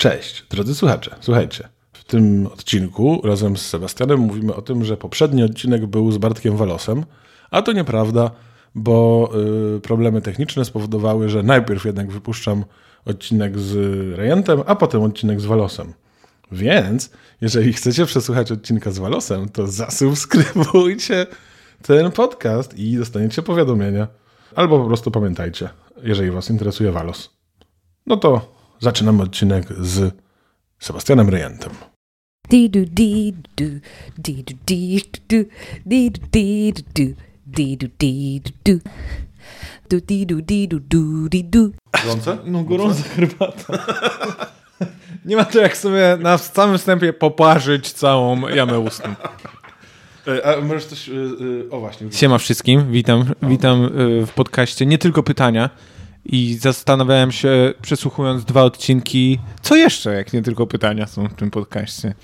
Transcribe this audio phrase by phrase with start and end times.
[0.00, 1.16] Cześć, drodzy słuchacze.
[1.20, 6.18] Słuchajcie, w tym odcinku razem z Sebastianem mówimy o tym, że poprzedni odcinek był z
[6.18, 7.04] Bartkiem Walosem,
[7.50, 8.30] a to nieprawda,
[8.74, 9.30] bo
[9.76, 12.64] y, problemy techniczne spowodowały, że najpierw jednak wypuszczam
[13.04, 13.74] odcinek z
[14.18, 15.92] Rejentem, a potem odcinek z Walosem.
[16.52, 17.10] Więc,
[17.40, 21.26] jeżeli chcecie przesłuchać odcinka z Walosem, to zasubskrybujcie
[21.82, 24.08] ten podcast i dostaniecie powiadomienia.
[24.54, 25.68] Albo po prostu pamiętajcie,
[26.02, 27.30] jeżeli Was interesuje Walos.
[28.06, 30.14] No to zaczynamy odcinek z
[30.78, 31.70] Sebastianem Rejentem.
[32.50, 33.80] Di-du, di-du,
[34.18, 35.44] di-du, di-du,
[35.86, 37.14] di-du, di-du,
[37.46, 38.80] di-du, di-du.
[39.90, 41.72] Du, di-du, di-du, du, di-du.
[42.04, 42.38] Gorące?
[42.44, 43.78] No gorąca herbata.
[45.24, 49.14] Nie ma to jak sobie na samym wstępie poparzyć całą jamę ustną.
[50.28, 51.08] E, A możesz coś...
[51.08, 52.12] y, y, O właśnie.
[52.12, 53.90] Siema wszystkim, witam, witam
[54.26, 55.70] w podcaście Nie Tylko Pytania
[56.30, 61.50] i zastanawiałem się, przesłuchując dwa odcinki, co jeszcze, jak nie tylko pytania są w tym
[61.50, 62.14] podcaście.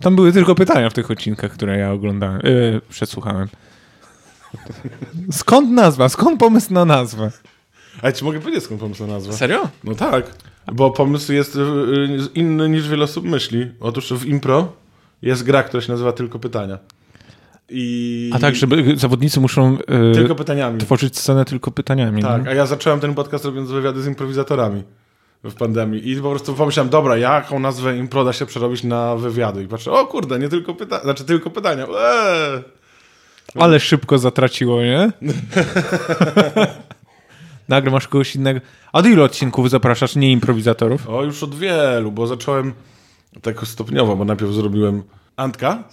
[0.00, 3.48] Tam były tylko pytania w tych odcinkach, które ja oglądałem, y, przesłuchałem.
[5.32, 6.08] Skąd nazwa?
[6.08, 7.30] Skąd pomysł na nazwę?
[8.02, 9.32] A ci mogę powiedzieć, skąd pomysł na nazwę?
[9.32, 9.68] Serio?
[9.84, 10.34] No tak,
[10.72, 11.60] bo pomysł jest y,
[12.34, 13.70] inny niż wiele osób myśli.
[13.80, 14.72] Otóż w impro
[15.22, 16.78] jest gra, która się nazywa Tylko Pytania.
[17.70, 18.30] I...
[18.34, 19.78] A tak, żeby zawodnicy muszą
[20.10, 20.78] y, Tylko pytaniami.
[20.80, 22.22] tworzyć scenę tylko pytaniami.
[22.22, 22.50] Tak, nie?
[22.50, 24.82] a ja zacząłem ten podcast robiąc wywiady z improwizatorami
[25.44, 29.62] w pandemii i po prostu pomyślałem, dobra, jaką nazwę impro da się przerobić na wywiady
[29.62, 32.62] i patrzę, o kurde, nie tylko pytania, znaczy tylko pytania, eee.
[33.54, 35.12] Ale szybko zatraciło, nie?
[37.68, 38.60] Nagle masz kogoś innego.
[38.92, 41.08] A do ilu odcinków zapraszasz nie improwizatorów?
[41.08, 42.72] O, już od wielu, bo zacząłem
[43.42, 45.02] tak stopniowo, bo najpierw zrobiłem
[45.36, 45.84] Antka,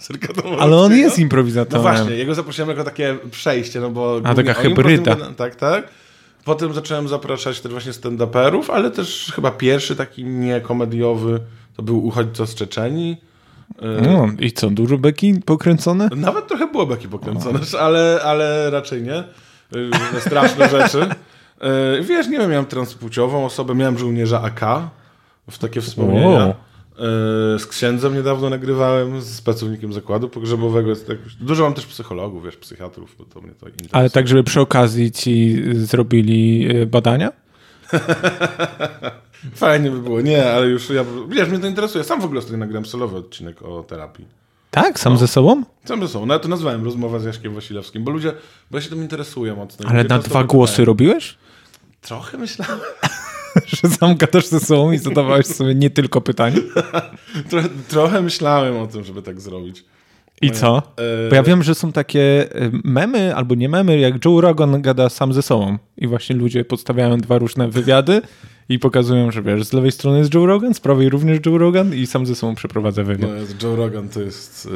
[0.58, 1.82] Ale on jest No improwizatorem.
[1.82, 4.20] właśnie, jego zaprosiłem jako takie przejście, no bo...
[4.20, 5.16] głównie taka hybryda.
[5.16, 5.88] tym- Tak, tak.
[6.44, 11.40] Potem zacząłem zapraszać też właśnie stand-uperów, ale też chyba pierwszy taki niekomediowy
[11.76, 13.16] to był Uchodźca z Czeczenii.
[14.02, 16.08] No, I co, dużo beki pokręcone?
[16.16, 19.18] Nawet trochę było beki pokręcone, ale, ale raczej nie.
[19.76, 21.02] Y, na Straszne rzeczy.
[21.98, 24.60] Y, Wiesz, nie wiem, miałem transpłciową osobę, miałem żołnierza AK,
[25.50, 26.28] w takie wspomnienia.
[26.28, 26.54] Wow.
[27.56, 30.96] Y, Z księdzem niedawno nagrywałem, z pracownikiem zakładu pogrzebowego.
[30.96, 33.94] Tak, dużo mam też psychologów, wiesz, psychiatrów, bo to mnie to interesuje.
[33.96, 37.32] Ale tak, żeby przy okazji ci zrobili y, badania?
[39.54, 40.20] Fajnie by było.
[40.20, 42.04] Nie, ale już ja, wiesz, mnie to interesuje.
[42.04, 44.24] Sam w ogóle sobie nagrałem solowy odcinek o terapii.
[44.70, 45.62] Tak, sam ze sobą?
[45.84, 46.26] Sam ze sobą.
[46.26, 48.32] No ja to nazwałem rozmowa z Jaśkiem Wasilewskim, bo ludzie,
[48.70, 49.88] bo ja się tym interesuję mocno.
[49.88, 50.46] Ale Ludzie na dwa pytają.
[50.46, 51.38] głosy robiłeś?
[52.00, 52.78] Trochę myślałem.
[53.82, 56.56] Że sam gadasz ze sobą i zadawałeś sobie nie tylko pytania?
[57.50, 59.84] Trochę, trochę myślałem o tym, żeby tak zrobić.
[60.42, 60.82] I co?
[60.96, 62.20] E, Bo ja wiem, że są takie
[62.56, 65.78] y, memy albo nie memy, jak Joe Rogan gada sam ze sobą.
[65.98, 68.22] I właśnie ludzie podstawiają dwa różne wywiady
[68.68, 71.94] i pokazują, że wiesz, z lewej strony jest Joe Rogan, z prawej również Joe Rogan
[71.94, 73.30] i sam ze sobą przeprowadza wywiad.
[73.30, 74.68] No, Joe Rogan to jest...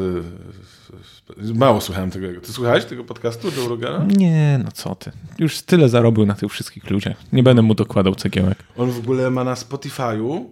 [1.54, 2.40] mało słuchałem tego.
[2.40, 4.04] Ty słuchałeś tego podcastu Joe Rogana?
[4.16, 5.12] Nie, no co ty.
[5.38, 7.16] Już tyle zarobił na tych wszystkich ludziach.
[7.32, 8.58] Nie będę mu dokładał cegiełek.
[8.76, 10.44] On w ogóle ma na Spotify'u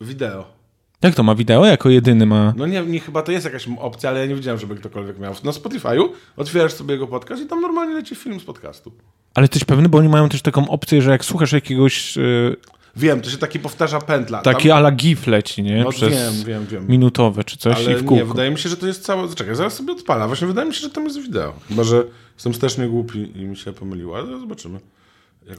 [0.00, 0.62] wideo.
[1.02, 1.66] Jak to ma wideo?
[1.66, 2.54] Jako jedyny ma...
[2.56, 5.34] No nie, nie, chyba to jest jakaś opcja, ale ja nie widziałem, żeby ktokolwiek miał.
[5.44, 8.92] Na Spotify'u otwierasz sobie jego podcast i tam normalnie leci film z podcastu.
[9.34, 12.16] Ale jesteś pewny, bo oni mają też taką opcję, że jak słuchasz jakiegoś...
[12.16, 12.56] Yy,
[12.96, 14.42] Wiem, to się taki powtarza pętla.
[14.42, 15.84] taki Tam- ala gif leci, nie?
[15.84, 16.86] No Przez wiem, wiem, wiem.
[16.88, 18.26] minutowe czy coś i Ale w nie, kółko.
[18.26, 19.34] wydaje mi się, że to jest całe...
[19.34, 20.26] Czekaj, zaraz sobie odpala.
[20.26, 21.52] Właśnie wydaje mi się, że tam jest wideo.
[21.68, 22.04] Chyba, że
[22.34, 24.80] jestem strasznie głupi i mi się pomyliło, ale zobaczymy.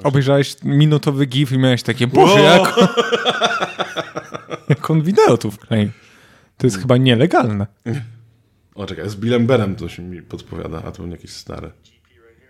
[0.03, 2.44] Obejrzałeś minutowy gif i miałeś takie, boże, Wow.
[2.44, 2.88] jak on,
[4.69, 5.91] jak on wideo tu wklei.
[6.57, 7.67] To jest chyba nielegalne.
[8.75, 11.71] O, czekaj, z Billem Berem coś mi podpowiada, a to jakieś stare.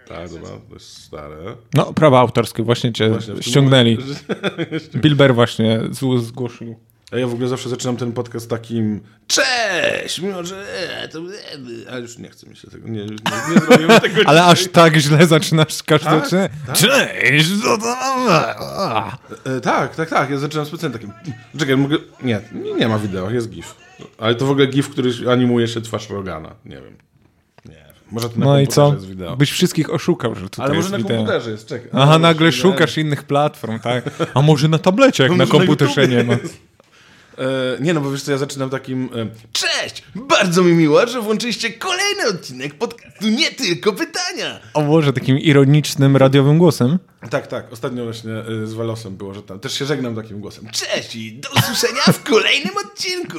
[0.07, 1.55] Tak, dobra, to jest stare.
[1.73, 3.97] No, prawa autorskie właśnie cię Właśnie ściągnęli.
[3.97, 5.79] momencie- Bilber właśnie
[6.19, 6.75] zgłosił.
[7.11, 10.21] A ja w ogóle zawsze zaczynam ten podcast takim Cześć!
[10.21, 10.65] Mimo, że
[11.03, 11.19] e, to...
[11.19, 13.15] e, Ale już nie chce mi się tego, nie, nie,
[13.53, 14.51] nie zrobimy tego Ale dzisiaj.
[14.53, 16.51] aż tak źle zaczynasz każdy Tak, odcinek.
[16.67, 16.75] tak.
[16.77, 17.49] Cześć!
[17.63, 18.27] co tam?
[19.57, 21.13] E, tak, tak, tak, ja zaczynam specjalnie takim...
[21.59, 21.97] Czekaj, mogę...
[22.23, 23.75] Nie, nie, nie ma wideo, jest GIF.
[24.17, 26.97] Ale to w ogóle GIF, który animuje się twarz Rogana, nie wiem.
[28.11, 28.94] Może to na No i co?
[28.94, 29.38] jest wideo.
[29.38, 31.17] Byś wszystkich oszukał, że tutaj Ale jest może na wideo.
[31.17, 31.89] komputerze jest, czekaj.
[31.94, 34.03] Aha, No, nagle szukasz innych platform, tak?
[34.33, 36.33] A może na tablecie, jak na Może komputerze YouTubie nie ma.
[36.33, 36.59] jest.
[37.38, 40.03] E, nie no, bo wiesz co, ja zaczynam takim e, Cześć!
[40.15, 44.59] Bardzo mi miło, że włączyliście kolejny odcinek podcastu Nie Tylko Pytania!
[44.74, 47.00] O Boże, takim ironicznym, radiowym głosem.
[47.30, 50.68] Tak, tak, ostatnio właśnie e, z Walosem było, że tam też się żegnam takim głosem
[50.71, 53.38] Cześć i do usłyszenia w kolejnym odcinku!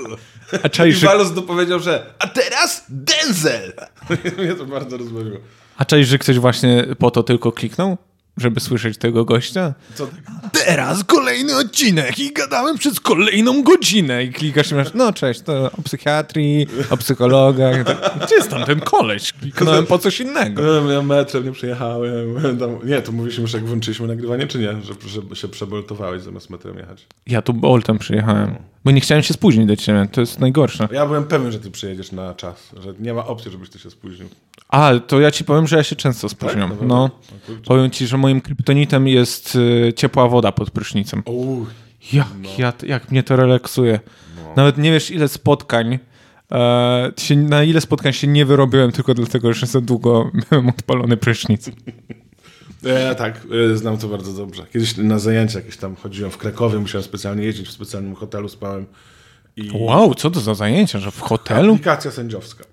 [0.62, 3.72] A I czaisz, że, Walos dopowiedział, że a teraz Denzel!
[4.38, 5.36] Mnie to bardzo rozbawiło.
[5.76, 7.96] a czaisz, że ktoś właśnie po to tylko kliknął?
[8.36, 9.74] Żeby słyszeć tego gościa?
[9.94, 10.14] Co tak?
[10.52, 15.70] Teraz kolejny odcinek i gadałem przez kolejną godzinę i klikasz i masz, no cześć, to
[15.78, 17.84] o psychiatrii, o psychologach.
[17.84, 19.32] Tak, Gdzie jest tam ten koleś?
[19.32, 20.90] Kliknąłem po coś innego.
[20.90, 22.58] Ja metrem nie przejechałem.
[22.58, 24.72] Tam, nie, to mówiliśmy już jak włączyliśmy nagrywanie, czy nie?
[24.82, 24.94] Że,
[25.30, 27.06] że się przeboltowałeś zamiast metrem jechać.
[27.26, 28.54] Ja tu Boltem przyjechałem,
[28.84, 30.88] bo nie chciałem się spóźnić do ciebie, to jest najgorsze.
[30.92, 33.90] Ja byłem pewien, że ty przyjedziesz na czas, że nie ma opcji, żebyś ty się
[33.90, 34.28] spóźnił.
[34.68, 36.70] A, to ja ci powiem, że ja się często spóźniam.
[36.70, 36.78] Tak?
[36.82, 37.62] No, O kurczę.
[37.64, 41.22] powiem ci, że moim kryptonitem jest y, ciepła woda pod prysznicem.
[41.26, 41.66] Uuu,
[42.12, 42.26] Jak,
[42.58, 44.00] ja, jak mnie to relaksuje.
[44.56, 45.98] Nawet nie wiesz, ile spotkań,
[46.52, 51.16] e, się, na ile spotkań się nie wyrobiłem tylko dlatego, że za długo miałem odpalony
[51.16, 51.70] prysznic.
[52.82, 53.40] Ja tak,
[53.72, 54.66] e, znam to bardzo dobrze.
[54.72, 58.86] Kiedyś na zajęcia jakieś tam chodziłem w Krakowie, musiałem specjalnie jeździć, w specjalnym hotelu spałem.
[59.56, 61.72] I Wow, co to za zajęcia, że w hotelu?
[61.72, 62.64] aplikacja sędziowska.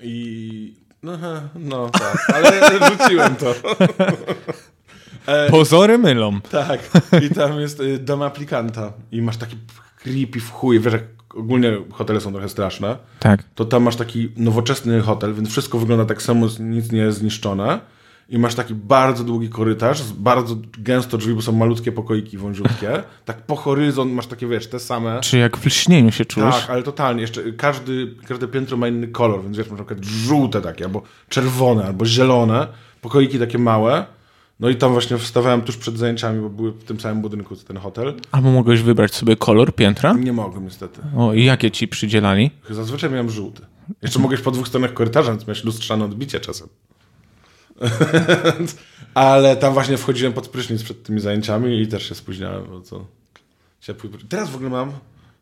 [0.00, 2.50] I no, he, no tak, ale
[2.90, 3.54] rzuciłem to.
[5.50, 6.40] Pozory mylą.
[6.40, 6.80] Tak,
[7.22, 9.56] i tam jest y, dom aplikanta i masz taki
[9.96, 11.02] creepy w chuj, wiesz jak
[11.34, 13.42] ogólnie hotele są trochę straszne, Tak.
[13.54, 17.80] to tam masz taki nowoczesny hotel, więc wszystko wygląda tak samo, nic nie jest zniszczone
[18.28, 23.46] i masz taki bardzo długi korytarz, bardzo gęsto drzwi, bo są malutkie pokoiki wąziutkie, tak
[23.46, 25.20] po horyzont masz takie, wiesz, te same...
[25.20, 26.54] Czy jak w lśnieniu się czujesz?
[26.54, 27.20] Tak, ale totalnie.
[27.20, 31.02] Jeszcze każdy, każde piętro ma inny kolor, więc wiesz, masz na przykład żółte takie, albo
[31.28, 32.66] czerwone, albo zielone,
[33.00, 34.06] pokoiki takie małe.
[34.60, 37.66] No i tam właśnie wstawałem tuż przed zajęciami, bo były w tym samym budynku co
[37.66, 38.14] ten hotel.
[38.32, 40.12] Albo mogłeś wybrać sobie kolor piętra?
[40.12, 41.00] Nie mogłem niestety.
[41.16, 42.50] O, i jakie ci przydzielali?
[42.70, 43.66] Zazwyczaj miałem żółty.
[44.02, 46.68] Jeszcze mogłeś po dwóch stronach korytarza, więc miałeś lustrzane odbicie czasem.
[49.14, 53.06] Ale tam właśnie wchodziłem pod prysznic przed tymi zajęciami i też się spóźniałem, bo co...
[53.80, 54.10] Ciepły...
[54.10, 54.92] pry- Teraz w ogóle mam...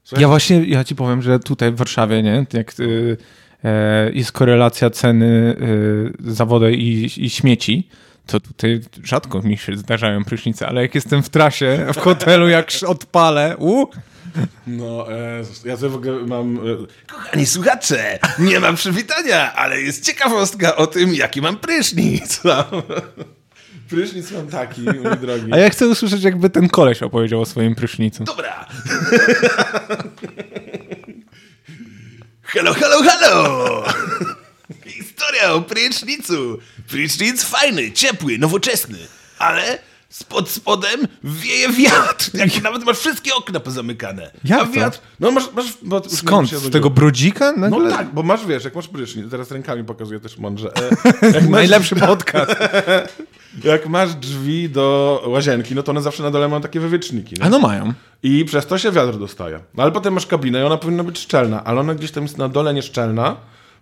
[0.04, 3.16] Słuchaj, Ja właśnie, ja ci powiem, że tutaj w Warszawie, nie, jak y,
[3.64, 5.56] e, jest korelacja ceny
[6.26, 7.88] y, za wodę i, i śmieci,
[8.26, 12.70] to tutaj rzadko mi się zdarzają prysznice, ale jak jestem w trasie, w hotelu, jak
[12.86, 13.86] odpalę, u,
[14.66, 16.56] No, e, ja sobie w ogóle mam...
[16.56, 16.60] E,
[17.06, 22.40] Kochani słuchacze, nie mam przywitania, ale jest ciekawostka o tym, jaki mam prysznic.
[23.90, 25.52] prysznic mam taki, mój drogi.
[25.52, 28.24] a ja chcę usłyszeć, jakby ten koleś opowiedział o swoim prysznicu.
[28.24, 28.66] Dobra.
[32.42, 33.84] Hello, hello, hello!
[34.86, 36.58] Historia o prysznicu.
[36.88, 38.98] Prysznic fajny, ciepły, nowoczesny,
[39.38, 39.78] ale
[40.10, 42.30] spod spodem wieje wiatr.
[42.38, 44.30] Jak nawet masz wszystkie okna pozamykane.
[44.44, 44.72] Jak A to?
[44.72, 44.98] wiatr...
[45.20, 45.52] No masz...
[45.52, 46.50] masz bo, Skąd?
[46.50, 47.52] Z tego brodzika?
[47.52, 47.90] No Nagle?
[47.90, 50.72] tak, bo masz, wiesz, jak masz prysznic, teraz rękami pokazuję też mądrze.
[51.22, 52.50] E, Najlepszy podcast.
[53.64, 57.34] jak masz drzwi do łazienki, no to one zawsze na dole mają takie wywieczniki.
[57.38, 57.44] Nie?
[57.44, 57.92] A no mają.
[58.22, 59.60] I przez to się wiatr dostaje.
[59.74, 62.38] No ale potem masz kabinę i ona powinna być szczelna, ale ona gdzieś tam jest
[62.38, 63.36] na dole nieszczelna,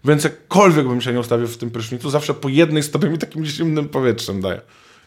[0.04, 3.44] więc jakkolwiek bym się nie ustawił w tym prysznicu, zawsze po jednej stopie mi takim
[3.44, 4.60] zimnym powietrzem daje.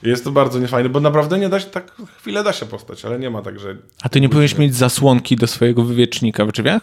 [0.04, 3.20] Jest to bardzo niefajne, bo naprawdę nie da się, tak chwilę da się postać, ale
[3.20, 3.76] nie ma tak, że...
[4.04, 6.82] A ty nie powinieneś mieć zasłonki do swojego wywiecznika w drzwiach?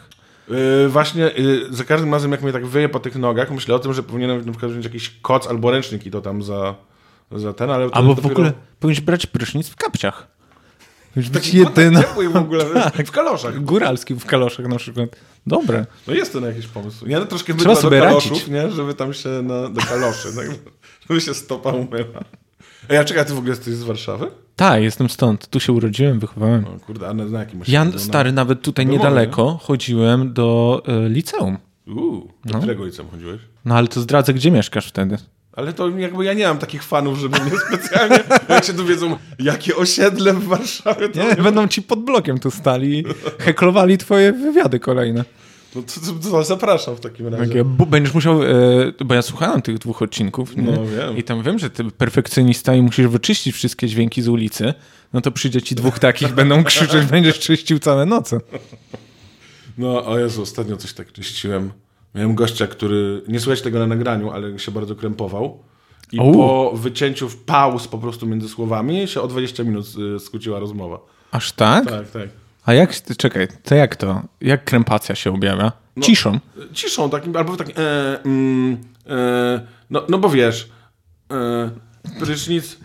[0.48, 3.78] Yy, właśnie yy, za każdym razem, jak mnie tak wyje po tych nogach, myślę o
[3.78, 6.74] tym, że powinienem na przykład wziąć jakiś koc albo ręcznik i to tam za,
[7.32, 7.88] za ten, ale...
[7.92, 10.26] Albo w dopiero- ogóle powinieneś brać prysznic w kapciach.
[11.14, 12.64] Powinieneś być ciepły w ogóle,
[13.06, 13.60] w kaloszach.
[13.60, 15.08] Góralski w kaloszach na przykład.
[15.46, 15.86] Dobre.
[16.06, 17.06] No jest to na jakiś pomysł.
[17.06, 18.48] Ja troszkę Trzeba sobie do kaloszów, radzić.
[18.48, 18.70] nie?
[18.70, 20.46] Żeby tam się na, do kaloszy, tak?
[21.08, 22.24] żeby się stopa umyła.
[23.00, 24.30] A czekaj, ty w ogóle jesteś z Warszawy?
[24.56, 25.48] Tak, jestem stąd.
[25.48, 26.64] Tu się urodziłem, wychowałem.
[26.64, 31.08] O kurde, a na, na jakim Ja, na- stary, nawet tutaj niedaleko chodziłem do y,
[31.08, 31.58] liceum.
[31.86, 32.58] Uuu, do No.
[32.58, 33.40] którego liceum chodziłeś?
[33.64, 35.16] No ale to zdradzę, gdzie mieszkasz wtedy.
[35.52, 39.76] Ale to jakby ja nie mam takich fanów, żeby mnie specjalnie, jak się dowiedzą, jakie
[39.76, 43.04] osiedle w Warszawie, to, Nie, będą ci pod blokiem tu stali i
[43.38, 45.24] heklowali twoje wywiady kolejne.
[45.74, 47.46] No, to, to, to zapraszam w takim razie.
[47.46, 48.46] Takie, bu- będziesz musiał, e,
[49.04, 50.62] bo ja słuchałem tych dwóch odcinków nie?
[50.62, 51.16] No, wiem.
[51.16, 54.74] i tam wiem, że ty perfekcjonista i musisz wyczyścić wszystkie dźwięki z ulicy,
[55.12, 58.40] no to przyjdzie ci dwóch takich, będą krzyczeć, będziesz czyścił całe noce.
[59.78, 61.72] No, o Jezu, ostatnio coś tak czyściłem.
[62.14, 65.58] Miałem gościa, który, nie słychać tego na nagraniu, ale się bardzo krępował.
[66.12, 66.32] I Au.
[66.32, 70.98] po wycięciu pauz po prostu między słowami się o 20 minut y, skróciła rozmowa.
[71.30, 71.84] Aż tak?
[71.90, 72.28] Tak, tak.
[72.68, 74.22] A jak, czekaj, to jak to?
[74.40, 75.72] Jak krępacja się objawia?
[76.00, 76.38] Ciszą.
[76.72, 79.60] Ciszą takim, albo takim, e, mm, e,
[79.90, 80.68] no, no bo wiesz,
[81.32, 81.70] e,
[82.20, 82.76] prysznic,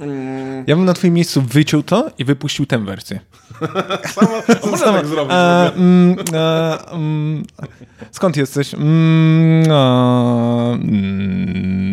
[0.00, 3.20] mm, Ja bym na twoim miejscu wyciął to i wypuścił tę wersję.
[4.14, 5.32] samo, a można tak zrobić.
[5.32, 7.44] E, mm, e, mm,
[8.10, 8.74] skąd jesteś?
[8.74, 11.92] Mm, e, mm.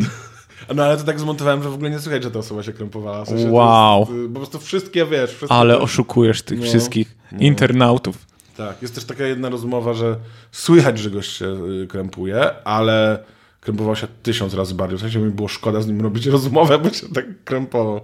[0.75, 3.25] No ale to tak zmontowałem, że w ogóle nie słychać, że ta osoba się krępowała.
[3.25, 3.99] W sensie Wow.
[3.99, 6.65] Jest, y, po prostu wszystkie, wiesz, wszystkie Ale te- oszukujesz tych No.
[6.65, 8.17] wszystkich internautów.
[8.57, 10.15] Tak, jest też taka jedna rozmowa, że
[10.51, 13.23] słychać, że gość się y, krępuje, ale
[13.61, 14.97] krępował się tysiąc razy bardziej.
[14.97, 18.01] W sensie mi było szkoda z nim robić rozmowę, bo się tak krępował.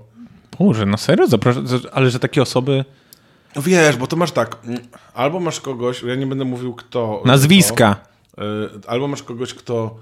[0.59, 1.27] Boże, na serio?
[1.27, 1.61] Zaprasza...
[1.91, 2.85] Ale że takie osoby...
[3.55, 4.81] No Wiesz, bo to masz tak, mm,
[5.13, 7.21] albo masz kogoś, ja nie będę mówił kto.
[7.25, 7.95] Nazwiska.
[8.33, 9.95] Kto, y, albo masz kogoś, kto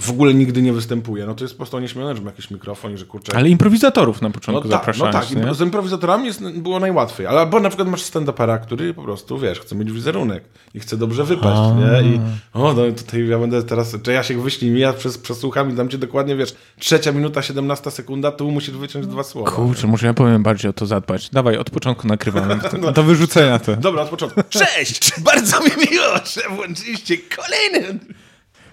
[0.00, 1.26] w ogóle nigdy nie występuje.
[1.26, 3.36] No to jest po prostu nieśmiane, że ma jakiś mikrofon i że kurczę...
[3.36, 5.44] Ale improwizatorów na no początku tak, no zapraszałeś, tak.
[5.44, 5.52] nie?
[5.52, 7.26] I z improwizatorami jest, było najłatwiej.
[7.26, 10.96] Ale albo na przykład masz stand-upera, który po prostu, wiesz, chce mieć wizerunek i chce
[10.96, 12.10] dobrze wypaść, nie?
[12.10, 12.20] I
[12.52, 15.74] o, no tutaj ja będę teraz, czy ja się wyślij mi, ja przez, przesłucham i
[15.74, 19.50] dam ci dokładnie, wiesz, trzecia minuta, 17 sekunda, tu musisz wyciąć dwa słowa.
[19.50, 21.30] Kurczę, może ja powinien bardziej o to zadbać.
[21.30, 22.58] Dawaj, od początku nagrywamy.
[22.82, 23.76] To, to wyrzucenia to.
[23.76, 24.42] Dobra, od początku.
[24.60, 25.20] Cześć!
[25.20, 27.98] Bardzo mi miło, że włączyliście kolejny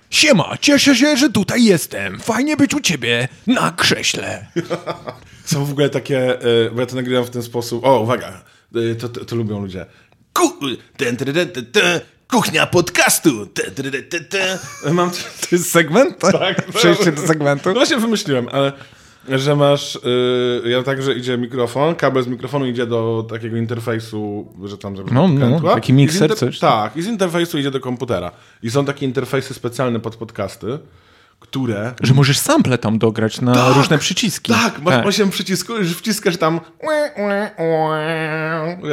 [0.09, 2.19] Siema, cieszę się, że tutaj jestem.
[2.19, 4.45] Fajnie być u ciebie na krześle.
[5.45, 7.85] Są w ogóle takie, y, bo ja to nagrywam w ten sposób.
[7.85, 8.43] O, uwaga,
[8.75, 9.85] y, to, to, to lubią ludzie.
[10.33, 10.53] Ku,
[10.97, 13.45] ten, ten, ten, ten, ten, kuchnia podcastu.
[13.45, 14.57] Ten, ten, ten, ten.
[14.93, 16.19] Mam To jest segment?
[16.19, 16.65] Tak.
[16.75, 17.69] Przejście do segmentu?
[17.69, 18.73] No właśnie wymyśliłem, ale
[19.29, 24.53] że masz, y, ja tak, że idzie mikrofon, kabel z mikrofonu idzie do takiego interfejsu,
[24.63, 26.59] że tam żeby No, no, taki I mikser, coś.
[26.59, 28.31] Tak, i z interfejsu idzie do komputera.
[28.63, 30.79] I są takie interfejsy specjalne pod podcasty,
[31.39, 34.53] które Że możesz sample tam dograć na Tak, różne przyciski.
[34.53, 36.59] Tak, masz 8 przycisków, już wciskasz tam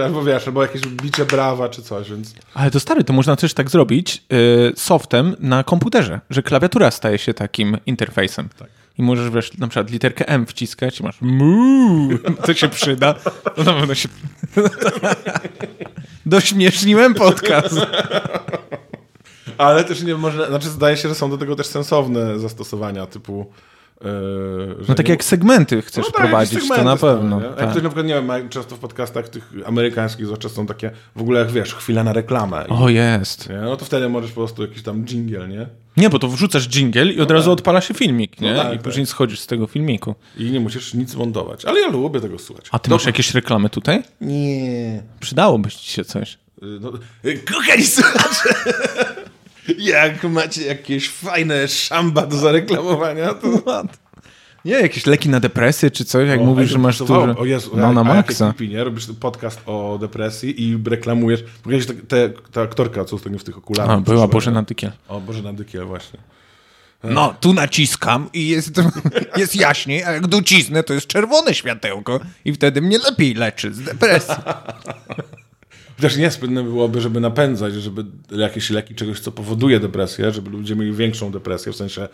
[0.04, 3.54] albo wiesz, albo jakieś bicie brawa czy coś, więc Ale to stary, to można też
[3.54, 8.49] tak zrobić y, softem na komputerze, że klawiatura staje się takim interfejsem.
[8.59, 8.68] Tak.
[8.99, 12.09] I możesz wiesz, na przykład literkę M wciskać i masz mu.
[12.47, 13.15] To się przyda.
[13.57, 14.09] No na pewno się...
[16.26, 17.75] Dośmieszniłem podcast.
[19.59, 23.53] Ale też nie można, znaczy zdaje się, że są do tego też sensowne zastosowania, typu...
[24.00, 27.41] Że No tak nie- jak segmenty chcesz No tak, prowadzić, jakieś to segmenty na pewno.
[27.41, 27.47] nie?
[27.47, 27.71] Jak tak.
[27.71, 31.41] ktoś na przykład, nie wiem, często w podcastach tych amerykańskich zwłaszcza są takie, w ogóle
[31.41, 32.65] jak wiesz, chwila na reklamę.
[32.69, 33.49] I, O, jest.
[33.49, 33.57] nie?
[33.57, 35.67] No to wtedy możesz po prostu jakiś tam jingle, nie?
[35.97, 38.53] Nie, bo to wrzucasz jingle i od razu odpala się filmik, nie?
[38.55, 38.83] No tak, I tak.
[38.83, 40.15] później schodzisz z tego filmiku.
[40.38, 41.65] I nie musisz nic montować.
[41.65, 42.67] Ale ja lubię tego słuchać.
[42.71, 44.03] A ty To- masz jakieś reklamy tutaj?
[44.21, 45.03] Nie.
[45.21, 46.33] Przydałoby ci się coś.
[46.35, 46.38] Y,
[46.81, 46.93] No,
[47.25, 48.55] y, kochani słuchacze,
[49.78, 53.62] jak macie jakieś fajne szamba do zareklamowania, to...
[54.64, 57.35] Nie, jakieś leki na depresję czy coś, jak O, mówisz, że masz to- dużo.
[57.38, 58.54] O Jezu, no na maksa.
[58.61, 58.85] nie?
[58.85, 61.44] Robisz podcast o depresji i reklamujesz...
[61.64, 63.90] Kiedyś te, ta aktorka, co ostatnio w tych okularach...
[63.90, 64.62] A, była Bożena?
[64.62, 64.92] Dykiel.
[65.08, 66.18] O, Bożena Dykiel, właśnie.
[67.04, 68.73] No, tu naciskam i jest,
[69.37, 73.80] jest jaśniej, a jak docisnę, to jest czerwone światełko i wtedy mnie lepiej leczy z
[73.80, 74.35] depresji.
[75.97, 80.93] Chociaż niespędne byłoby, żeby napędzać, żeby jakieś leki czegoś, co powoduje depresję, żeby ludzie mieli
[80.93, 82.09] większą depresję, w sensie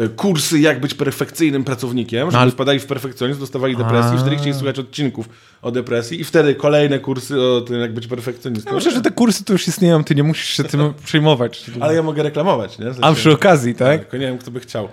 [0.00, 4.54] y, kursy, jak być perfekcyjnym pracownikiem, żeby ale- wpadali w perfekcjonizm, dostawali depresji, wtedy chcieli
[4.54, 5.28] słuchać odcinków
[5.62, 8.70] o depresji i wtedy kolejne kursy o tym, jak być perfekcjonistą.
[8.70, 11.70] Ja myślę, że te kursy to już istnieją, ty nie musisz się tym przejmować.
[11.80, 12.86] Ale ja mogę reklamować, nie?
[13.00, 14.00] A przy okazji, tak?
[14.00, 14.88] Tylko nie wiem, kto by chciał.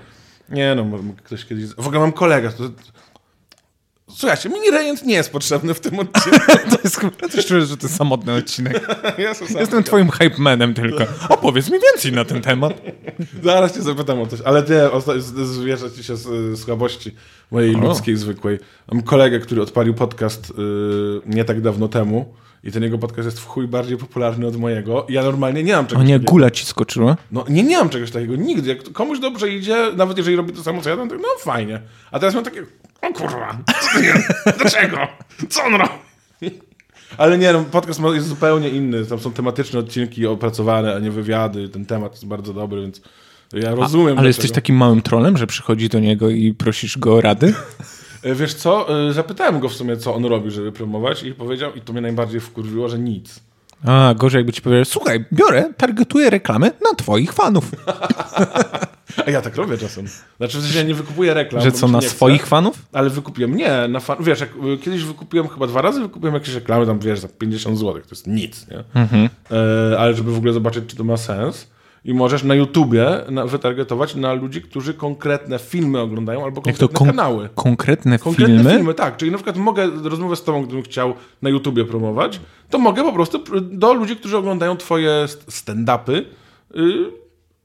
[0.49, 0.85] Nie no,
[1.23, 1.65] ktoś kiedyś...
[1.65, 2.51] W ogóle mam kolegę.
[2.51, 2.63] To...
[4.15, 6.39] Słuchajcie, mini rejent nie jest potrzebny w tym odcinku.
[6.71, 8.87] To jest chyba, też czuję, że to jest samotny odcinek.
[9.17, 11.03] Ja sam- Jestem twoim hype manem tylko.
[11.29, 12.73] Opowiedz mi więcej na ten temat.
[13.43, 15.15] Zaraz cię zapytam o coś, ale nie,
[15.45, 17.15] zwierzę ci się z słabości
[17.51, 17.79] mojej O.
[17.79, 18.59] ludzkiej, zwykłej.
[18.91, 20.53] Mam kolegę, który odpalił podcast y,
[21.25, 25.05] nie tak dawno temu i ten jego podcast jest w chuj bardziej popularny od mojego.
[25.09, 26.31] Ja normalnie nie mam O czegoś nie, takiego.
[26.31, 27.17] gula ci skoczyła?
[27.31, 28.69] No nie, nie mam czegoś takiego nigdy.
[28.69, 31.81] Jak komuś dobrze idzie, nawet jeżeli robi to samo co ja, to no fajnie.
[32.11, 32.63] A teraz mam takie,
[33.03, 34.27] o kurwa, co to jest?
[34.57, 34.97] dlaczego?
[35.49, 35.93] Co on robi?
[37.17, 39.05] Ale nie, no, podcast jest zupełnie inny.
[39.05, 41.69] Tam są tematyczne odcinki opracowane, a nie wywiady.
[41.69, 43.01] Ten temat jest bardzo dobry, więc
[43.53, 44.07] ja rozumiem.
[44.07, 44.27] Ale dlaczego.
[44.27, 47.53] jesteś takim małym trolem, że przychodzi do niego i prosisz go o rady?
[48.23, 51.73] E, Wiesz co, e, zapytałem go w sumie, co on robi, żeby promować i powiedział,
[51.73, 53.39] i to mnie najbardziej wkurwiło, że nic.
[53.87, 57.71] A, gorzej jakby ci powiedział, słuchaj, biorę, targetuję reklamy na twoich fanów.
[59.27, 60.05] A ja tak robię czasem.
[60.37, 61.63] Znaczy, sensie ja nie wykupuję reklam.
[61.63, 62.85] Że co, na swoich fanów?
[62.93, 64.17] Ale wykupiłem, nie, na fan...
[64.19, 67.77] wiesz, jak y, kiedyś wykupiłem chyba dwa razy, wykupiłem jakieś reklamy, tam wiesz, za 50
[67.77, 68.83] zł, to jest nic, nie?
[69.01, 69.29] Mhm.
[69.51, 71.67] E, ale żeby w ogóle zobaczyć, czy to ma sens.
[72.05, 77.07] I możesz na YouTubie na, wytargetować na ludzi, którzy konkretne filmy oglądają albo konkretne kon-
[77.07, 77.49] kanały.
[77.55, 78.71] konkretne, Konkretne filmy?
[78.71, 78.93] filmy?
[78.93, 79.17] tak.
[79.17, 83.13] Czyli na przykład mogę rozmowę z tobą, gdybym chciał na YouTubie promować, to mogę po
[83.13, 86.23] prostu pr- do ludzi, którzy oglądają twoje st- stand-upy, y,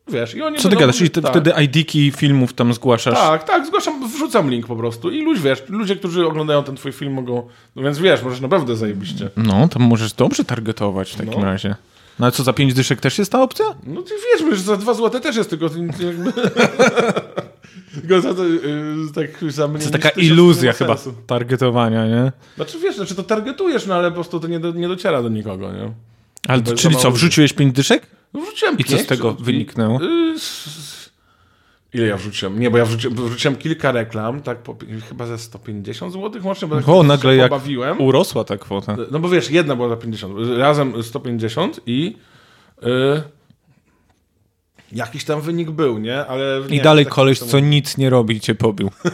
[0.08, 1.00] wiesz, i oni Co ty będą- gadasz?
[1.00, 1.30] I tak.
[1.30, 3.14] wtedy ID-ki filmów tam zgłaszasz?
[3.14, 6.92] Tak, tak, zgłaszam, wrzucam link po prostu i ludzie, wiesz, ludzie, którzy oglądają ten twój
[6.92, 9.30] film mogą, no więc wiesz, możesz naprawdę zajebiście.
[9.36, 11.44] No, to możesz dobrze targetować w takim No.
[11.46, 11.74] razie.
[12.18, 13.64] No ale co, za pięć dyszek też jest ta opcja?
[13.86, 15.66] No ty wiesz, że za dwa złote też jest, tylko
[16.06, 16.32] jakby...
[17.94, 18.60] tylko za to, yy,
[19.14, 21.18] tak za mnie To taka iluzja chyba sensu.
[21.26, 22.32] targetowania, nie?
[22.56, 25.28] Znaczy wiesz, znaczy to targetujesz, no ale po prostu to nie, do, nie dociera do
[25.28, 25.92] nikogo, nie?
[26.48, 28.06] Ale To czyli co, wrzuciłeś pięć dyszek?
[28.34, 30.00] No wrzuciłem I co pięć, z tego wyniknęło?
[30.36, 30.97] S-
[31.94, 32.60] Ile ja wrzuciłem?
[32.60, 34.76] Nie, bo ja wrzuciłem, wrzuciłem kilka reklam, tak po,
[35.08, 38.00] chyba ze 150 zł łącznie, bo tak O, nagle jak pobawiłem.
[38.00, 38.96] urosła ta kwota.
[39.10, 42.16] No bo wiesz, jedna była za 50, razem 150 i
[42.82, 42.86] y,
[44.92, 46.26] jakiś tam wynik był, nie?
[46.26, 48.90] Ale I nie, dalej tak koleś, co nic nie robi cię pobił.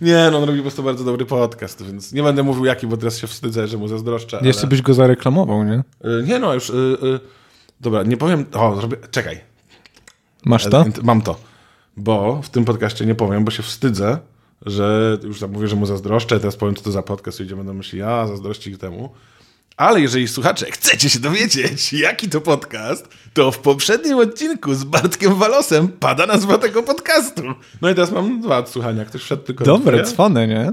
[0.00, 2.96] Nie, no on robi po prostu bardzo dobry podcast, więc nie będę mówił jaki, bo
[2.96, 4.38] teraz się wstydzę, że mu zazdroszczę.
[4.38, 4.46] Ale...
[4.46, 5.82] Jeszcze byś go zareklamował, nie?
[6.04, 6.70] Y, Nie no, już...
[6.70, 7.20] Y, y,
[7.80, 8.46] dobra, nie powiem...
[8.52, 8.96] O, zrobię...
[9.10, 9.49] Czekaj.
[10.44, 10.84] Masz to?
[11.02, 11.36] Mam to.
[11.96, 14.18] Bo w tym podcaście nie powiem, bo się wstydzę,
[14.66, 17.74] że już tam mówię, że mu zazdroszczę, teraz powiem, co to za podcast, ludzie będą
[17.74, 19.10] myśleli, a zazdrości temu.
[19.76, 25.34] Ale jeżeli słuchacze chcecie się dowiedzieć, jaki to podcast, to w poprzednim odcinku z Bartkiem
[25.34, 27.42] Walosem pada nazwa tego podcastu.
[27.82, 29.04] No i teraz mam dwa odsłuchania.
[29.04, 30.06] Ktoś wszedł tylko Dobre, dwie.
[30.06, 30.72] cwane, nie?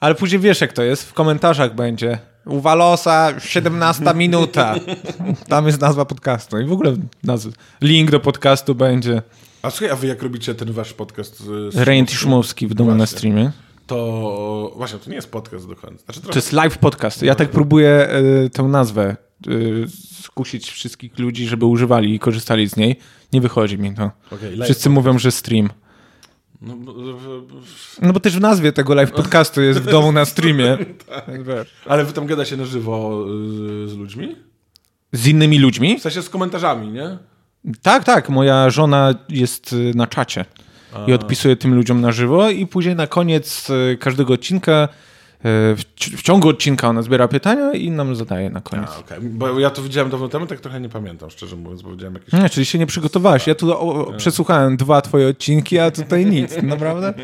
[0.00, 1.08] Ale później wiesz, jak to jest.
[1.08, 2.18] W komentarzach będzie.
[2.46, 4.74] U Walosa 17 minuta.
[5.48, 6.58] Tam jest nazwa podcastu.
[6.60, 7.48] I w ogóle nazw...
[7.80, 9.22] link do podcastu będzie.
[9.62, 11.42] A słuchaj, a wy jak robicie ten wasz podcast
[11.74, 13.18] Rejent Szumowski w domu na Właśnie.
[13.18, 13.52] streamie.
[13.86, 16.04] To właśnie, to nie jest podcast do końca.
[16.04, 17.22] Znaczy, To jest live podcast.
[17.22, 18.08] Ja tak próbuję
[18.44, 19.16] y, tę nazwę
[19.48, 19.86] y,
[20.22, 22.96] skusić wszystkich ludzi, żeby używali i korzystali z niej.
[23.32, 24.10] Nie wychodzi mi to.
[24.42, 25.70] Live Wszyscy mówią, że stream.
[26.62, 26.94] No, bo-
[28.02, 30.78] No bo też w nazwie tego live podcastu jest w domu na streamie.
[31.48, 31.74] Wiesz.
[31.86, 33.24] ale wy tam gada się na żywo
[33.84, 34.36] y, z ludźmi?
[35.12, 35.98] Z innymi ludźmi?
[35.98, 37.18] W sensie z komentarzami, nie?
[37.82, 38.28] Tak, tak.
[38.28, 40.44] Moja żona jest y, na czacie
[41.06, 44.88] i odpisuje tym ludziom na żywo i później na koniec y, każdego odcinka,
[45.44, 48.90] w, ci- w ciągu odcinka ona zbiera pytania i nam zadaje na koniec.
[48.90, 49.18] A, okej.
[49.20, 52.32] Bo ja to widziałem dawno temu, tak trochę nie pamiętam, szczerze mówiąc, bo widziałem jakieś...
[52.32, 53.46] Nie, czyli się nie przygotowałeś.
[53.46, 56.56] Ja tu o, o, przesłuchałem dwa twoje odcinki, a tutaj nic.
[56.62, 57.14] Naprawdę?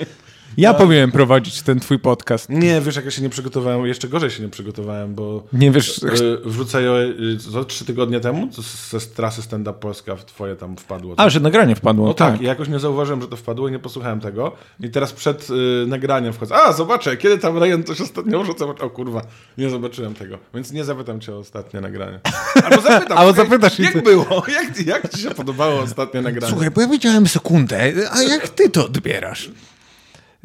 [0.56, 2.48] Ja powinienem prowadzić ten twój podcast.
[2.48, 6.02] Nie, wiesz, jak ja się nie przygotowałem, jeszcze gorzej się nie przygotowałem, bo Nie wiesz,
[6.02, 6.90] y, wrzucę je
[7.34, 8.48] y, co, trzy tygodnie temu,
[8.90, 11.14] ze trasy Stand Up Polska w twoje tam wpadło.
[11.16, 12.06] a, że nagranie wpadło.
[12.06, 12.42] No tak, tak.
[12.42, 14.52] i jakoś nie zauważyłem, że to wpadło i nie posłuchałem tego.
[14.80, 16.54] I teraz przed y, nagraniem wchodzę.
[16.54, 18.70] A, zobaczę, kiedy tam Ryan coś ostatnio wrzucał.
[18.80, 19.22] O kurwa,
[19.58, 20.38] nie zobaczyłem tego.
[20.54, 22.20] Więc nie zapytam cię o ostatnie nagranie.
[22.64, 23.18] Albo zapytam.
[23.18, 24.42] Albo zapytasz Jak się- było?
[24.48, 26.52] Jak, jak ci się podobało ostatnie nagranie?
[26.52, 29.50] Słuchaj, bo ja widziałem sekundę, a jak ty to odbierasz?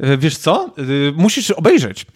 [0.02, 0.70] E, Wiesz co?
[0.78, 0.82] E,
[1.16, 2.06] Musisz obejrzeć.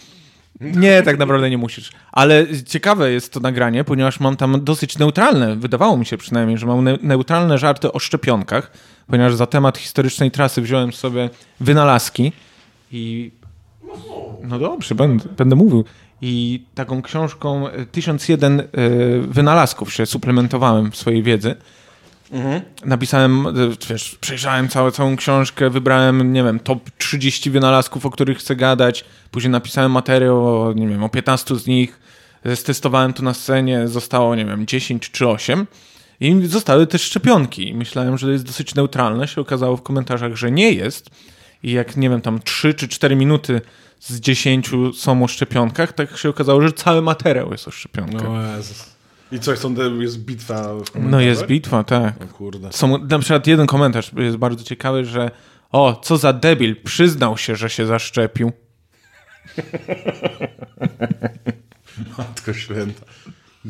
[0.60, 1.90] Nie, tak naprawdę nie musisz.
[2.12, 6.66] Ale ciekawe jest to nagranie, ponieważ mam tam dosyć neutralne, wydawało mi się przynajmniej, że
[6.66, 8.70] mam ne- neutralne żarty o szczepionkach,
[9.06, 12.32] ponieważ za temat historycznej trasy wziąłem sobie wynalazki
[12.92, 13.30] i...
[14.42, 15.84] No dobrze, będę, będę mówił.
[16.22, 18.64] I taką książką e, 1001 e,
[19.20, 21.54] wynalazków się suplementowałem w swojej wiedzy.
[22.84, 23.52] Napisałem, e,
[23.90, 29.04] wiesz, przejrzałem całą, książkę, wybrałem, nie wiem, top 30 wynalazków, o których chcę gadać.
[29.30, 32.00] Później napisałem materiał o, nie wiem, o 15 z nich.
[32.54, 35.66] Stestowałem to na scenie, zostało, nie wiem, 10 czy 8.
[36.20, 37.74] I zostały też szczepionki.
[37.74, 39.28] Myślałem, że jest dosyć neutralne.
[39.28, 41.10] Się okazało w komentarzach, że nie jest.
[41.62, 43.60] I jak, nie wiem, tam 3 czy 4 minuty
[44.00, 48.22] z 10 są o szczepionkach, tak się okazało, że cały materiał jest o szczepionkach.
[48.22, 48.95] No Jezus.
[49.32, 52.24] I coś, są, jest bitwa no jest bitwa, tak.
[52.24, 52.72] O kurde.
[52.72, 55.30] Są, na przykład jeden komentarz jest bardzo ciekawy, że
[55.72, 58.52] o, co za debil, przyznał się, że się zaszczepił.
[62.18, 63.06] Matko święta.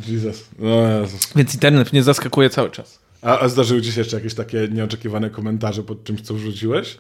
[0.08, 0.48] Jesus.
[0.58, 1.32] No Jezus.
[1.36, 2.98] Więc internet mnie zaskakuje cały czas.
[3.22, 6.98] A, a zdarzyły ci się jeszcze jakieś takie nieoczekiwane komentarze pod czymś, co wrzuciłeś?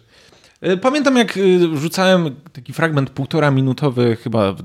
[0.66, 1.38] Y, Pamiętam, jak
[1.74, 4.62] wrzucałem taki fragment półtora minutowy chyba w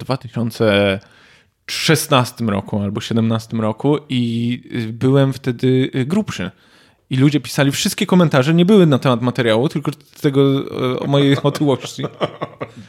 [1.72, 4.62] 2016 roku albo 17 roku i
[4.94, 6.52] byłem wtedy y, grubszy.
[7.10, 10.60] I ludzie pisali, wszystkie komentarze nie były na temat materiału, tylko tego
[10.94, 12.04] y, o mojej otyłości.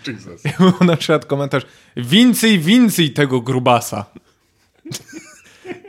[0.07, 0.45] Jesus.
[0.45, 1.63] I był na przykład komentarz
[1.97, 4.05] więcej, więcej tego grubasa.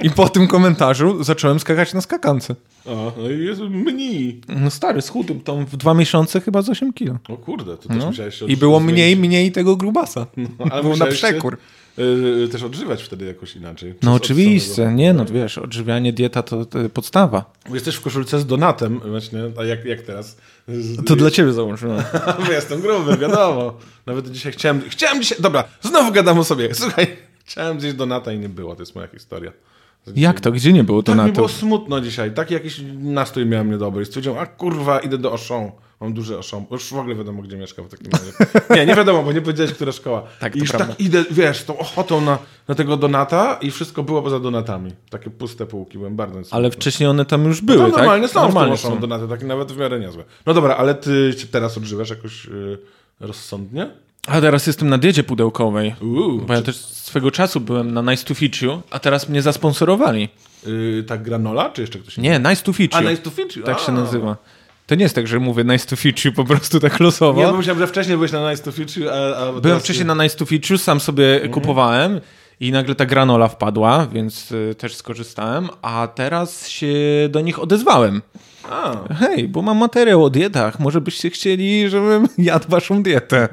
[0.03, 2.55] I po tym komentarzu zacząłem skakać na skakance.
[2.85, 4.41] O, no i jest mniej.
[4.47, 7.17] No stary, schudłem tam w dwa miesiące chyba z 8 kilo.
[7.29, 8.05] O kurde, to też No.
[8.05, 10.27] musiałeś I było mniej, mniej tego grubasa.
[10.37, 11.41] No, ale było na musiałeś się,
[11.95, 12.43] przekór.
[12.43, 13.93] y, też odżywać wtedy jakoś inaczej.
[14.03, 17.53] No oczywiście, nie no, wiesz, odżywianie, dieta to, to podstawa.
[17.73, 20.37] Jesteś w koszulce z donatem właśnie, a jak, jak teraz?
[20.67, 22.03] Z, To dla ciebie założyłem.
[22.45, 23.77] Bo jestem gruby, wiadomo.
[24.05, 26.75] Nawet dzisiaj chciałem, chciałem dzisiaj, dobra, znowu gadam o sobie.
[26.75, 27.07] Słuchaj,
[27.45, 29.51] chciałem gdzieś donata i nie było, to jest moja historia.
[30.15, 30.51] Jak to?
[30.51, 32.31] Gdzie nie było to Tak mi było smutno dzisiaj.
[32.31, 34.05] Taki jakiś nastrój miałem niedobry.
[34.05, 35.71] Stwierdziłem, a kurwa, idę do Auchan.
[36.03, 36.65] Mam duży Auchan.
[36.71, 38.31] Już w ogóle wiadomo, gdzie mieszkam w takim razie.
[38.79, 40.23] Nie, nie wiadomo, bo nie powiedziałeś, która szkoła.
[40.39, 40.87] Tak, I już prawda.
[40.87, 42.37] tak idę, wiesz, tą ochotą na,
[42.67, 44.91] na tego donata i wszystko było poza donatami.
[45.09, 46.41] Takie puste półki, byłem bardzo.
[46.51, 47.97] Ale wcześniej one tam już były, no, tak?
[47.97, 50.23] normalnie są normalnie są donaty, takie nawet w miarę niezłe.
[50.45, 52.77] No dobra, ale ty się teraz odżywasz jakoś yy,
[53.19, 53.91] rozsądnie?
[54.27, 55.95] A teraz jestem na diecie pudełkowej.
[56.01, 59.41] Uuu, Bo ja też swego czasu byłem na Nice to Feed You, a teraz mnie
[59.41, 60.29] zasponsorowali.
[60.65, 63.09] yy, tak granola, czy jeszcze ktoś Nie, Nice to Feed A, You.
[63.09, 63.63] nice to feed you.
[63.63, 63.79] Tak a.
[63.79, 64.37] się nazywa.
[64.87, 67.41] To nie jest tak, że mówię nice to feature po prostu tak losowo.
[67.41, 70.37] Bo myślałem, że wcześniej byłeś na Nice to Feature, a, a Byłem wcześniej na Nice
[70.37, 72.21] to Feature, sam sobie kupowałem
[72.59, 76.93] i nagle ta granola wpadła, więc y, też skorzystałem, a teraz się
[77.29, 78.21] do nich odezwałem.
[78.71, 83.49] A, Hej, bo mam materiał o dietach, może byście chcieli, żebym jadł waszą dietę.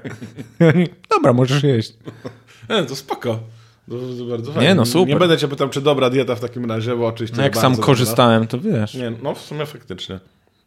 [1.16, 1.93] Dobra, możesz jeść.
[2.69, 3.38] e, to spoko.
[3.88, 4.69] To, to bardzo fajnie.
[4.69, 5.09] Nie, no super.
[5.09, 7.73] Nie będę cię pytał, czy dobra dieta w takim razie, bo oczywiście No jak sam
[7.73, 7.87] dobra.
[7.87, 8.95] korzystałem, to wiesz.
[8.95, 10.21] Nie, no w sumie faktycznie.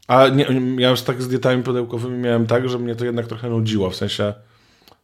[0.08, 3.50] A nie, ja już tak z dietami pudełkowymi miałem tak, że mnie to jednak trochę
[3.50, 4.34] nudziło, w sensie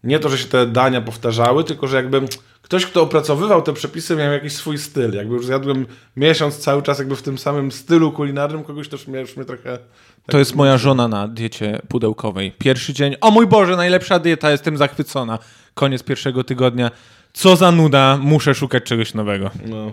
[0.04, 2.22] nie to, że się te dania powtarzały, tylko że jakby
[2.62, 5.14] ktoś, kto opracowywał te przepisy miał jakiś swój styl.
[5.14, 5.86] Jakby już zjadłem
[6.18, 9.64] miesiąc cały czas jakby w tym samym stylu kulinarnym kogoś, już mnie, już mnie trochę...
[9.72, 12.52] Tak To jest moja żona na diecie pudełkowej.
[12.52, 15.40] Pierwszy dzień, o mój Boże, najlepsza dieta, jestem zachwycona.
[15.74, 16.92] Koniec pierwszego tygodnia.
[17.34, 19.52] Co za nuda, muszę szukać czegoś nowego.
[19.66, 19.92] No.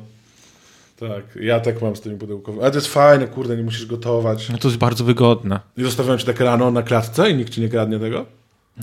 [1.00, 2.62] Tak, ja tak mam z tymi pudełkowymi.
[2.62, 4.48] Ale to jest fajne, kurde, nie musisz gotować.
[4.48, 5.60] No to jest bardzo wygodne.
[5.76, 8.26] I zostawiam ci tak rano na klatce i nikt ci nie kradnie tego?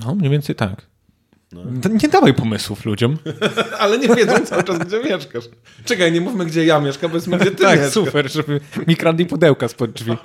[0.05, 0.81] No, mniej więcej tak.
[1.81, 3.17] To Nie dawaj pomysłów ludziom.
[3.79, 5.43] Ale nie wiedzą cały czas, gdzie mieszkasz.
[5.85, 7.93] Czekaj, nie mówmy, gdzie ja mieszkam, powiedzmy, gdzie ty tak, mieszkasz.
[7.93, 10.11] super, żeby mi kradli pudełka spod drzwi.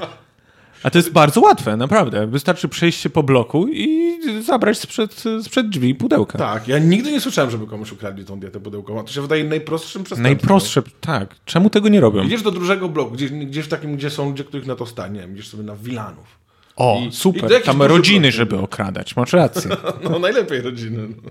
[0.83, 2.27] A to jest bardzo łatwe, naprawdę.
[2.27, 6.39] Wystarczy przejść się po bloku i zabrać sprzed, sprzed drzwi pudełka.
[6.39, 9.05] Tak, ja nigdy nie słyszałem, żeby komuś ukradli tą dietę pudełkową.
[9.05, 10.39] To się wydaje najprostszym przestępstwem.
[10.39, 11.35] Najprostsze, tak.
[11.45, 12.23] Czemu tego nie robią?
[12.23, 15.29] Idziesz do dużego bloku, gdzieś, gdzieś w takim, gdzie są, gdzie których na to stanie,
[15.33, 16.39] idziesz sobie na Wilanów.
[16.77, 17.51] O, I- i super.
[17.51, 18.33] jakiś Tam rodziny, blok.
[18.35, 19.17] żeby okradać.
[19.17, 19.71] Masz rację.
[20.11, 21.09] No, najlepiej rodziny.
[21.25, 21.31] No.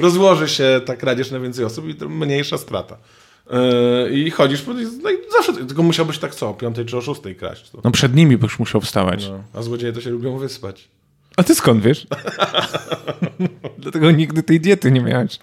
[0.00, 2.96] Rozłoży się ta kradzież na więcej osób i to mniejsza strata.
[3.50, 4.66] Yy, I chodzisz,
[5.02, 7.70] no i zawsze, tylko musiałbyś tak co, o piątej czy o szóstej kraść.
[7.70, 7.80] To.
[7.84, 9.28] No przed nimi byś musiał wstać.
[9.28, 10.88] No, a złodzieje to się lubią wyspać.
[11.36, 12.06] A ty skąd wiesz?
[13.78, 15.38] Dlatego nigdy tej diety nie miałeś.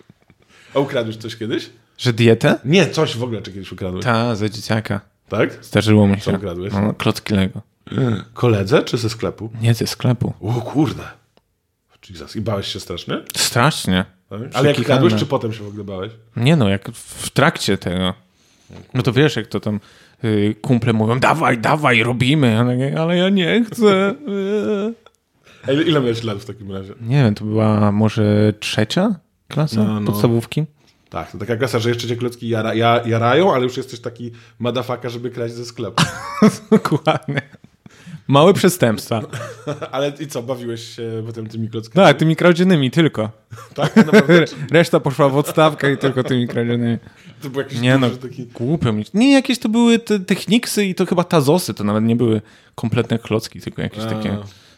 [0.76, 1.70] A ukradłeś coś kiedyś?
[1.98, 2.60] Że dietę?
[2.66, 4.06] Nie, coś w ogóle, czy kiedyś ukradłeś.
[4.06, 5.02] Ta, za dzieciaka.
[5.30, 5.66] Tak?
[5.66, 6.32] Zdarzyło mi się.
[6.32, 6.74] ukradłeś?
[6.74, 7.62] No, klocki Lego.
[8.34, 9.50] Koledze czy ze sklepu?
[9.62, 10.34] Nie ze sklepu.
[10.42, 11.04] O kurde.
[12.10, 12.36] Jesus.
[12.36, 13.24] I bałeś się strasznie?
[13.38, 14.06] Strasznie.
[14.54, 16.12] Ale jak kradłeś, czy potem się w ogóle bałeś?
[16.36, 18.13] Nie no, jak w trakcie tego.
[18.94, 19.80] No to wiesz, jak to tam
[20.24, 22.52] y, kumple mówią, dawaj, dawaj, robimy.
[22.52, 24.15] Ja takie, ale ja nie chcę.
[25.68, 26.94] A ile, ile miałeś lat w takim razie?
[27.02, 29.15] Nie wiem, to była może trzecia
[29.48, 30.12] klasa No, no.
[30.12, 30.65] podstawówki?
[31.10, 34.32] Tak, to taka klasa, że jeszcze cię klocki jara, ja, jarają, ale już jesteś taki
[34.60, 36.04] madafaka, żeby kraść ze sklepu.
[36.72, 37.42] Dokładnie.
[38.30, 39.22] Małe przestępstwa.
[39.92, 42.08] ale i co, bawiłeś się potem tymi klockami?
[42.08, 43.30] Tak, tymi kradzionymi tylko.
[43.74, 44.46] Tak, naprawdę?
[44.72, 46.98] Reszta poszła w odstawkę i tylko tymi kradzionymi.
[47.42, 48.46] To był jakiś Nie no, taki...
[48.46, 48.94] głupio.
[49.13, 52.42] Nie, jakieś to były te techniksy i to chyba tazosy, to nawet nie były
[52.76, 54.06] kompletne klocki, tylko jakieś A.
[54.06, 54.38] takie,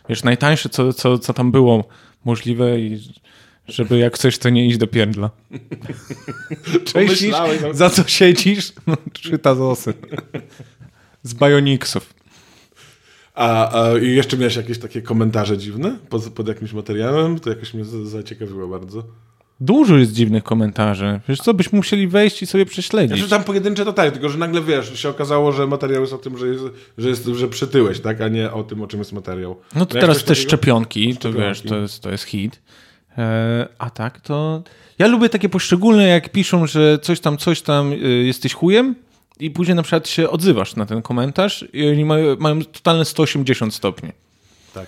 [0.09, 1.83] wiesz, najtańsze, co, co, co tam było
[2.25, 2.99] możliwe i
[3.67, 5.29] żeby jak coś, to nie iść do pierdla.
[6.93, 7.73] Cześć, no.
[7.73, 8.73] za co siedzisz?
[8.87, 9.93] No, trzy tazosy.
[11.23, 12.20] Z Bionicsów.
[13.41, 17.39] A, a i jeszcze miałeś jakieś takie komentarze dziwne pod, pod jakimś materiałem?
[17.39, 19.03] To jakoś mnie za- zaciekawiło bardzo.
[19.59, 21.19] Dużo jest dziwnych komentarzy.
[21.29, 23.17] Wiesz co, byśmy musieli wejść i sobie prześledzić.
[23.17, 26.17] Znaczy tam pojedyncze to tak, tylko że nagle wiesz, się okazało, że materiał jest o
[26.17, 26.63] tym, że, jest,
[26.97, 29.55] że, jest, że przytyłeś, tak, a nie o tym, o czym jest materiał.
[29.75, 30.47] No to Miałeś teraz coś te takiego?
[30.49, 31.39] szczepionki, to Szczepionki.
[31.41, 32.61] wiesz, to jest, to jest hit.
[33.17, 34.63] E, a tak, to...
[34.99, 38.95] Ja lubię takie poszczególne, jak piszą, że coś tam, coś tam, y, jesteś chujem
[39.41, 43.73] i później na przykład się odzywasz na ten komentarz i oni mają, mają totalne 180
[43.73, 44.09] stopni.
[44.73, 44.85] Tak.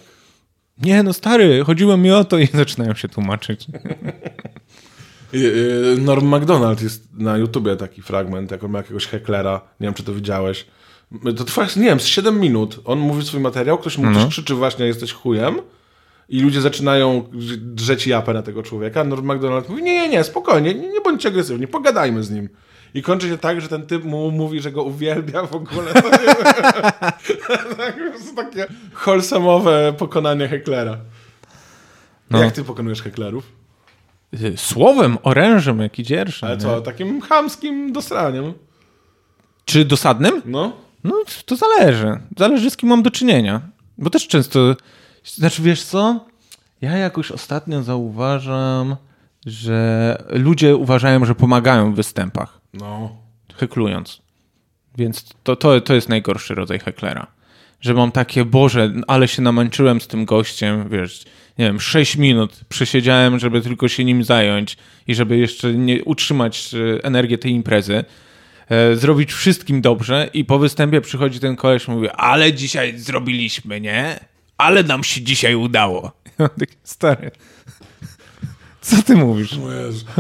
[0.78, 3.66] Nie, no stary, chodziło mi o to i zaczynają się tłumaczyć.
[5.36, 9.94] Y, Norm MacDonald jest na YouTubie taki fragment, jak on ma jakiegoś heklera, nie wiem,
[9.94, 10.66] czy to widziałeś.
[11.38, 12.80] To trwa, nie wiem, z 7 minut.
[12.86, 15.62] On mówi swój materiał, ktoś mu coś krzyczy właśnie, jesteś chujem
[16.30, 17.24] i ludzie zaczynają
[17.58, 19.04] drzeć japę na tego człowieka.
[19.04, 22.50] Norm MacDonald mówi, nie, nie, nie, spokojnie, nie, nie bądźcie agresywni, pogadajmy z nim.
[22.94, 25.94] I kończy się tak, że ten typ mu mówi, że go uwielbia w ogóle.
[27.78, 28.00] tak,
[28.36, 28.66] takie
[29.06, 30.98] wholesome'owe pokonanie heklera.
[32.30, 32.44] No.
[32.44, 33.52] Jak ty pokonujesz heklerów?
[34.42, 36.48] Y, Słowem, orężem, jak i dzierżem.
[36.48, 36.64] Ale nie?
[36.64, 38.54] co, takim chamskim dosraniem.
[39.66, 40.42] Czy dosadnym?
[40.46, 40.74] No.
[41.04, 42.20] No, to zależy.
[42.38, 43.62] Zależy, z kim mam do czynienia.
[43.98, 44.76] Bo też często.
[45.24, 46.26] Znaczy, wiesz co?
[46.82, 48.96] Ja jakoś ostatnio zauważam,
[49.46, 53.18] że ludzie uważają, że pomagają w występach, No.
[53.56, 54.22] heklując.
[54.98, 57.28] Więc to, to, to jest najgorszy rodzaj heklera.
[57.82, 61.26] Że mam takie, Boże, ale się namęczyłem z tym gościem, wiesz,
[61.58, 66.74] nie wiem, 6 minut przesiedziałem, żeby tylko się nim zająć i żeby jeszcze nie utrzymać
[66.74, 68.06] e, energię tej imprezy
[68.70, 73.82] e, zrobić wszystkim dobrze i po występie przychodzi ten koleś i mówi, ale dzisiaj zrobiliśmy,
[73.82, 74.20] nie?
[74.58, 76.12] Ale nam się dzisiaj udało.
[76.84, 77.32] Stary.
[78.84, 79.60] Co ty mówisz?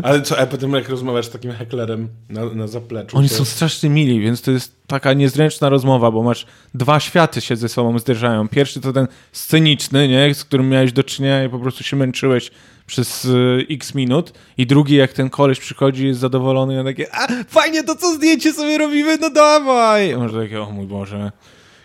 [0.04, 3.17] Ale co, a potem jak rozmawiasz z takim heklerem na, na zapleczu?
[3.17, 7.41] Oni to- są strasznie mili, więc to jest taka niezręczna rozmowa, bo masz dwa światy
[7.41, 8.47] się ze sobą zderzają.
[8.47, 10.34] Pierwszy to ten sceniczny, nie?
[10.34, 12.52] z którym miałeś do czynienia i po prostu się męczyłeś
[12.88, 14.34] przez y, x minut.
[14.58, 18.15] I drugi, jak ten koleś przychodzi, jest zadowolony i on takie, a fajnie to co
[18.15, 20.10] zdjęcie sobie robimy, no dawaj.
[20.10, 21.32] I może takie, o mój Boże,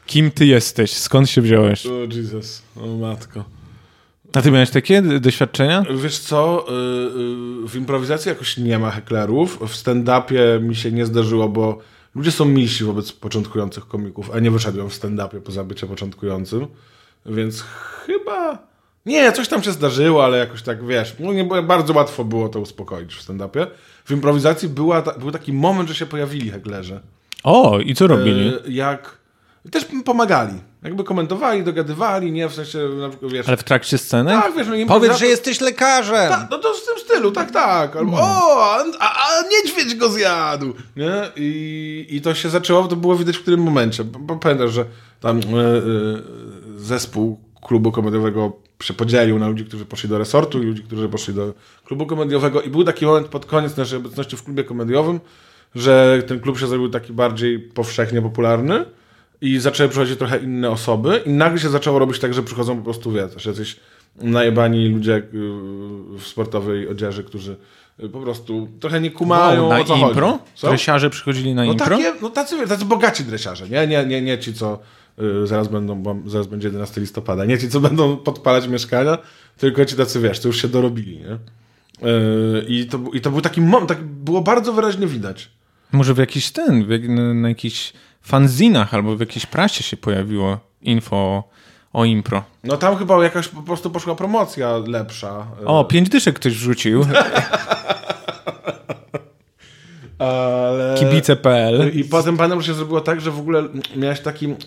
[0.07, 0.93] kim ty jesteś?
[0.93, 1.87] Skąd się wziąłeś?
[1.87, 3.58] O Jesus, o matko.
[4.35, 5.85] A ty miałeś takie doświadczenia?
[6.03, 6.73] Wiesz co, y,
[7.65, 11.79] y, w improwizacji jakoś nie ma heklerów, w stand-upie mi się nie zdarzyło, bo
[12.15, 16.67] ludzie są milsi wobec początkujących komików, a nie wyszedłem w stand-upie poza bycie początkującym,
[17.27, 17.65] więc
[18.07, 18.69] chyba...
[19.07, 22.61] Nie, coś tam się zdarzyło, ale jakoś tak, wiesz, no nie, bardzo łatwo było to
[22.61, 23.67] uspokoić w stand-upie.
[24.05, 27.01] W improwizacji była był taki moment, że się pojawili heklerzy.
[27.45, 28.49] O, i co robili?
[28.49, 29.18] E, jak...
[29.71, 30.55] Też pomagali.
[30.83, 32.49] Jakby komentowali, dogadywali, nie?
[32.49, 33.49] W sensie, na przykład, wiesz...
[33.49, 34.31] Ale w trakcie sceny?
[34.31, 36.31] Tak, wiesz, no Powiedz, że jesteś lekarzem!
[36.31, 37.97] tak, no to w tym stylu, tak, tak.
[37.97, 40.73] Albo, o, a, a, niedźwiedź go zjadł.
[40.97, 41.13] Nie?
[41.37, 44.05] I, I to się zaczęło, to było widać w którym momencie.
[44.41, 44.85] Pamiętasz, że
[45.21, 45.83] tam e, e,
[46.77, 48.53] zespół klubu komediowego
[48.83, 51.55] się podzielił na ludzi, którzy poszli do resortu i ludzi, którzy poszli do
[51.85, 55.21] klubu komediowego i był taki moment pod koniec naszej obecności w klubie komediowym,
[55.75, 58.85] że ten klub się zrobił taki bardziej powszechnie popularny
[59.41, 62.83] i zaczęły przychodzić trochę inne osoby i nagle się zaczęło robić tak, że przychodzą po
[62.85, 63.77] prostu, wiesz, jacyś
[64.17, 65.23] najebani ludzie y,
[66.19, 67.57] w sportowej odzieży, którzy
[68.05, 70.31] y, po prostu trochę nie kumają Wow, na o co impro?
[70.31, 70.43] chodzi.
[70.55, 70.69] Co?
[70.69, 71.87] Dresiarze przychodzili na No, impro?
[71.99, 73.87] takie, no tacy, tacy bogaci dresiarze, nie?
[73.87, 74.79] Nie, nie, nie ci, co
[75.43, 79.19] y, zaraz będą, bo zaraz będzie 11 listopada, nie ci, co będą podpalać mieszkania,
[79.59, 81.33] tylko ci tacy, wiesz, co już się dorobili, nie?
[82.09, 85.51] Y, I to, I to był taki moment, tak było bardzo wyraźnie widać.
[85.93, 87.93] Może w jakiś ten, w, na, jakichś
[88.29, 91.45] fanzinach albo w jakiejś prasie się pojawiło info o,
[91.93, 92.45] o impro.
[92.65, 95.47] No tam chyba jakaś po prostu poszła promocja lepsza.
[95.65, 97.05] O, pięć dyszek ktoś wrzucił.
[100.19, 100.95] ale...
[100.99, 101.93] Kibice.pl.
[101.95, 103.63] I potem że się zrobiło tak, że w ogóle
[103.97, 104.59] miałeś taki mm,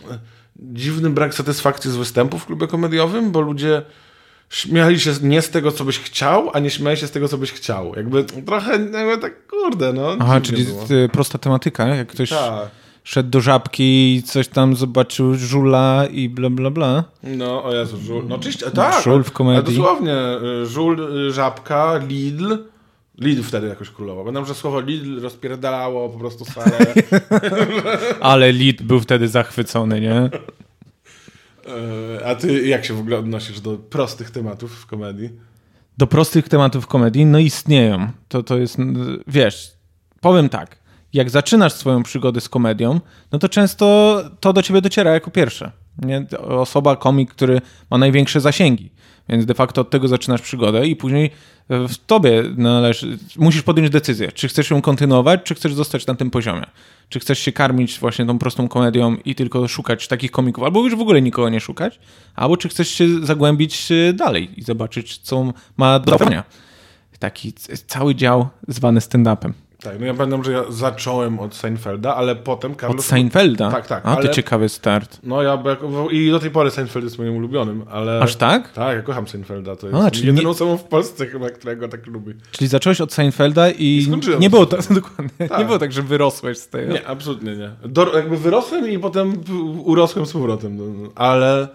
[0.56, 3.82] dziwny brak satysfakcji z występu w klubie komediowym, bo ludzie
[4.50, 7.38] śmiali się nie z tego, co byś chciał, a nie śmiali się z tego, co
[7.38, 7.96] byś chciał.
[7.96, 10.16] Jakby trochę jakby tak, kurde, no.
[10.20, 10.86] Aha, czyli było.
[11.12, 12.81] prosta tematyka, jak ktoś Tak.
[13.04, 17.04] Szedł do żabki i coś tam zobaczył żula i bla bla bla.
[17.24, 18.24] No, o Jezu, żul.
[18.28, 19.04] No oczywiście, tak.
[19.04, 19.78] Żul w komedii.
[19.78, 20.16] Dosłownie,
[20.64, 22.58] y, żul, y, żabka, Lidl.
[23.18, 24.24] Lidl wtedy jakoś królował.
[24.24, 26.78] Pamiętam, że słowo Lidl rozpierdalało po prostu salę.
[28.22, 30.30] Ale Lid był wtedy zachwycony, nie?
[32.20, 35.30] Y, A ty jak się w ogóle odnosisz do prostych tematów w komedii?
[35.98, 38.12] Do prostych tematów komedii, no istnieją.
[38.28, 38.78] To, to jest,
[39.28, 39.72] wiesz,
[40.22, 40.81] powiem tak,
[41.14, 43.00] jak zaczynasz swoją przygodę z komedią,
[43.32, 45.72] no to często to do ciebie dociera jako pierwsze.
[45.98, 46.26] Nie?
[46.40, 48.92] Osoba, komik, który ma największe zasięgi.
[49.30, 51.32] Więc de facto od tego zaczynasz przygodę i później
[51.70, 56.16] e, w tobie należy, musisz podjąć decyzję, czy chcesz ją kontynuować, czy chcesz zostać na
[56.16, 56.66] tym poziomie.
[57.10, 60.96] Czy chcesz się karmić właśnie tą prostą komedią i tylko szukać takich komików, albo już
[60.96, 62.00] w ogóle nikogo nie szukać,
[62.36, 66.44] albo czy chcesz się zagłębić e, dalej i zobaczyć, co ma do zaoferowania.
[67.20, 67.54] Taki
[67.88, 69.54] cały dział zwany stand-upem.
[69.84, 73.00] Tak, no ja pamiętam, że ja zacząłem od Seinfelda, ale potem Carlos...
[73.00, 73.72] Od Seinfelda?
[73.72, 75.20] Tak, tak, A, ale- ciekawy start.
[75.24, 75.64] No ja,
[76.12, 78.20] i do tej pory Seinfeld jest moim ulubionym, ale...
[78.22, 78.72] Aż tak?
[78.72, 81.88] Tak, ja kocham Seinfelda, to jest A, czyli jedyną nie- osobą w Polsce chyba, którego
[81.88, 82.34] tak lubię.
[82.52, 85.60] Czyli zacząłeś od Seinfelda i, skończyłem nie było tak, dokładnie, Tak.
[85.60, 86.94] nie było tak, że wyrosłeś z tego.
[86.94, 87.70] Nie, absolutnie nie.
[87.86, 89.44] Do, jakby wyrosłem i potem
[89.84, 91.68] urosłem z powrotem, no, ale...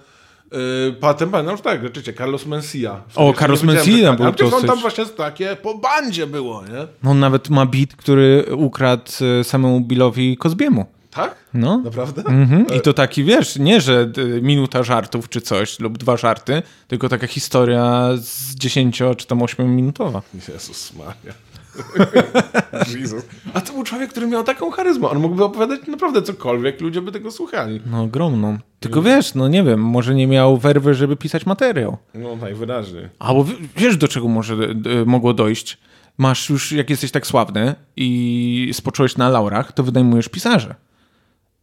[0.53, 3.03] Yy, potem pamiętam, że tak, rzeczywiście, Carlos Mencia.
[3.07, 4.17] Jeszcze Carlos Mencia tak.
[4.17, 6.87] był A przecież on tam właśnie takie po bandzie było, nie?
[7.03, 10.87] No, On nawet ma beat, który ukradł e, samemu Billowi Kozbiemu.
[11.17, 11.35] Tak?
[11.55, 11.79] No.
[11.85, 12.23] Naprawdę?
[12.27, 12.67] Mhm.
[12.77, 17.09] I to taki, wiesz, nie, że y, minuta żartów czy coś, lub dwa żarty, tylko
[17.09, 20.23] taka historia z 10 czy tam 8 minutowa.
[20.49, 21.46] Jezus Maria.
[23.55, 25.09] A to był człowiek, który miał taką charyzmę.
[25.09, 27.81] On mógłby opowiadać naprawdę cokolwiek, ludzie by tego słuchali.
[27.87, 28.59] No ogromną.
[28.81, 31.97] Tylko wiesz, no nie wiem, może nie miał werwy, żeby pisać materiał.
[32.15, 33.09] No najwyraźniej.
[33.19, 35.79] Albo w- wiesz, do czego może y, mogło dojść?
[36.19, 40.75] Masz już, jak jesteś tak sławny i spocząłeś na laurach, to wynajmujesz pisarze.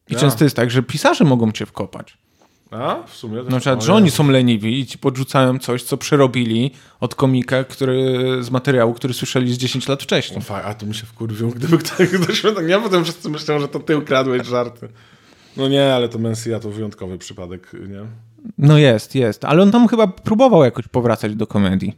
[0.10, 0.20] I Ja.
[0.20, 2.18] często jest tak, że pisarze mogą cię wkopać.
[2.74, 3.52] A, w sumie też.
[3.54, 7.64] Na przykład, o, że oni są leniwi i ci podrzucają coś, co przerobili od komika,
[7.64, 10.38] który, z materiału, który słyszeli z 10 lat wcześniej.
[10.40, 12.68] O, fa- A to mi się wkurwił, gdyby ktoś do świątek.
[12.68, 14.90] Ja potem wszyscy myślą, że to ty ukradłeś żarty.
[15.58, 18.02] No nie, ale to Mencia to wyjątkowy przypadek, nie?
[18.58, 19.46] No jest, jest.
[19.46, 21.94] Ale on tam chyba próbował jakoś powracać do komedii.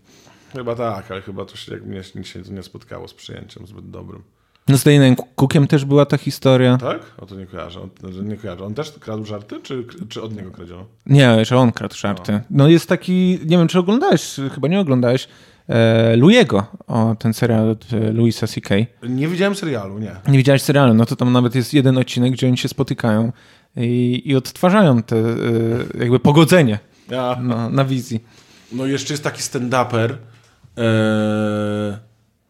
[0.54, 4.24] Chyba tak, ale chyba to się, jak mnie się nie spotkało z przyjęciem zbyt dobrym.
[4.68, 6.78] No z Dane'em Cookiem też była ta historia.
[6.78, 7.00] Tak?
[7.18, 7.80] O to nie kojarzę.
[7.82, 8.66] On, że nie kojarzę.
[8.66, 10.86] On też kradł żarty, czy, czy od niego kradziono?
[11.06, 12.42] Nie, że on kradł żarty.
[12.50, 15.28] No jest taki, nie wiem czy oglądałeś, chyba nie oglądałeś,
[15.70, 18.76] e, Louiego, o ten serial od e, Louisa C.K.
[19.10, 20.16] Nie widziałem serialu, nie.
[20.28, 23.32] Nie widziałeś serialu, no to tam nawet jest jeden odcinek, gdzie oni się spotykają
[23.78, 25.24] i, i odtwarzają te e,
[26.00, 27.38] jakby pogodzenie Ja.
[27.42, 28.24] na, na wizji.
[28.72, 30.10] No jeszcze jest taki stand-uper
[30.78, 32.00] e,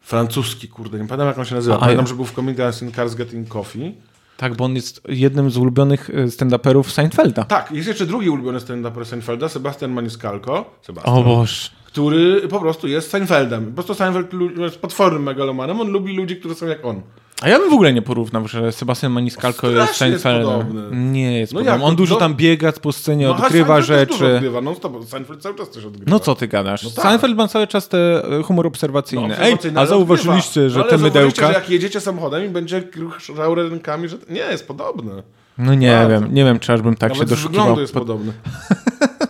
[0.06, 1.78] francuski, kurde, nie pamiętam jak on się nazywa.
[1.78, 3.94] Pamiętam, ja- że był w Comedians in Cars Getting Coffee.
[4.36, 7.44] Tak, bo on jest jednym z ulubionych e, stand-uperów Seinfelda.
[7.44, 11.70] Tak, jest jeszcze drugi ulubiony stand-uper Seinfelda, Sebastian Maniscalco, Sebastian, O Boż.
[11.86, 13.66] który po prostu jest Seinfeldem.
[13.66, 17.00] Po prostu Seinfeld jest potwornym megalomanem, on lubi ludzi, którzy są jak on.
[17.42, 20.82] A ja bym w ogóle nie porównał, że Sebastian Maniscalco jest podobny.
[20.96, 21.84] Nie jest No podobny.
[21.84, 24.34] On dużo No- tam biega po scenie, No, a odkrywa Seinfeld też dużo rzeczy.
[24.36, 24.60] Odgrywa.
[24.60, 24.74] No,
[25.06, 26.10] Seinfeld cały czas coś odgrywa.
[26.10, 26.82] No co ty gadasz?
[26.82, 27.04] No tak.
[27.04, 29.28] Seinfeld ma cały czas te e, humor obserwacyjny.
[29.28, 30.74] No, Ej, obserwacyjne, a zauważyliście, odgrywa.
[30.74, 31.46] że no, te mydełka...
[31.46, 35.22] że jak jedziecie samochodem i będzie ruszał rękami, że nie, jest podobny.
[35.58, 36.08] No nie Bardzo.
[36.10, 37.60] wiem, nie wiem, czy aż bym tak Nawet się doszukiwał.
[37.64, 38.32] wyglądu jest pod- podobny.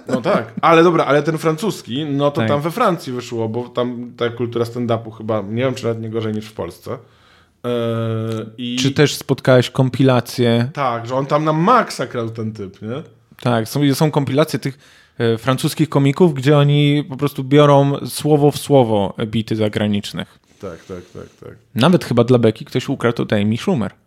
[0.09, 2.49] No tak, ale dobra, ale ten francuski, no to Tak.
[2.49, 6.11] tam we Francji wyszło, bo tam ta kultura stand-upu chyba, nie wiem, czy nawet nie
[6.11, 6.99] gorzej niż w Polsce.
[7.65, 7.71] Eee,
[8.59, 10.71] i Czy też spotkałeś kompilacje?
[10.73, 13.03] Tak, że on tam na maksa krał ten typ, nie?
[13.41, 14.79] Tak, są, są kompilacje tych
[15.19, 20.39] e, francuskich komików, gdzie oni po prostu biorą słowo w słowo bity zagranicznych.
[20.61, 21.59] Tak, tak, tak, tak.
[21.75, 23.93] Nawet chyba dla Beki ktoś ukradł od Amy Schumer.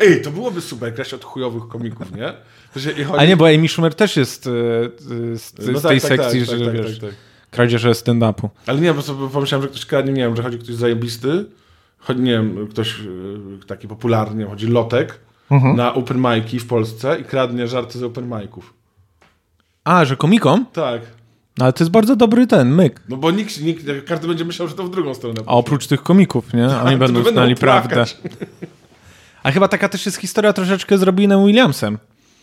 [0.00, 2.32] Ej, to byłoby super, kraść od chujowych komików, nie?
[2.74, 2.88] Chodzi...
[3.16, 4.52] A nie, bo Amy Schumer też jest e, e,
[5.38, 7.27] z, No z tak, tej tak, sekcji, tak, że wiesz, tak, tak.
[7.50, 8.48] Kradzieże stand-upu.
[8.66, 11.44] Ale nie, bo sobie pomyślałem, że ktoś kradnie, nie wiem, że chodzi ktoś zajebisty,
[11.98, 15.76] chodzi, nie wiem, ktoś y, taki popularny, chodzi Lotek, Mhm.
[15.76, 18.62] na open mic'i w Polsce i kradnie żarty z open mic'ów.
[19.84, 20.66] A, że komikom?
[20.72, 21.00] Tak.
[21.58, 23.00] No, ale to jest bardzo dobry ten myk.
[23.08, 25.40] No bo nikt, nikt, każdy będzie myślał, że to w drugą stronę.
[25.46, 26.66] A oprócz tych komików, nie?
[26.84, 28.04] Oni będą będą znali prawdę.
[29.42, 31.98] A chyba taka też jest historia troszeczkę z Robinem Williamsem.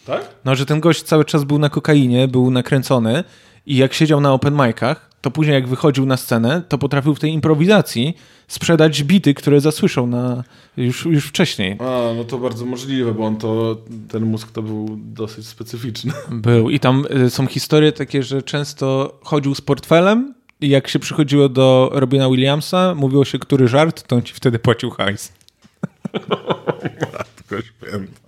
[0.06, 0.22] Tak?
[0.46, 3.24] No, że ten gość cały czas był na kokainie, był nakręcony
[3.66, 7.20] i jak siedział na open micach, to później jak wychodził na scenę, to potrafił w
[7.20, 10.44] tej improwizacji sprzedać bity, które zasłyszał na,
[10.78, 11.78] już, już wcześniej.
[11.80, 13.78] A, no to bardzo możliwe, bo on to,
[14.10, 16.14] ten mózg to był dosyć specyficzny.
[16.32, 16.70] Był.
[16.70, 21.50] I tam y, są historie takie, że często chodził z portfelem i jak się przychodziło
[21.50, 25.34] do Robina Williamsa, mówiło się, który żart, to on ci wtedy płacił hajs.
[27.48, 28.25] Tylko święta.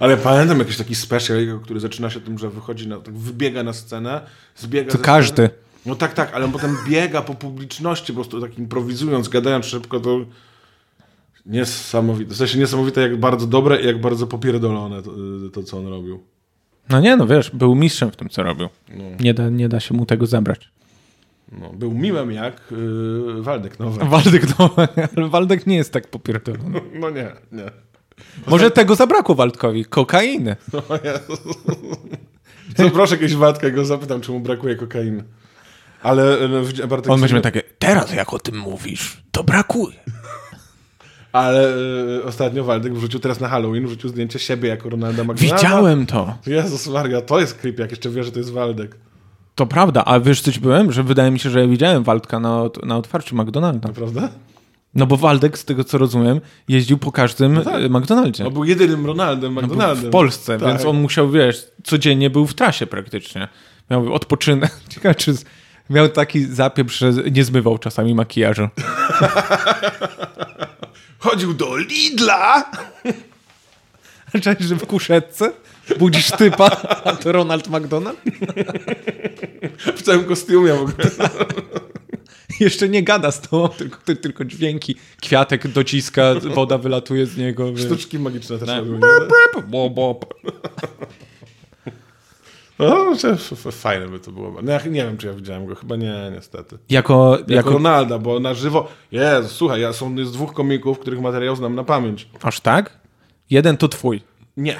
[0.00, 3.72] Ale pamiętam jakiś taki special, który zaczyna się tym, że wychodzi na, tak wybiega na
[3.72, 4.20] scenę,
[4.56, 5.46] zbiega To każdy.
[5.46, 5.66] Sceny.
[5.86, 10.00] No tak, tak, ale on potem biega po publiczności, po prostu tak improwizując, gadając szybko,
[10.00, 10.18] to
[11.46, 12.34] niesamowite.
[12.34, 15.10] W sensie niesamowite, jak bardzo dobre i jak bardzo popierdolone to,
[15.52, 16.22] to co on robił.
[16.88, 18.68] No nie, no wiesz, był mistrzem w tym, co robił.
[19.20, 20.70] Nie, da, nie da się mu tego zabrać.
[21.52, 24.08] No, był miłem jak yy, Waldek Nowak.
[24.08, 24.70] Waldek, no,
[25.16, 26.80] ale Waldek nie jest tak popierdolony.
[27.00, 27.70] No nie, nie.
[28.46, 30.56] Może tego zabrakło Waldkowi, kokainy.
[32.76, 35.24] Co, proszę kiedyś Waldka, go zapytam, czy mu brakuje kokainy.
[36.02, 36.38] Ale
[36.82, 39.96] e, Bartek On miał takie, teraz jak o tym mówisz, to brakuje.
[41.32, 41.74] Ale
[42.18, 45.56] e, ostatnio Waldek wrzucił teraz na Halloween, wrzucił zdjęcie siebie jako Ronalda McDonalda.
[45.56, 46.38] Widziałem to.
[46.46, 48.96] Jezus Maria, to jest creepy, jak jeszcze wie, że to jest Waldek.
[49.54, 50.92] To prawda, a wiesz coś byłem?
[50.92, 53.88] Że wydaje mi się, że ja widziałem Waldka na, na otwarciu McDonalda.
[53.88, 54.28] Prawda?
[54.96, 57.74] No bo Waldek, z tego co rozumiem, jeździł po każdym tak.
[57.74, 58.46] e, McDonaldzie.
[58.46, 60.06] On był jedynym Ronaldem No, McDonaldem.
[60.06, 60.68] w Polsce, Tak.
[60.68, 63.48] więc on musiał, wiesz, codziennie był w trasie praktycznie.
[63.90, 64.70] Miał odpoczynek.
[64.94, 65.34] Ciekawe, czy
[65.90, 68.68] miał taki zapieprz, że nie zmywał czasami makijażu.
[71.18, 72.70] Chodził do Lidla!
[74.42, 75.52] Cześć, że w kuszetce
[75.98, 76.70] budzisz typa,
[77.04, 78.18] a to Ronald McDonald?
[79.96, 81.10] W całym kostiumie w ogóle.
[82.60, 84.96] Jeszcze nie gada z tobą, tylko, ty- tylko dźwięki.
[85.22, 87.72] Kwiatek dociska, woda wylatuje z niego.
[87.72, 87.86] wiesz.
[87.86, 88.68] Sztuczki magiczne też
[89.90, 90.20] bo.
[92.78, 93.14] No,
[93.70, 94.62] fajne by to było.
[94.62, 95.74] No, ja nie wiem, czy ja widziałem go.
[95.74, 96.78] Chyba nie, niestety.
[96.90, 97.70] Jako, Jako, jako...
[97.70, 98.88] Ronalda, bo na żywo...
[99.12, 102.28] Jezu, słuchaj, ja są jest dwóch komików, których materiał znam na pamięć.
[102.42, 102.98] Aż tak?
[103.50, 104.20] Jeden to twój.
[104.56, 104.76] Nie.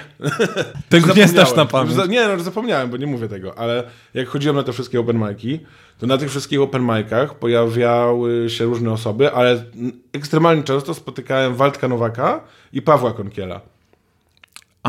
[0.89, 1.97] Tego nie znasz na pamięć.
[2.09, 5.59] Nie, no, zapomniałem, bo nie mówię tego, ale jak chodziłem na te wszystkie open mic'i,
[5.99, 9.65] to na tych wszystkich open mic'ach pojawiały się różne osoby, ale
[10.13, 12.41] ekstremalnie często spotykałem Waldka Nowaka
[12.73, 13.76] i Pawła Konkiela.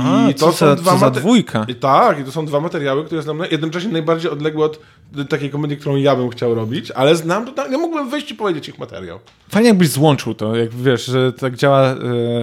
[0.06, 1.66] A, I co, za, co za mate- dwójka?
[1.68, 4.80] I tak, i to są dwa materiały, które znam na- jednocześnie najbardziej odległe od
[5.30, 8.36] takiej komedii, którą ja bym chciał robić, ale znam to, tak- nie mógłbym wejść i
[8.36, 9.20] powiedzieć ich materiał.
[9.50, 11.82] Fajnie jakbyś złączył to, jak wiesz, że tak działa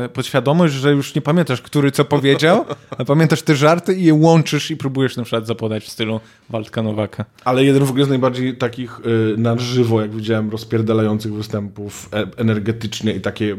[0.04, 2.64] e, podświadomość, że już nie pamiętasz, który co powiedział,
[2.98, 6.82] a pamiętasz te żarty i je łączysz i próbujesz na przykład zapodać w stylu Waldka
[6.82, 7.24] Nowaka.
[7.44, 12.26] Ale jeden w ogóle z najbardziej takich y, na żywo, jak widziałem, rozpierdalających występów e,
[12.36, 13.56] energetycznie i takie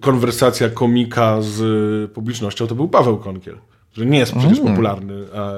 [0.00, 3.58] konwersacja komika z publicznością, to był Paweł Konkiel,
[3.92, 5.14] który nie jest przecież popularny.
[5.36, 5.52] A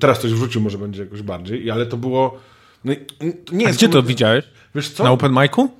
[0.00, 2.38] teraz coś wrzucił, może będzie jakoś bardziej, ale to było
[2.84, 2.92] No,
[3.52, 4.44] nie jest gdzie to widziałeś?
[4.74, 5.04] Wiesz co?
[5.04, 5.70] Na open micu?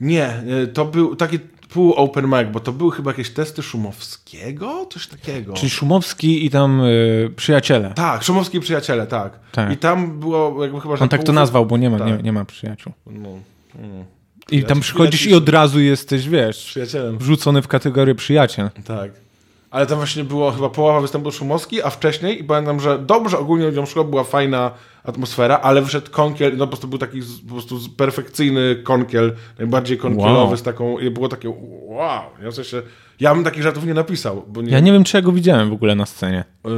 [0.00, 1.38] Nie, y, to był taki
[1.68, 4.86] pół open mic, bo to były chyba jakieś testy Szumowskiego?
[4.90, 5.52] Coś takiego.
[5.54, 7.92] Czyli Szumowski i tam y, przyjaciele.
[7.94, 9.38] Tak, Szumowski i przyjaciele, tak.
[9.52, 9.72] Tak.
[9.72, 12.06] I tam było jakby chyba, że On tak to pół- nazwał, bo nie ma, Tak.
[12.08, 12.92] nie, nie ma przyjaciół.
[13.06, 13.28] No,
[13.78, 14.04] mm,
[14.52, 17.18] I tam przychodzisz i od razu jesteś, wiesz, przyjacielem.
[17.18, 18.70] wrzucony w kategorię przyjaciel.
[18.84, 19.10] Tak.
[19.70, 23.66] Ale tam właśnie było chyba połowa występu Szumowski, a wcześniej i pamiętam, że dobrze ogólnie
[23.66, 24.70] ludziom szło, była fajna
[25.04, 30.46] atmosfera, ale wyszedł konkiel, no po prostu był taki po prostu perfekcyjny konkiel, najbardziej konkielowy
[30.48, 30.56] Wow.
[30.56, 31.48] z taką, i było takie
[31.88, 32.82] wow, ja w sensie,
[33.20, 35.72] ja bym takich żartów nie napisał, nie, Ja nie wiem, czy ja go widziałem w
[35.72, 36.44] ogóle na scenie.
[36.64, 36.70] Yy,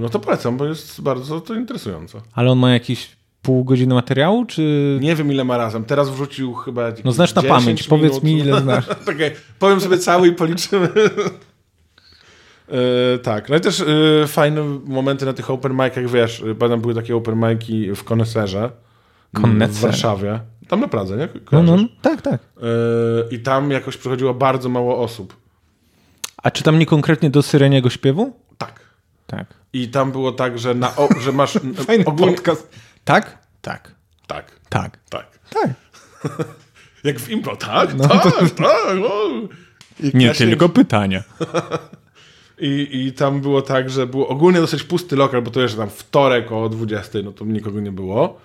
[0.00, 2.20] no to polecam, bo jest bardzo to interesujące.
[2.32, 4.98] Ale on ma jakieś pół godziny materiału, czy...
[5.00, 8.24] Nie wiem ile ma razem, teraz wrzucił chyba No znasz na 10 pamięć, powiedz minut.
[8.24, 8.88] mi ile znasz.
[9.14, 10.88] Okej, powiem sobie cały i policzymy.
[13.14, 16.80] E, tak, no i też e, fajne momenty na tych open micach, wiesz, e, pamiętam
[16.80, 18.70] były takie open mici w Koneserze
[19.34, 19.80] w.
[19.80, 21.28] Warszawie, tam na Pradze, nie?
[21.52, 22.40] No, no, tak, tak.
[22.62, 25.36] E, I tam jakoś przychodziło bardzo mało osób.
[26.42, 28.32] A czy tam nie konkretnie do Syreniego śpiewu?
[28.58, 28.80] Tak.
[29.26, 29.46] Tak.
[29.72, 31.52] I tam było tak, że, na, o, że masz
[31.86, 32.32] Fajny ogólnie...
[32.34, 32.68] podcast.
[33.04, 33.38] Tak?
[33.62, 33.94] Tak.
[34.26, 34.98] Tak, Tak.
[35.10, 35.38] tak.
[35.50, 35.70] Tak.
[37.04, 38.96] Jak w impro, tak, tak, tak.
[39.04, 39.28] o.
[40.00, 41.22] I Nie Kasia- tylko pytania.
[42.58, 45.90] I, I tam było tak, że był ogólnie dosyć pusty lokal, bo to jeszcze tam
[45.90, 48.40] wtorek o 20, no to nikogo nie było.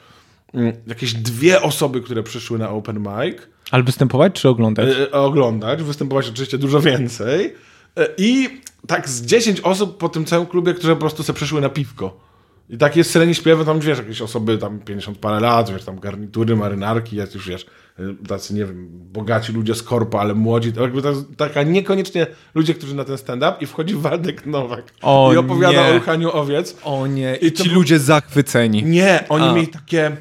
[0.53, 3.37] Mm, Jakieś dwie osoby, które przyszły na open mic
[3.71, 4.89] Ale występować czy oglądać?
[4.97, 7.53] e, oglądać, występować oczywiście dużo więcej.
[7.97, 11.61] E, I tak z 10 osób po tym całym klubie, które po prostu sobie przyszły
[11.61, 12.26] na piwko.
[12.69, 15.99] I tak jest syrenie śpiewy, tam wiesz, jakieś osoby tam 50 parę lat, wiesz, tam
[15.99, 17.65] garnitury, marynarki, jest już wiesz,
[17.99, 22.27] e, tacy, nie wiem, bogaci ludzie z korpo, ale młodzi, to jakby to taka niekoniecznie
[22.55, 25.89] ludzie, którzy na ten stand-up i wchodzi Waldek Nowak O i opowiada nie.
[25.89, 26.77] o ruchaniu owiec.
[26.83, 28.83] O nie, I ci ludzie zachwyceni.
[28.83, 29.53] Nie, oni A.
[29.53, 30.17] mieli takie...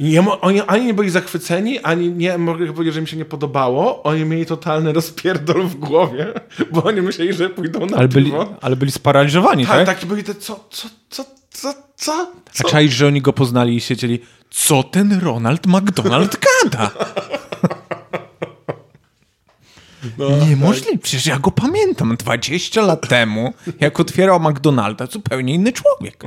[0.00, 3.24] Nie, mo- oni ani nie byli zachwyceni, ani nie mogli powiedzieć, że mi się nie
[3.24, 4.02] podobało.
[4.02, 6.26] Oni mieli totalny rozpierdol w głowie,
[6.72, 8.54] bo oni myśleli, że pójdą na Ale byli, piwo.
[8.60, 9.98] ale byli sparaliżowani, Tak, tak?
[10.00, 12.12] tak, byli te co, co, co, co, co?
[12.48, 12.68] A co?
[12.68, 14.20] czaisz, że oni go poznali i siedzieli,
[14.50, 16.90] co ten Ronald McDonald gada?
[20.18, 26.24] No, Niemożliwe, przecież ja go pamiętam 20 lat temu, jak otwierał McDonalda, zupełnie inny człowiek.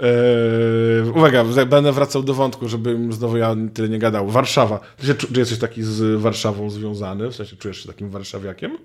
[0.00, 4.28] Eee, uwaga, będę wracał do wątku, żebym znowu ja tyle nie gadał.
[4.28, 4.80] Warszawa.
[4.96, 7.30] Ty, się, czy jesteś taki z Warszawą związany?
[7.30, 8.78] W sensie czujesz się takim warszawiakiem?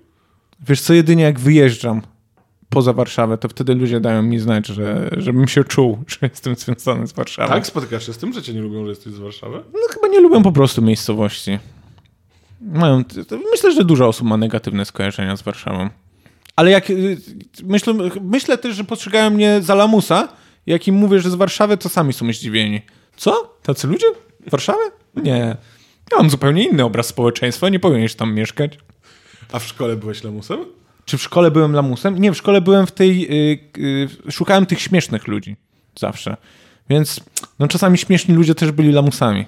[0.68, 2.02] Wiesz co, jedynie jak wyjeżdżam
[2.68, 7.06] poza Warszawę, to wtedy ludzie dają mi znać, że, żebym się czuł, że jestem związany
[7.06, 7.48] z Warszawą.
[7.48, 7.66] Tak?
[7.66, 9.56] Spotykasz się z tym, że cię nie lubią, że jesteś z Warszawy?
[9.72, 11.58] No chyba nie lubią po prostu miejscowości.
[12.60, 13.04] Mają,
[13.52, 15.88] myślę, że dużo osób ma negatywne skojarzenia z Warszawą.
[16.56, 17.16] Ale jak y,
[17.64, 20.28] myślę, myślę też, że postrzegają mnie za lamusa,
[20.66, 22.82] jak im mówię, że z Warszawy, to sami są zdziwieni.
[23.16, 23.56] Co?
[23.62, 24.06] Tacy ludzie?
[24.50, 24.82] Warszawy?
[25.16, 25.56] Nie.
[26.12, 28.78] Ja mam zupełnie inny obraz społeczeństwa, nie powinieneś tam mieszkać.
[29.52, 30.58] A w szkole byłeś lamusem?
[31.04, 32.18] Czy w szkole byłem lamusem?
[32.18, 33.28] Nie, w szkole byłem w tej.
[33.52, 33.58] Y,
[34.28, 35.56] y, szukałem tych śmiesznych ludzi.
[35.98, 36.36] Zawsze.
[36.88, 37.20] Więc
[37.58, 39.46] no, czasami śmieszni ludzie też byli lamusami.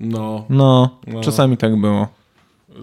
[0.00, 0.46] No.
[0.48, 1.20] No, No.
[1.20, 2.08] czasami tak było.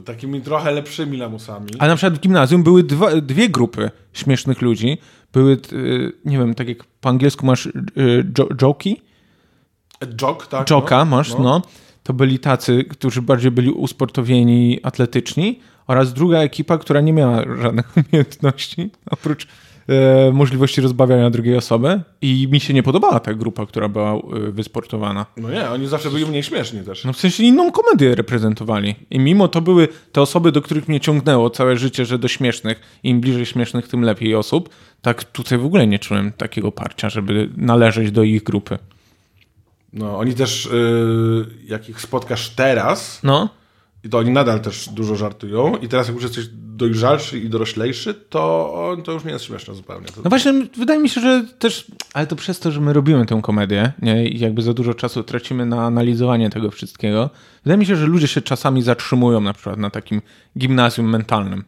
[0.06, 1.68] Takimi trochę lepszymi lamusami.
[1.80, 4.98] A na przykład w gimnazjum były dwa, dwie grupy śmiesznych ludzi.
[5.34, 7.72] Były, y, nie wiem, tak jak po angielsku masz y,
[8.38, 9.02] jo, joki,
[10.22, 10.70] Jok, tak?
[10.70, 11.06] joka no.
[11.06, 11.62] masz, no.
[12.04, 17.94] To byli tacy, którzy bardziej byli usportowieni, atletyczni oraz druga ekipa, która nie miała żadnych
[17.98, 19.48] umiejętności, oprócz
[19.90, 24.20] e, możliwości rozbawiania drugiej osoby i mi się nie podobała ta grupa, która była e,
[24.52, 25.26] wysportowana.
[25.38, 27.06] No nie, oni zawsze byli mniej śmieszni też.
[27.06, 28.96] No w sensie inną komedię reprezentowali.
[29.10, 32.82] I mimo to były te osoby, do których mnie ciągnęło całe życie, że do śmiesznych,
[33.04, 34.70] im bliżej śmiesznych, tym lepiej osób.
[35.02, 38.78] Tak tutaj w ogóle nie czułem takiego parcia, żeby należeć do ich grupy.
[39.94, 43.50] No, oni też, y, jak ich spotkasz teraz, No.
[44.04, 48.14] I to oni nadal też dużo żartują, i teraz jak już jesteś dojrzalszy i doroślejszy,
[48.14, 50.08] to to już nie jest śmieszne zupełnie.
[50.24, 53.40] No właśnie, wydaje mi się, że też, ale to przez to, że my robimy tę
[53.44, 54.30] komedię nie?
[54.30, 57.30] i jakby za dużo czasu tracimy na analizowanie tego wszystkiego,
[57.64, 60.22] wydaje mi się, że ludzie się czasami zatrzymują na przykład na takim
[60.58, 61.64] gimnazjum mentalnym.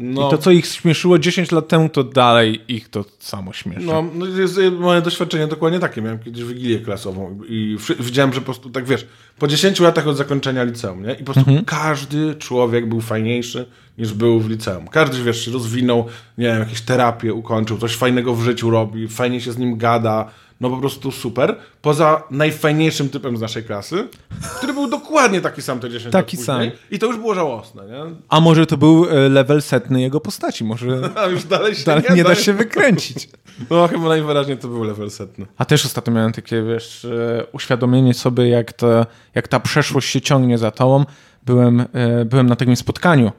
[0.00, 3.86] No, I to, co ich śmieszyło 10 lat temu, to dalej ich to samo śmieszy.
[3.86, 6.02] No, no jest moje doświadczenie dokładnie takie.
[6.02, 9.06] Miałem kiedyś wigilię klasową i widziałem, że po prostu tak wiesz,
[9.38, 11.12] po 10 latach od zakończenia liceum, nie?
[11.12, 13.66] I po prostu każdy człowiek był fajniejszy
[13.98, 14.88] niż był w liceum.
[14.88, 16.06] Każdy, wiesz, się rozwinął,
[16.38, 20.30] nie wiem, jakieś terapie ukończył, coś fajnego w życiu robi, fajnie się z nim gada.
[20.60, 24.08] No po prostu super, poza najfajniejszym typem z naszej klasy,
[24.56, 26.70] który był dokładnie taki sam te 10 Taki lat później.
[26.70, 26.78] sam.
[26.90, 28.14] I to już było żałosne, nie?
[28.28, 30.86] A może to był e, level setny jego postaci, może
[31.24, 33.28] A już dalej się dalej nie da się wykręcić.
[33.70, 35.46] No chyba najwyraźniej to był level setny.
[35.58, 40.20] A też ostatnio miałem takie, wiesz, e, uświadomienie sobie, jak, to, jak ta przeszłość się
[40.20, 41.04] ciągnie za tobą.
[41.46, 43.32] Byłem, e, byłem na takim spotkaniu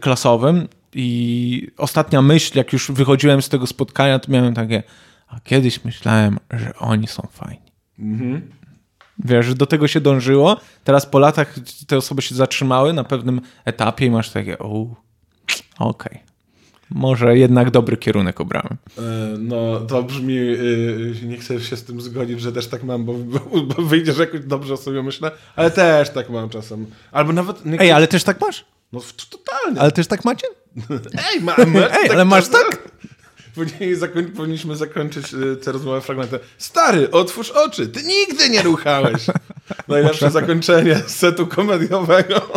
[0.00, 4.82] klasowym i ostatnia myśl, jak już wychodziłem z tego spotkania, to miałem takie,
[5.32, 7.72] a kiedyś myślałem, że oni są fajni.
[9.18, 10.56] Wiesz, że do tego się dążyło.
[10.84, 11.54] Teraz po latach
[11.86, 14.86] te osoby się zatrzymały na pewnym etapie i masz takie, o,
[15.78, 16.18] okej.
[16.90, 18.76] Może jednak dobry kierunek obrałem.
[18.98, 19.02] E,
[19.38, 23.14] No, to brzmi, yy, nie chcę się z tym zgodzić, że też tak mam, bo,
[23.62, 26.86] bo, wyjdzie, że jakoś dobrze o sobie myślę, ale też tak mam czasem.
[27.12, 27.66] Albo nawet...
[27.66, 28.64] Nie Ej, ale też tak masz?
[28.92, 29.80] No totalnie.
[29.80, 30.46] Ale też tak macie?
[31.32, 31.90] Ej, mamy!
[31.92, 32.91] Ej, ale masz tak?
[33.94, 36.40] Zakoń, powinniśmy zakończyć y, tę rozmowę fragmentem.
[36.58, 39.26] Stary, otwórz oczy, ty nigdy nie ruchałeś.
[39.88, 42.48] Najlepsze zakończenie setu komediowego.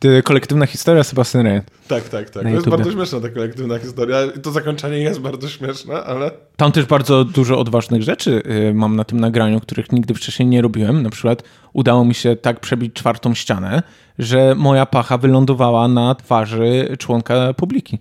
[0.00, 1.70] Ty, kolektywna historia Sebastian Rejent.
[1.88, 2.42] Tak, tak, tak.
[2.42, 4.16] To jest bardzo śmieszna ta kolektywna historia.
[4.42, 6.30] To zakończenie jest bardzo śmieszne, ale...
[6.56, 10.62] Tam też bardzo dużo odważnych rzeczy y, mam na tym nagraniu, których nigdy wcześniej nie
[10.62, 11.02] robiłem.
[11.02, 11.42] Na przykład
[11.72, 13.82] udało mi się tak przebić czwartą ścianę,
[14.18, 17.98] że moja pacha wylądowała na twarzy członka publiki.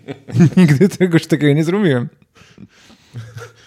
[0.56, 2.08] nigdy czegoś takiego nie zrobiłem.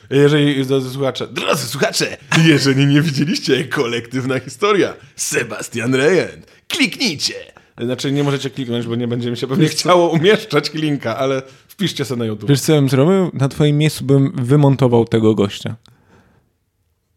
[0.09, 7.54] Jeżeli, drodzy słuchacze, drodzy słuchacze, jeżeli nie widzieliście kolektywna historia, Sebastian Rejent, kliknijcie.
[7.81, 12.05] Znaczy nie możecie kliknąć, bo nie będzie mi się pewnie chciało umieszczać linka, ale wpiszcie
[12.05, 12.49] sobie na YouTube.
[12.49, 13.31] Wiesz co bym zrobił?
[13.33, 15.75] Na twoim miejscu bym wymontował tego gościa.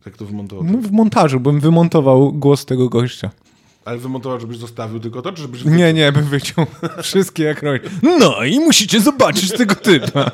[0.06, 0.64] Jak to wymontował?
[0.64, 3.30] No, w montażu bym wymontował głos tego gościa.
[3.84, 5.64] Ale wymontował, żebyś zostawił tylko to, czy żebyś...
[5.64, 6.66] Nie, nie, bym wyciął
[7.02, 7.78] wszystkie jak robi.
[8.02, 10.30] No i musicie zobaczyć tego typa.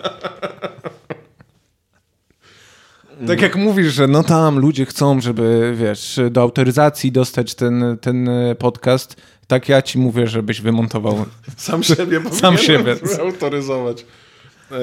[3.27, 8.29] Tak jak mówisz, że no tam ludzie chcą, żeby, wiesz, do autoryzacji dostać ten, ten
[8.59, 9.17] podcast,
[9.47, 11.27] tak ja ci mówię, żebyś wymontował.
[11.57, 12.97] Sam siebie Sam siebie.
[13.21, 14.07] autoryzować.
[14.71, 14.77] E,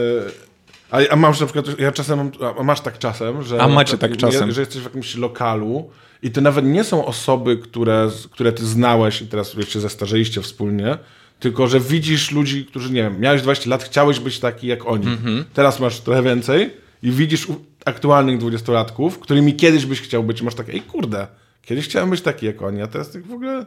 [0.91, 3.61] A, a masz na przykład, ja czasem mam, a masz tak czasem, że...
[3.61, 4.51] A macie tak czasem.
[4.51, 5.89] Że jesteś w jakimś lokalu
[6.23, 10.97] i to nawet nie są osoby, które, które ty znałeś i teraz się zestarzeiliście wspólnie,
[11.39, 15.07] tylko że widzisz ludzi, którzy, nie wiem, miałeś 20 lat, chciałeś być taki jak oni.
[15.07, 15.45] Mhm.
[15.53, 17.47] Teraz masz trochę więcej i widzisz
[17.85, 21.27] aktualnych dwudziestolatków, którymi kiedyś byś chciał być masz takie, ej kurde,
[21.61, 23.65] kiedyś chciałem być taki jak oni, a teraz tak w ogóle...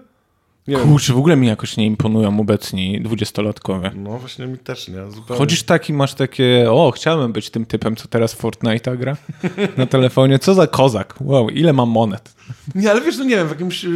[0.69, 0.77] Nie.
[0.77, 3.91] Kurczę, w ogóle mi jakoś nie imponują obecni dwudziestolatkowie.
[3.97, 5.11] No właśnie mi też nie.
[5.11, 5.39] Zupełnie.
[5.39, 9.17] Chodzisz tak i masz takie, o, chciałem być tym typem, co teraz w Fortnite'a gra
[9.77, 10.39] na telefonie.
[10.39, 11.15] Co za kozak.
[11.21, 12.35] Wow, ile mam monet.
[12.75, 13.87] Nie, ale wiesz, no nie wiem, w jakimś,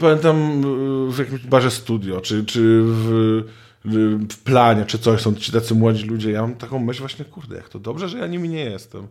[0.00, 0.62] pamiętam
[1.12, 3.42] w jakimś barze studio, czy, czy w,
[3.84, 7.56] w, planie, czy coś, są ci tacy młodzi ludzie, ja mam taką myśl właśnie, kurde,
[7.56, 9.06] jak to dobrze, że ja nimi nie jestem.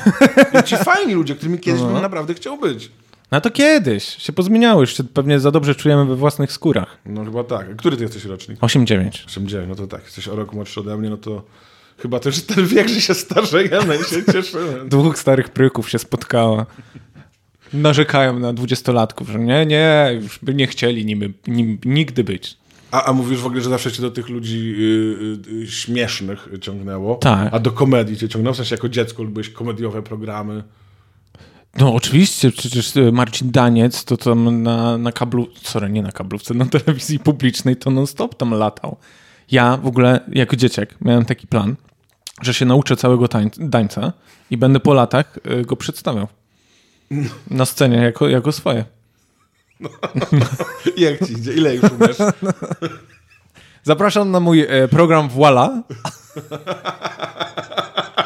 [0.60, 2.90] I ci fajni ludzie, którymi kiedyś bym naprawdę chciał być.
[3.30, 6.98] No to kiedyś się pozmieniało, już się pewnie za dobrze czujemy we własnych skórach.
[7.06, 7.76] No chyba tak.
[7.76, 8.60] Który ty jesteś rocznik?
[8.60, 9.26] 8-9.
[9.26, 11.42] 89, no to tak, jesteś o rok młodszy ode mnie, no to
[11.98, 14.88] chyba też ten wiek, że się starzejemy i się cieszymy.
[14.88, 16.66] Dwóch starych pryków się spotkało.
[17.72, 22.56] Narzekają na dwudziestolatków, że nie, nie, już by nie chcieli nimi, nim, nigdy być.
[22.90, 26.48] A, a mówisz w ogóle, że zawsze cię do tych ludzi y, y, y, śmiesznych
[26.60, 27.14] ciągnęło?
[27.14, 27.54] Tak.
[27.54, 28.54] A do komedii cię ciągnęło?
[28.54, 30.62] W sensie jako dziecko lubiłeś komediowe programy?
[31.78, 36.54] No oczywiście, przecież e, Marcin Daniec to tam na, na kablu, sorry, nie na kablówce,
[36.54, 38.96] na telewizji publicznej to non-stop tam latał.
[39.50, 41.76] Ja w ogóle jako dzieciak miałem taki plan,
[42.42, 44.12] że się nauczę całego tań, dańca
[44.50, 46.28] i będę po latach e, go przedstawiał.
[47.50, 48.84] Na scenie jako, jako swoje.
[50.96, 51.52] Jak ci idzie?
[51.52, 52.16] Ile już umiesz?
[53.82, 55.70] Zapraszam na mój e, program Voila.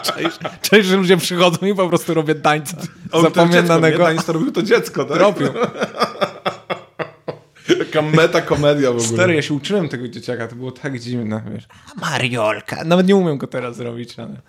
[0.02, 2.76] Cześć, cześć, że ludzie przychodzą i po prostu On to dziecko,
[3.12, 3.22] nie?
[3.22, 4.04] zapamiętanego.
[4.04, 5.18] Tańc to robił to dziecko, tak?
[5.18, 5.48] Robią.
[7.78, 9.08] Taka meta-komedia w ogóle.
[9.08, 11.68] Stary, ja się uczyłem tego dzieciaka, to było tak dziwne, wiesz.
[11.96, 12.84] A Mariolka.
[12.84, 14.40] Nawet nie umiem go teraz zrobić, ale...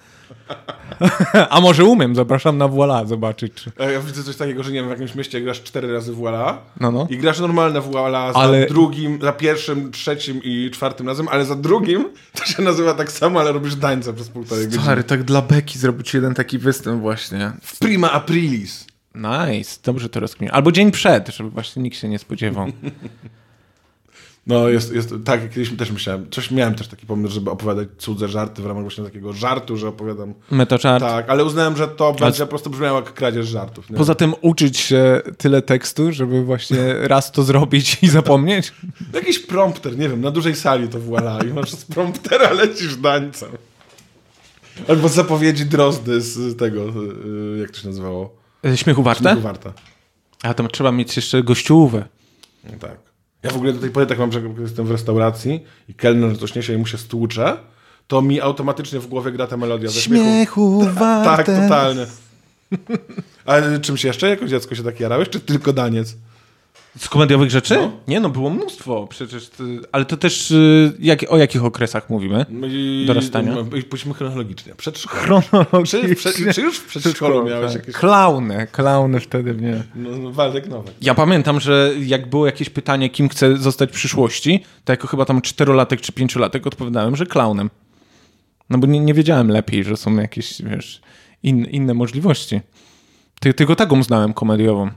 [1.49, 3.71] A może umiem, zapraszam na Voila zobaczyć, czy...
[3.79, 6.57] A Ja widzę coś takiego, że nie wiem, w jakimś mieście grasz cztery razy Voila
[6.79, 7.07] No, no.
[7.09, 11.55] i grasz normalne Voila za Ale- drugim, za pierwszym, trzecim i czwartym razem, ale za
[11.55, 14.83] drugim to się nazywa tak samo, ale robisz dańca przez półtorej godziny.
[14.83, 17.51] Stary, tak dla beki zrobić jeden taki występ właśnie.
[17.61, 18.87] W prima aprilis.
[19.15, 20.51] Nice, dobrze to rozkminię.
[20.53, 22.67] Albo dzień przed, żeby właśnie nikt się nie spodziewał.
[24.47, 28.27] No, jest, jest, tak, kiedyś też myślałem, coś miałem też taki pomysł, żeby opowiadać cudze
[28.27, 30.33] żarty w ramach właśnie takiego żartu, że opowiadam.
[30.51, 31.03] Metoczart.
[31.03, 33.89] Tak, ale uznałem, że to będzie po prostu brzmiało jak kradzież żartów.
[33.89, 33.97] Nie?
[33.97, 38.73] Poza tym uczyć się tyle tekstu, żeby właśnie raz to zrobić i zapomnieć.
[39.13, 43.49] Jakiś prompter, nie wiem, na dużej sali to voilà i masz z promptera lecisz dańcem.
[44.87, 48.35] Albo zapowiedzi Drozdy z tego, y, jak to się nazywało?
[48.75, 49.23] Śmiechu warte?
[49.23, 49.73] Śmiechu Warta.
[50.43, 52.05] A tam trzeba mieć jeszcze gościówę.
[52.63, 53.10] No tak.
[53.43, 56.39] Ja w ogóle do tej pory tak mam, że jak jestem w restauracji i kelner
[56.39, 57.57] coś niesie i mu się stłucze,
[58.07, 60.23] to mi automatycznie w głowie gra ta melodia ze śmiechu.
[60.23, 61.43] Śmiechu warte.
[61.43, 62.05] Tak, totalnie.
[63.45, 64.29] Ale czymś jeszcze?
[64.29, 66.15] Jako dziecko się tak jarałeś, czy tylko daniec?
[66.97, 67.75] Z komediowych rzeczy?
[67.75, 67.91] No.
[68.07, 69.49] Nie no, było mnóstwo przecież.
[69.49, 72.45] ty- Ale to też y, jak, o jakich okresach mówimy?
[72.69, 73.55] I, Dorastania?
[73.55, 74.75] no, pójdźmy chronologicznie.
[74.75, 75.21] Przedszkole.
[75.21, 76.01] Chronologicznie.
[76.01, 77.95] Czy, prze, czy już w przedszkolu miałeś jakieś...
[77.95, 79.83] Klauny, klauny wtedy nie.
[79.95, 80.93] No, no, Waldek Nowak.
[81.01, 85.25] Ja pamiętam, że jak było jakieś pytanie, kim chcę zostać w przyszłości, to jako chyba
[85.25, 87.69] tam czterolatek czy pięciolatek odpowiadałem, że klaunem.
[88.69, 91.01] No bo nie, nie wiedziałem lepiej, że są jakieś, wiesz,
[91.43, 92.61] in, inne możliwości.
[93.39, 94.89] Ty, tylko taką znałem komediową.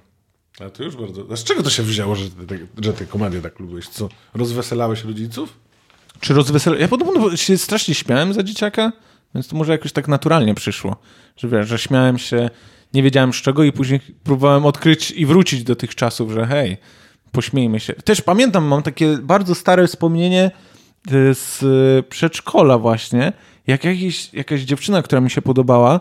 [0.60, 1.26] A to już bardzo...
[1.32, 3.88] A z czego to się wzięło, że ty, że ty komedię tak lubiłeś?
[3.88, 5.58] Co, rozweselałeś rodziców?
[6.20, 6.80] Czy rozwesel...
[6.80, 8.92] Ja podobno się strasznie śmiałem za dzieciaka,
[9.34, 10.96] więc to może jakoś tak naturalnie przyszło.
[11.36, 12.50] Że wiesz, że śmiałem się,
[12.94, 16.76] nie wiedziałem z czego i później próbowałem odkryć i wrócić do tych czasów, że hej,
[17.32, 17.92] pośmiejmy się.
[17.92, 20.50] Też pamiętam, mam takie bardzo stare wspomnienie
[21.12, 21.60] y, z
[22.06, 23.32] przedszkola właśnie,
[23.66, 26.00] jak jakiś, jakaś dziewczyna, która mi się podobała, e,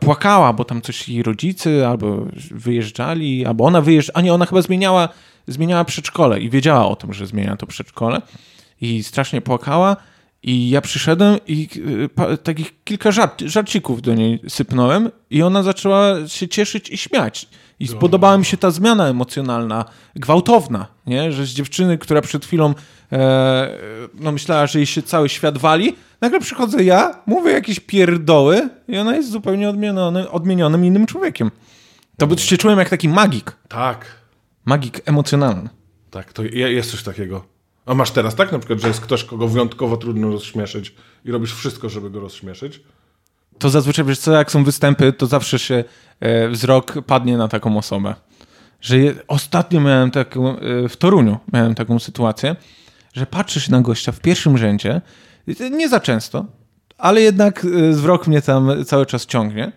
[0.00, 4.62] płakała, bo tam coś jej rodzice albo wyjeżdżali, albo ona wyjeżdżała, a nie, ona chyba
[4.62, 5.08] zmieniała,
[5.46, 8.22] zmieniała przedszkole i wiedziała o tym, że zmienia to przedszkole
[8.80, 9.96] i strasznie płakała
[10.42, 11.68] i ja przyszedłem i
[12.14, 17.48] pa, takich kilka żart, żarcików do niej sypnąłem i ona zaczęła się cieszyć i śmiać.
[17.80, 19.84] I spodobała mi się ta zmiana emocjonalna,
[20.16, 21.32] gwałtowna, nie?
[21.32, 22.74] że z dziewczyny, która przed chwilą e,
[24.14, 28.98] no myślała, że jej się cały świat wali, nagle przychodzę ja, mówię jakieś pierdoły i
[28.98, 31.50] ona jest zupełnie odmieniony, odmienionym innym człowiekiem.
[32.16, 33.52] To by się czułem jak taki magik.
[33.68, 34.06] Tak.
[34.64, 35.68] Magik emocjonalny.
[36.10, 37.44] Tak, to je- jest coś takiego.
[37.86, 40.94] A masz teraz tak na przykład, że jest ktoś, kogo wyjątkowo trudno rozśmieszyć
[41.24, 42.80] i robisz wszystko, żeby go rozśmieszyć?
[43.58, 45.84] to zazwyczaj, wiesz co, jak są występy, to zawsze się
[46.20, 48.14] e, wzrok padnie na taką osobę.
[48.80, 52.56] Że je, ostatnio miałem taką, e, w Toruniu miałem taką sytuację,
[53.12, 55.00] że patrzysz na gościa w pierwszym rzędzie,
[55.70, 56.46] nie za często,
[56.98, 59.72] ale jednak e, wzrok mnie tam cały czas ciągnie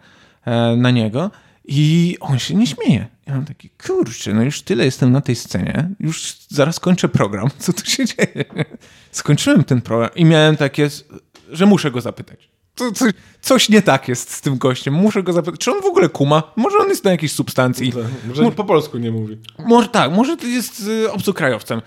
[0.45, 1.31] e, na niego
[1.65, 3.07] i on się nie śmieje.
[3.27, 7.49] Ja mam taki, kurczę, no już tyle jestem na tej scenie, już zaraz kończę program,
[7.59, 8.45] co tu się dzieje?
[9.11, 10.89] Skończyłem ten program i miałem takie,
[11.49, 12.49] że muszę go zapytać.
[12.75, 13.05] Co,
[13.41, 14.93] coś nie tak jest z tym gościem.
[14.93, 16.43] Muszę go zapytać, czy on w ogóle kuma?
[16.55, 17.93] Może on jest na jakiejś substancji?
[18.25, 19.37] Może po polsku nie mówi.
[19.59, 21.81] Może tak, może to jest y, obcokrajowcem.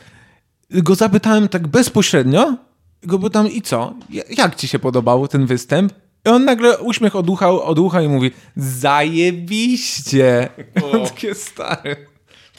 [0.74, 2.56] Go zapytałem tak bezpośrednio,
[3.02, 3.94] go pytam i co?
[4.10, 5.92] Ja- Jak ci się podobał ten występ?
[6.26, 10.48] I on nagle uśmiech od ucha, od ucha i mówi zajebiście.
[10.82, 10.98] O.
[11.08, 11.96] Takie stare.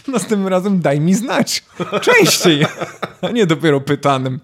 [0.07, 1.63] Następnym razem daj mi znać.
[2.01, 2.66] Częściej.
[3.22, 4.39] A nie dopiero pytanym.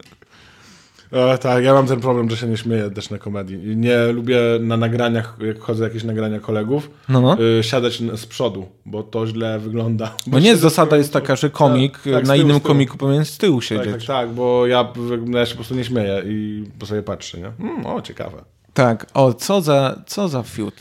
[1.12, 3.57] E, tak, ja mam ten problem, że się nie śmieję też na komedii.
[3.78, 7.38] Nie lubię na nagraniach, jak chodzę jakieś nagrania kolegów, No, no.
[7.59, 10.16] y, siadać z przodu, bo to źle wygląda.
[10.28, 13.38] Bo nie, zasada jest taka, że komik Tak, tak, na tyłu, innym komiku powinien z
[13.38, 13.91] tyłu Tak, siedzieć.
[13.91, 14.88] tak, tak, bo ja,
[15.26, 17.51] no ja się po prostu nie śmieję i po sobie patrzę, nie?
[17.59, 18.38] Mm, o, ciekawe.
[18.74, 20.76] Tak, o, co za, co za fiut.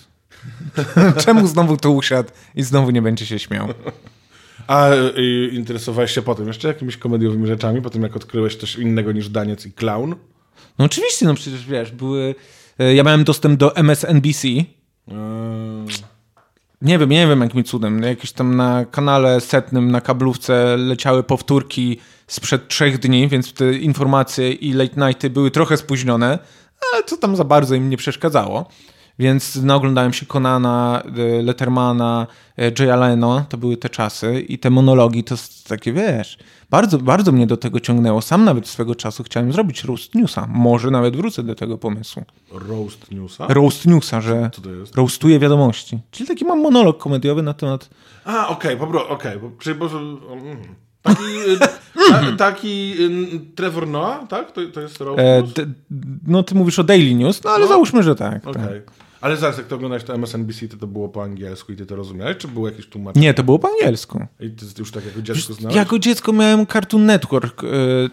[1.24, 3.68] Czemu znowu tu usiadł i znowu nie będzie się śmiał?
[4.66, 9.12] A y, interesowałeś się potem jeszcze jakimiś komediowymi rzeczami, po tym jak odkryłeś coś innego
[9.12, 10.14] niż daniec i clown?
[10.78, 12.34] No oczywiście, no przecież wiesz, były...
[12.78, 14.48] e, Ja miałem dostęp do MSNBC.
[14.48, 14.64] Eee,
[16.82, 18.02] Nie wiem, nie wiem jakim cudem.
[18.02, 24.52] Jakieś tam na kanale setnym, na kablówce leciały powtórki sprzed trzech dni, więc te informacje
[24.52, 26.38] i late nighty były trochę spóźnione,
[26.92, 28.68] ale to tam za bardzo im nie przeszkadzało.
[29.20, 31.02] Więc naoglądałem się Conana,
[31.38, 32.26] e, Lettermana,
[32.58, 35.34] e, Jaya Leno, to były te czasy i te monologi to
[35.68, 36.38] takie, wiesz,
[36.70, 38.22] bardzo, bardzo mnie do tego ciągnęło.
[38.22, 40.46] Sam nawet swego czasu chciałem zrobić roast newsa.
[40.50, 42.22] Może nawet wrócę do tego pomysłu.
[42.52, 43.46] roast newsa?
[43.48, 44.94] Roast newsa, że Co to jest?
[44.96, 45.98] roastuję wiadomości.
[46.10, 47.90] Czyli taki mam monolog komediowy na temat
[48.24, 49.88] A, okej, po pro- okej, bo, czyli bo,
[51.02, 51.22] taki,
[51.54, 51.68] y, ta,
[52.38, 52.94] taki
[53.34, 54.52] y, Trevor Noah, tak?
[54.52, 55.42] To, to jest roast E,
[56.26, 57.66] no ty mówisz o Daily News, no ale No.
[57.68, 58.46] załóżmy, że tak.
[58.46, 58.62] Okej.
[58.62, 58.99] tak.
[59.20, 61.96] Ale zaraz, jak to oglądałeś to MSNBC, to to było po angielsku i ty to
[61.96, 62.36] rozumiałeś?
[62.36, 63.26] Czy było jakieś tłumaczenie?
[63.26, 64.26] Nie, to było po angielsku.
[64.40, 65.76] I ty już tak jako dziecko znałeś?
[65.76, 67.66] Jako dziecko miałem Cartoon Network e,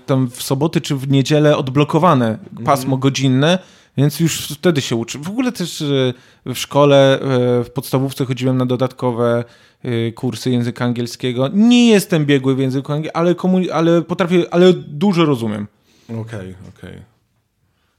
[0.05, 3.59] tam w soboty czy w niedzielę odblokowane pasmo godzinne,
[3.97, 5.19] więc już wtedy się uczy.
[5.19, 6.13] W ogóle też e,
[6.45, 9.43] w szkole, e, w podstawówce chodziłem na dodatkowe
[9.83, 11.49] e, kursy języka angielskiego.
[11.53, 13.35] Nie jestem biegły w języku angielskim, ale,
[13.73, 15.67] ale potrafię, ale dużo rozumiem.
[16.09, 17.16] Okej, okej.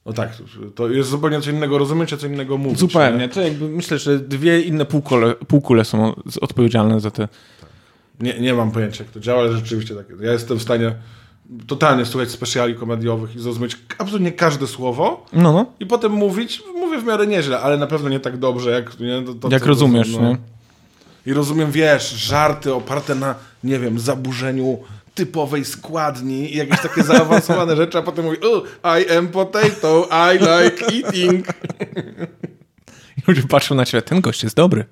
[0.08, 0.32] No tak,
[0.74, 2.78] to jest zupełnie co innego rozumieć, a co innego mówić.
[2.78, 3.28] Zupełnie.
[3.28, 7.28] To jakby myślę, że dwie inne półkule, półkule są odpowiedzialne za te.
[8.20, 8.32] Nie?
[8.32, 10.08] Nie, nie mam pojęcia, jak to działa, ale rzeczywiście tak.
[10.08, 10.22] jest.
[10.22, 10.94] Ja jestem w stanie
[11.66, 15.66] totalnie słuchać specjali komediowych i zrozumieć absolutnie każde słowo No, no.
[15.80, 19.00] i potem mówić, mówię w miarę nieźle, ale na pewno nie tak dobrze, jak...
[19.00, 20.20] Nie, to, to, Jak rozumiesz, no.
[20.20, 20.36] nie?
[21.26, 23.34] I rozumiem, wiesz, żarty oparte na,
[23.64, 24.78] nie wiem, zaburzeniu
[25.18, 28.36] typowej składni i jakieś takie zaawansowane rzeczy, a potem mówi,
[28.84, 31.46] I am potato, I like eating.
[33.26, 34.84] Ludzie patrzą na ciebie, ten gość jest dobry.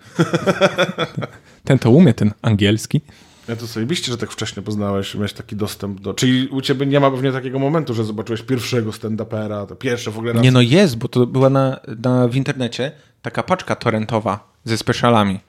[1.64, 3.00] ten to umie, ten angielski.
[3.48, 6.14] Ja to sobie że tak wcześnie poznałeś, miałeś taki dostęp do...
[6.14, 10.18] Czyli u ciebie nie ma pewnie takiego momentu, że zobaczyłeś pierwszego stand-upera, to pierwsze w
[10.18, 10.42] ogóle raz.
[10.42, 15.40] Nie no jest, bo to była na, na, w internecie taka paczka torrentowa ze specialami.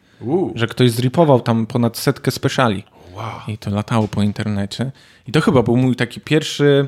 [0.55, 2.83] Że ktoś zripował tam ponad setkę speciali.
[3.17, 3.39] Wow.
[3.47, 4.91] I to latało po internecie.
[5.27, 6.87] I to chyba był mój taki pierwszy.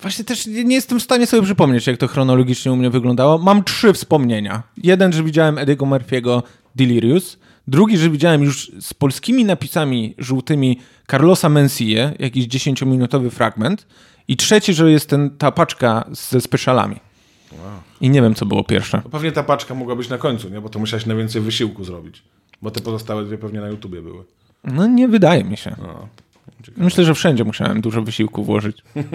[0.00, 3.38] Właśnie też nie jestem w stanie sobie przypomnieć, jak to chronologicznie u mnie wyglądało.
[3.38, 4.62] Mam trzy wspomnienia.
[4.76, 6.42] Jeden, że widziałem Eddie'ego Murphy'ego
[6.76, 7.38] Delirious.
[7.68, 10.80] Drugi, że widziałem już z polskimi napisami żółtymi
[11.10, 13.86] Carlosa Mensie, jakiś 10-minutowy fragment.
[14.28, 16.96] I trzeci, że jest ten, ta paczka ze specialami.
[18.00, 19.00] I nie wiem, co było pierwsze.
[19.02, 20.60] To pewnie ta paczka mogła być na końcu, nie?
[20.60, 22.22] Bo to musiałeś najwięcej wysiłku zrobić.
[22.62, 24.24] Bo te pozostałe dwie pewnie na YouTubie były.
[24.64, 25.76] No nie wydaje mi się.
[25.82, 26.08] No.
[26.76, 28.82] Myślę, że wszędzie musiałem dużo wysiłku włożyć.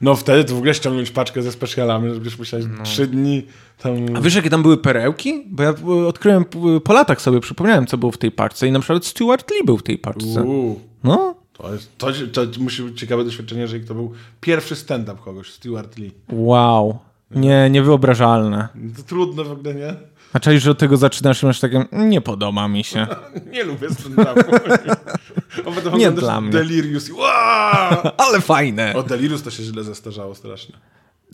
[0.00, 3.46] No wtedy to w ogóle ściągnąć paczkę ze specjalami, żebyś musiałeś trzy dni
[3.78, 3.92] tam...
[4.14, 5.44] A wiesz, jakie tam były perełki?
[5.46, 6.44] Bo ja y, odkryłem
[6.76, 9.64] y, po latach sobie, przypomniałem, co było w tej paczce i na przykład Stuart Lee
[9.66, 10.42] był w tej paczce.
[10.42, 15.22] Uuu, No, to, jest, to, to musi być ciekawe doświadczenie, że to był pierwszy stand-up
[15.24, 16.10] kogoś, Stuart Lee.
[16.28, 16.98] wow.
[17.30, 18.68] Nie, niewyobrażalne.
[18.96, 19.94] To trudno w ogóle, nie?
[20.32, 23.06] A czaisz, że od tego zaczynasz i masz takie, "Mm, nie podoba mi się.
[23.52, 25.96] Nie lubię stand-upu.
[25.98, 26.60] Nie dla mnie.
[27.08, 28.02] I wow!
[28.28, 28.94] Ale fajne.
[28.96, 30.74] O, Delirious to się źle zestarzało strasznie.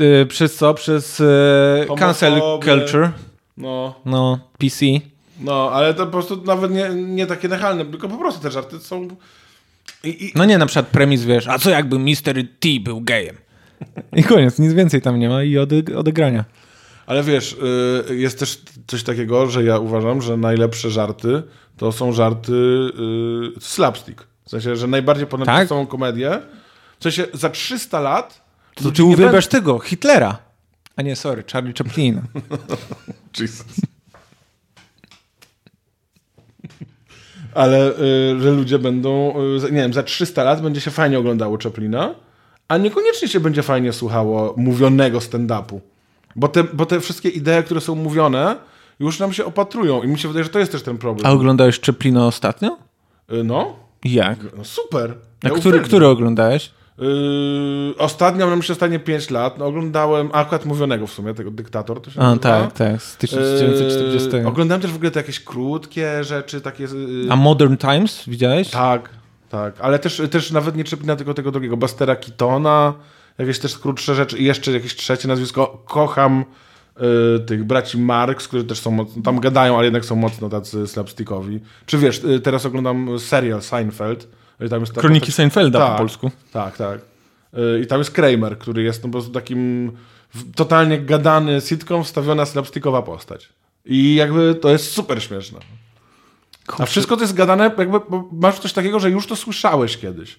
[0.01, 0.75] Y, przez co?
[0.75, 1.25] Przez y,
[1.99, 3.11] cancel culture.
[3.57, 4.87] No, No, PC.
[5.41, 8.79] no, ale to po prostu nawet nie, nie takie nachalne, tylko po prostu te żarty
[8.79, 9.09] są...
[10.05, 12.35] I, i, No nie, na przykład premis, wiesz, a co jakby Mr.
[12.61, 13.37] T był gejem?
[14.17, 16.45] I koniec, nic więcej tam nie ma i ode, odegrania.
[17.09, 17.57] Ale wiesz,
[18.11, 21.43] y, jest też coś takiego, że ja uważam, że najlepsze żarty
[21.77, 24.27] to są żarty y, slapstick.
[24.45, 26.41] W sensie, że najbardziej ponadczasoną komedię.
[27.01, 28.45] W sensie za 300 lat.
[28.75, 30.39] To ludzie ty nie uwielbiasz tego, Hitlera.
[30.97, 32.23] A nie, sorry, Charlie Chaplina.
[32.35, 32.77] będą-
[33.41, 33.67] Jesus.
[37.55, 41.59] Ale y, że ludzie będą, y, nie wiem, za 300 lat będzie się fajnie oglądało
[41.63, 42.15] Chaplina,
[42.69, 45.81] a niekoniecznie się będzie fajnie słuchało mówionego stand-upu.
[46.37, 48.57] Bo te, bo te wszystkie idee, które są mówione,
[49.01, 50.03] już nam się opatrują.
[50.03, 51.27] I mi się wydaje, że to jest też ten problem.
[51.27, 52.77] A oglądałeś Chaplina ostatnio?
[53.33, 54.39] Y, No, Jak?
[54.57, 55.11] no super.
[55.11, 55.85] A Ja który, uwielbiam.
[55.85, 56.71] który oglądałeś?
[56.99, 62.03] Yy, ostatnio, no myślę, stanie 5 lat, no, oglądałem, akurat mówionego w sumie, tego Dyktator
[62.03, 62.43] to się A, nazywa.
[62.43, 64.37] tak, tak, z 1940.
[64.37, 66.85] Yy, oglądałem też w ogóle te jakieś krótkie rzeczy, takie...
[66.85, 68.71] Yy, A Modern Times widziałeś?
[68.71, 69.11] tak,
[69.51, 72.95] tak, ale też, też nawet nie Chaplina, tylko tego drugiego, Bastera Keatona,
[73.39, 75.83] jakieś też krótsze rzeczy i jeszcze jakieś trzecie nazwisko.
[75.87, 76.45] Kocham
[77.01, 80.87] yy, tych braci Marx, którzy też są mocno, tam gadają, ale jednak są mocno tacy
[80.87, 81.61] slapstickowi.
[81.87, 84.29] Czy wiesz, yy, teraz oglądam serial Seinfeld.
[84.71, 85.93] Tam jest ta Kroniki postać- Seinfelda Tak.
[85.93, 86.31] po polsku.
[86.53, 87.01] Tak, tak.
[87.59, 89.93] Y, I tam jest Kramer, który jest no po prostu takim
[90.55, 93.49] totalnie gadany sitcom, wstawiona slapstickowa postać.
[93.85, 95.59] I jakby to jest super śmieszne.
[96.79, 98.01] A wszystko to jest gadane, jakby
[98.33, 100.39] masz coś takiego, że już to słyszałeś kiedyś.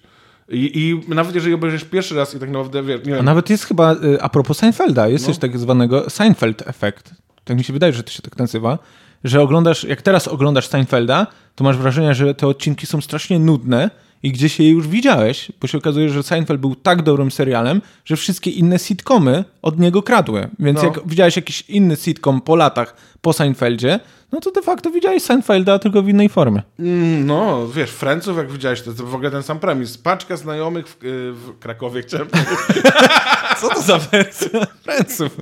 [0.50, 0.70] I,
[1.08, 3.64] i nawet jeżeli obejrzysz pierwszy raz i tak naprawdę, wiesz, nie A wiem, nawet jest
[3.64, 5.32] chyba, y, a propos Seinfelda, jest No.
[5.32, 7.14] coś tak zwanego Seinfeld efekt.
[7.44, 8.78] Tak mi się wydaje, że to się tak nazywa.
[9.24, 13.90] Że oglądasz, jak teraz oglądasz Seinfelda, to masz wrażenie, że te odcinki są strasznie nudne
[14.22, 18.16] i gdzieś je już widziałeś, bo się okazuje, że Seinfeld był tak dobrym serialem, że
[18.16, 20.48] wszystkie inne sitcomy od niego kradły.
[20.58, 20.84] Więc No.
[20.84, 24.00] jak widziałeś jakiś inny sitcom po latach, po Seinfeldzie,
[24.32, 26.62] no to de facto widziałeś Seinfelda tylko w innej formie.
[26.78, 29.98] Mm, No, wiesz, Franców, jak widziałeś, to jest w ogóle ten sam premis.
[29.98, 32.28] Paczka znajomych w, y, w Krakowie, chciałem
[33.60, 35.36] Co to za wersja Franców?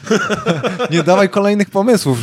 [0.90, 2.18] Nie dawaj kolejnych pomysłów.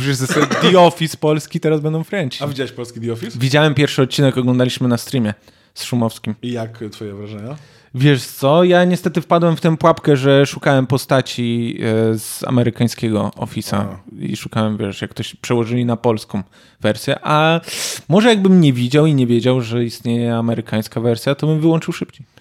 [0.62, 2.32] The Office Polski teraz będą French.
[2.42, 3.38] A widziałeś polski The Office?
[3.38, 5.34] Widziałem pierwszy odcinek, oglądaliśmy na streamie
[5.74, 6.34] z Szumowskim.
[6.42, 7.56] I jak twoje wrażenia?
[7.98, 13.84] Wiesz co, ja niestety wpadłem w tę pułapkę, że szukałem postaci e, z amerykańskiego Office'a
[14.18, 16.42] i szukałem, wiesz, jak ktoś przełożyli na polską
[16.80, 17.60] wersję, a
[18.08, 22.26] może jakbym nie widział i nie wiedział, że istnieje amerykańska wersja, to bym wyłączył szybciej.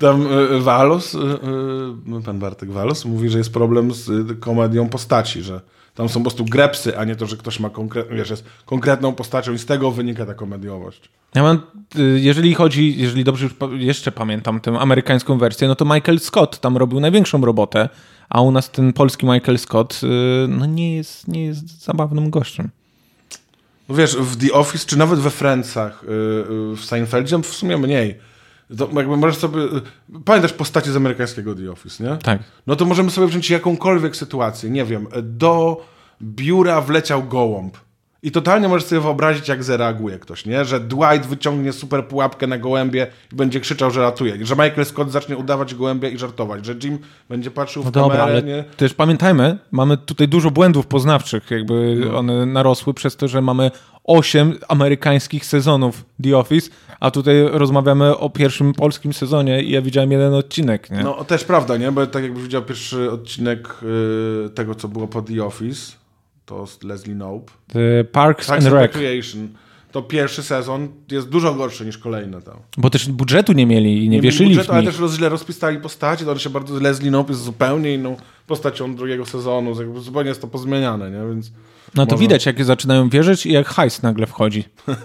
[0.00, 0.26] Tam
[0.60, 1.18] Walos, y,
[2.18, 5.60] y, pan Bartek Walos mówi, że jest problem z komedią postaci, że
[5.94, 9.12] tam są po prostu grepsy, a nie to, że ktoś ma konkretną, wiesz, jest konkretną
[9.12, 11.08] postacią i z tego wynika ta komediowość.
[11.34, 11.62] Ja mam,
[11.98, 16.60] y, jeżeli chodzi, jeżeli dobrze już jeszcze pamiętam tę amerykańską wersję, no to Michael Scott
[16.60, 17.88] tam robił największą robotę,
[18.28, 20.06] a u nas ten polski Michael Scott y,
[20.48, 22.68] no nie jest, nie jest zabawnym gościem.
[23.88, 26.06] No wiesz, w The Office, czy nawet we Friendsach, y,
[26.76, 28.29] w Seinfeldzie w sumie mniej.
[28.78, 29.58] To jakby możesz sobie...
[30.24, 32.16] Pamiętasz postacie z amerykańskiego The Office, nie?
[32.16, 32.42] Tak.
[32.66, 34.70] No to możemy sobie wziąć jakąkolwiek sytuację.
[34.70, 35.84] Nie wiem, do
[36.22, 37.76] biura wleciał gołąb.
[38.22, 40.64] I totalnie możesz sobie wyobrazić, jak zareaguje ktoś, nie?
[40.64, 44.46] Że Dwight wyciągnie super pułapkę na gołębie i będzie krzyczał, że ratuje.
[44.46, 46.66] Że Michael Scott zacznie udawać gołębia i żartować.
[46.66, 46.98] Że Jim
[47.28, 48.64] będzie patrzył No w dobra, kamerę, ale nie?
[48.76, 52.18] też pamiętajmy, mamy tutaj dużo błędów poznawczych, jakby No.
[52.18, 53.70] one narosły przez to, że mamy
[54.04, 60.12] osiem amerykańskich sezonów The Office, a tutaj rozmawiamy o pierwszym polskim sezonie i ja widziałem
[60.12, 61.02] jeden odcinek, nie?
[61.02, 61.92] No też prawda, nie?
[61.92, 63.68] Bo tak jakbyś widział pierwszy odcinek
[64.46, 65.92] y, tego, co było po The Office,
[66.50, 67.52] to z Leslie Knope.
[67.72, 69.48] The Parks Parks and and Rec, Recreation.
[69.92, 72.56] To pierwszy sezon jest dużo gorszy niż kolejne tam.
[72.76, 74.90] bo też budżetu nie mieli i nie, mieli wierzyli budżetu, w ale nich.
[74.90, 76.80] też roz, źle rozpisali postaci, to się bardzo...
[76.80, 81.34] Leslie Knope jest zupełnie inną postacią drugiego sezonu, zupełnie jest to pozmieniane, nie?
[81.34, 81.52] Więc
[81.94, 84.64] No to może- widać, jak zaczynają wierzyć i jak hajs nagle wchodzi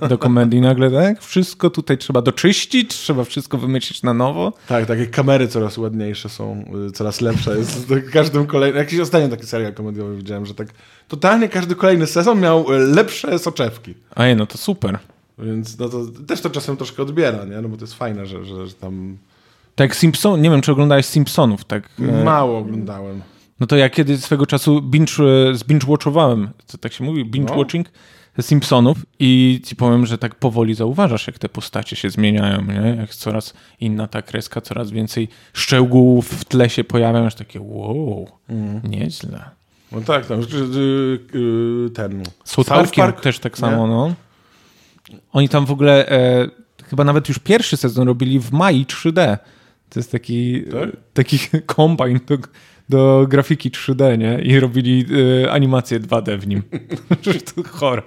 [0.10, 0.62] do komedii.
[0.62, 4.54] Nagle tak, wszystko tutaj trzeba doczyścić, trzeba wszystko wymyślić na nowo.
[4.68, 7.94] Tak, takie kamery coraz ładniejsze są, y, coraz lepsze jest.
[8.14, 8.78] każdym kolejnym...
[8.78, 10.68] Jakiś ostatnio taki serial komediowy widziałem, że tak
[11.08, 13.94] totalnie każdy kolejny sezon miał y, lepsze soczewki.
[14.16, 15.00] Ej, no to super.
[15.40, 17.62] Więc no to też to czasem troszkę odbiera, nie?
[17.62, 19.18] No bo to jest fajne, że, że, że tam
[19.76, 21.90] Tak jak Simpson, nie wiem, czy oglądałeś Simpsonów, tak?
[22.00, 23.22] e, mało oglądałem.
[23.60, 27.84] No to ja kiedy swego czasu binge, e, zbinge-watchowałem, co tak się mówi, binge-watching
[28.42, 32.96] Simpsonów i ci powiem, że tak powoli zauważasz, jak te postacie się zmieniają, nie?
[33.00, 38.28] Jak coraz inna ta kreska, coraz więcej szczegółów w tle się pojawiają, aż takie wow,
[38.84, 39.50] nieźle.
[39.92, 40.44] No tak, tam y,
[41.36, 42.24] y, ten...
[42.44, 44.14] Z Parkiem też tak samo, no.
[45.32, 46.48] Oni tam w ogóle e,
[46.90, 49.38] chyba nawet już pierwszy sezon robili w Mai 3D.
[49.90, 50.90] To jest taki, Tak?
[51.14, 51.40] taki
[51.76, 52.38] kombajn do,
[52.90, 54.40] do grafiki 3D, nie?
[54.42, 55.06] I robili
[55.44, 56.64] e, animację 2D w nim.
[57.56, 58.04] To chore.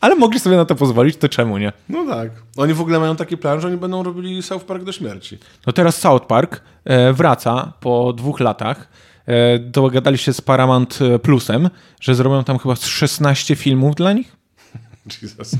[0.00, 1.72] Ale mogli sobie na to pozwolić, to czemu nie?
[1.88, 2.30] No tak.
[2.56, 5.38] Oni w ogóle mają taki plan, że oni będą robili South Park do śmierci.
[5.66, 8.88] No teraz South Park e, wraca po dwóch latach.
[9.26, 11.70] E, dogadali się z Paramount Plusem,
[12.00, 14.36] że zrobią tam chyba z 16 filmów dla nich.
[15.22, 15.52] Jesus.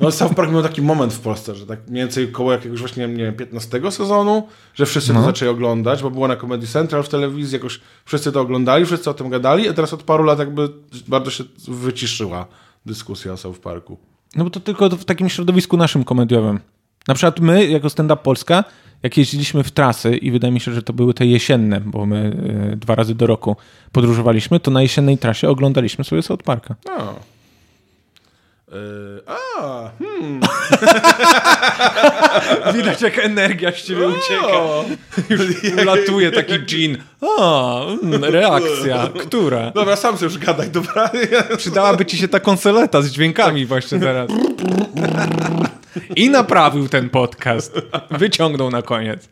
[0.00, 3.08] No South Park miał taki moment w Polsce, że tak mniej więcej koło jakiegoś właśnie,
[3.08, 5.20] nie wiem, 15 sezonu, że wszyscy No.
[5.20, 9.10] to zaczęli oglądać, bo było na Comedy Central w telewizji, jakoś wszyscy to oglądali, wszyscy
[9.10, 10.68] o tym gadali, a teraz od paru lat jakby
[11.08, 12.46] bardzo się wyciszyła
[12.86, 13.98] dyskusja o South Parku.
[14.36, 16.60] No bo to tylko w takim środowisku naszym komediowym.
[17.08, 18.64] Na przykład my, jako Stand Up Polska,
[19.02, 22.36] jak jeździliśmy w trasy i wydaje mi się, że to były te jesienne, bo my
[22.72, 23.56] y, dwa razy do roku
[23.92, 26.74] podróżowaliśmy, to na jesiennej trasie oglądaliśmy sobie South Parka.
[26.90, 27.31] A.
[28.72, 30.40] Yy, a, hmm.
[32.74, 34.06] Widać, jak energia z ciebie
[34.42, 34.84] O.
[35.82, 36.98] Ulatuje taki dżin.
[37.38, 39.08] A, mm, reakcja.
[39.20, 39.70] Która?
[39.70, 41.10] Dobra, sam sobie już gadaj, dobra?
[41.56, 44.30] Przydałaby ci się ta konsoleta z dźwiękami właśnie teraz.
[46.16, 47.74] I naprawił ten podcast.
[48.10, 49.28] Wyciągnął na koniec.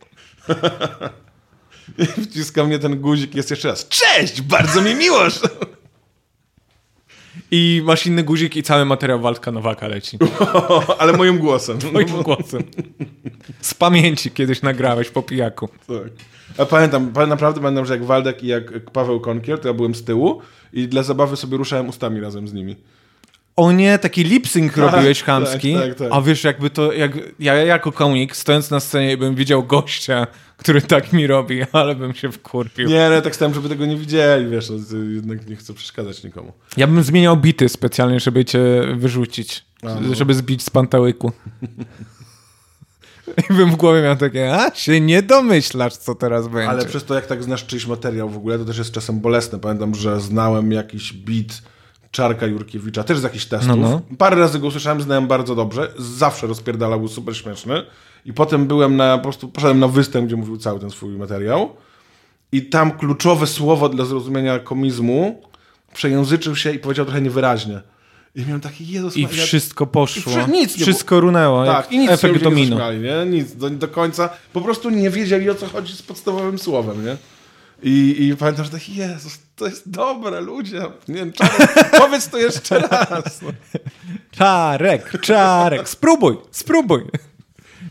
[2.24, 3.88] Wciska mnie ten guzik, jest jeszcze raz.
[3.88, 5.40] Cześć, bardzo mi miło, że...
[7.50, 10.18] I masz inny guzik i cały materiał Waldka Nowaka leci.
[10.98, 11.78] Ale moim głosem.
[11.92, 12.62] Moim głosem.
[13.60, 15.68] Z pamięci kiedyś nagrałeś po pijaku.
[15.68, 16.12] Tak.
[16.58, 19.94] A pamiętam, pa- naprawdę pamiętam, że jak Waldek i jak Paweł Konkiel, to ja byłem
[19.94, 20.40] z tyłu
[20.72, 22.76] i dla zabawy sobie ruszałem ustami razem z nimi.
[23.56, 25.74] O nie, taki lip-sync robiłeś chamski.
[25.74, 26.08] tak, tak.
[26.10, 30.26] A wiesz, jakby to, jak ja jako komik, stojąc na scenie, bym widział gościa,
[30.60, 32.88] który tak mi robi, ale bym się wkurwił.
[32.88, 36.52] Nie, ale tak stałem, żeby tego nie widzieli, wiesz, no, jednak nie chcę przeszkadzać nikomu.
[36.76, 38.60] Ja bym zmieniał bity specjalnie, żeby cię
[38.96, 39.64] wyrzucić.
[39.82, 40.14] A, no.
[40.14, 41.32] Żeby zbić z pantałyku.
[43.50, 46.68] I bym w głowie miał takie, a się nie domyślasz, co teraz będzie.
[46.68, 49.58] Ale przez to, jak tak znasz czyjś materiał w ogóle, to też jest czasem bolesne.
[49.58, 51.62] Pamiętam, że znałem jakiś beat
[52.10, 53.68] Czarka Jurkiewicza, też z jakichś testów.
[53.68, 54.00] No, no.
[54.18, 55.92] Parę razy go usłyszałem, znałem bardzo dobrze.
[55.98, 57.82] Zawsze rozpierdalał, był super śmieszny.
[58.24, 61.76] I potem byłem na, po prostu poszedłem na występ, gdzie mówił cały ten swój materiał.
[62.52, 65.42] I tam kluczowe słowo dla zrozumienia komizmu
[65.94, 67.80] przejęzyczył się i powiedział trochę niewyraźnie.
[68.34, 70.32] I miałem taki, Jezus I Maria, wszystko poszło.
[70.32, 71.66] I wszy- nic nie wszystko runęło.
[71.66, 72.76] tak, i nic efekt nie domino.
[72.76, 73.26] zaśmiali, nie?
[73.26, 74.30] Nic, do, do końca.
[74.52, 77.16] Po prostu nie wiedzieli, o co chodzi z podstawowym słowem, nie?
[77.82, 80.82] I, i pamiętam, że tak, Jezus, to jest dobre, ludzie.
[81.08, 83.42] Nie wiem, Czarek, powiedz to jeszcze raz.
[83.42, 83.50] No.
[84.30, 87.02] Czarek, czarek, spróbuj, spróbuj.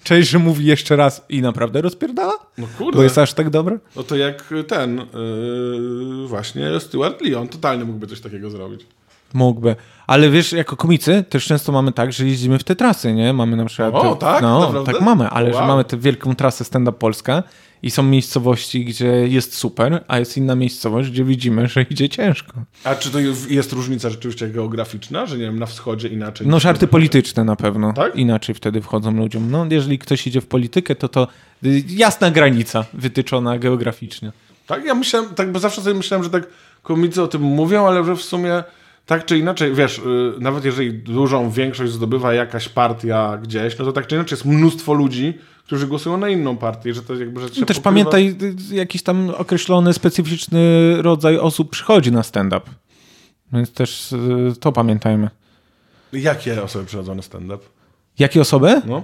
[0.04, 2.34] Cześć, że mówi jeszcze raz i naprawdę rozpierdala?
[2.58, 2.98] No kurde.
[2.98, 3.80] Bo jest aż tak dobre?
[3.96, 8.86] No to jak ten, yy, właśnie Stuart Lee, on totalnie mógłby coś takiego zrobić.
[9.34, 9.76] Mógłby.
[10.10, 13.34] Ale wiesz, jako komicy też często mamy tak, że jeździmy w te trasy, nie?
[13.34, 13.94] Mamy na przykład...
[13.94, 14.42] O, te, tak?
[14.42, 14.94] No, Naprawdę?
[14.94, 15.68] tak mamy, ale że Wow.
[15.68, 17.44] mamy tę wielką trasę Stand Up Polska
[17.84, 22.54] i są miejscowości, gdzie jest super, a jest inna miejscowość, gdzie widzimy, że idzie ciężko.
[22.84, 26.48] A czy to jest różnica rzeczywiście geograficzna, że nie wiem, na wschodzie inaczej?
[26.48, 27.94] No żarty polityczne na pewno.
[27.94, 28.16] Tak?
[28.16, 29.52] Inaczej wtedy wchodzą ludziom.
[29.52, 31.28] No jeżeli ktoś idzie w politykę, to to
[31.66, 34.32] y, jasna granica wytyczona geograficznie.
[34.68, 36.48] Tak, ja myślałem, tak, bo zawsze sobie myślałem, że tak
[36.84, 38.64] komicy o tym mówią, ale że w sumie
[39.10, 43.92] tak czy inaczej, wiesz, yy, nawet jeżeli dużą większość zdobywa jakaś partia gdzieś, no to
[43.92, 45.34] tak czy inaczej jest mnóstwo ludzi,
[45.66, 48.36] którzy głosują na inną partię, że to jakby, że się No też pokrywa- pamiętaj,
[48.72, 50.62] y, jakiś tam określony, specyficzny
[51.02, 52.62] rodzaj osób przychodzi na stand-up.
[53.54, 55.30] Więc też y, to pamiętajmy.
[56.14, 57.64] Jakie osoby przychodzą na stand-up?
[58.20, 58.82] Jakie osoby?
[58.86, 59.04] No.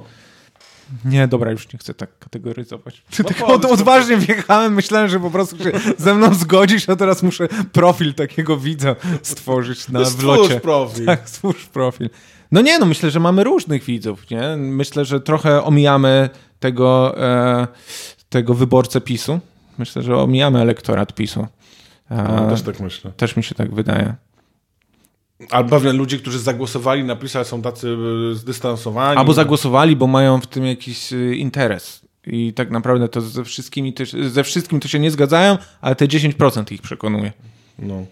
[1.05, 3.03] Nie, dobra, już nie chcę tak kategoryzować.
[3.19, 7.23] No tak od, odważnie wjechałem, myślałem, że po prostu się ze mną zgodzisz, a teraz
[7.23, 10.43] muszę profil takiego widza stworzyć na No w locie.
[10.43, 11.05] stwórz profil.
[11.05, 12.09] Tak, stwórz profil.
[12.51, 14.55] No nie, no myślę, że mamy różnych widzów, nie?
[14.57, 16.29] Myślę, że trochę omijamy
[16.59, 17.67] tego, e,
[18.29, 19.39] tego wyborcę PiSu.
[19.77, 21.47] Myślę, że omijamy elektorat PiSu.
[22.11, 23.11] E, No, też tak myślę.
[23.17, 24.15] też mi się tak wydaje.
[25.51, 27.97] Albo ludzi, którzy zagłosowali na PiS, ale są tacy
[28.31, 29.17] y, zdystansowani.
[29.19, 32.01] Albo zagłosowali, bo mają w tym jakiś y, interes.
[32.27, 36.07] I tak naprawdę to ze, wszystkimi się- ze wszystkim to się nie zgadzają, ale te
[36.07, 37.31] 10% ich przekonuje.
[37.79, 38.05] No.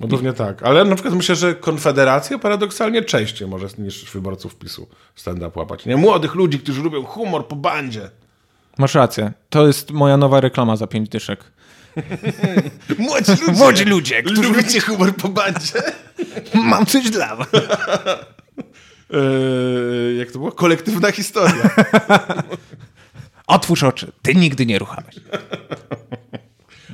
[0.00, 0.62] No pewnie tak.
[0.62, 5.86] Ale na przykład myślę, że Konfederacja paradoksalnie częściej może niż wyborców PiSu stand-up łapać.
[5.86, 5.96] Nie?
[5.96, 8.10] Młodych ludzi, którzy lubią humor po bandzie.
[8.78, 9.32] Masz rację.
[9.50, 11.44] To jest moja nowa reklama za 5 dyszek.
[12.98, 13.52] Młodzi ludzie.
[13.52, 15.72] Młodzi ludzie, którzy- Lubicie humor po bandzie.
[16.54, 17.48] Mam coś dla was.
[17.54, 17.60] Eee,
[20.18, 20.52] jak to było?
[20.52, 21.70] Kolektywna historia.
[23.46, 24.12] Otwórz oczy.
[24.22, 25.14] Ty nigdy nie ruchałeś.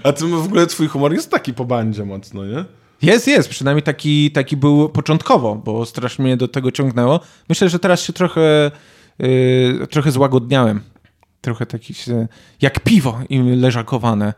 [0.03, 2.65] A ty w ogóle twój humor jest taki po bandzie mocno, nie?
[3.03, 3.49] Jest, jest.
[3.49, 7.21] Przynajmniej taki, taki był początkowo, bo strasznie mnie do tego ciągnęło.
[7.49, 8.71] Myślę, że teraz się trochę,
[9.19, 10.81] yy, trochę złagodniałem.
[11.41, 12.29] Trochę taki się,
[12.61, 14.35] jak piwo im leżakowane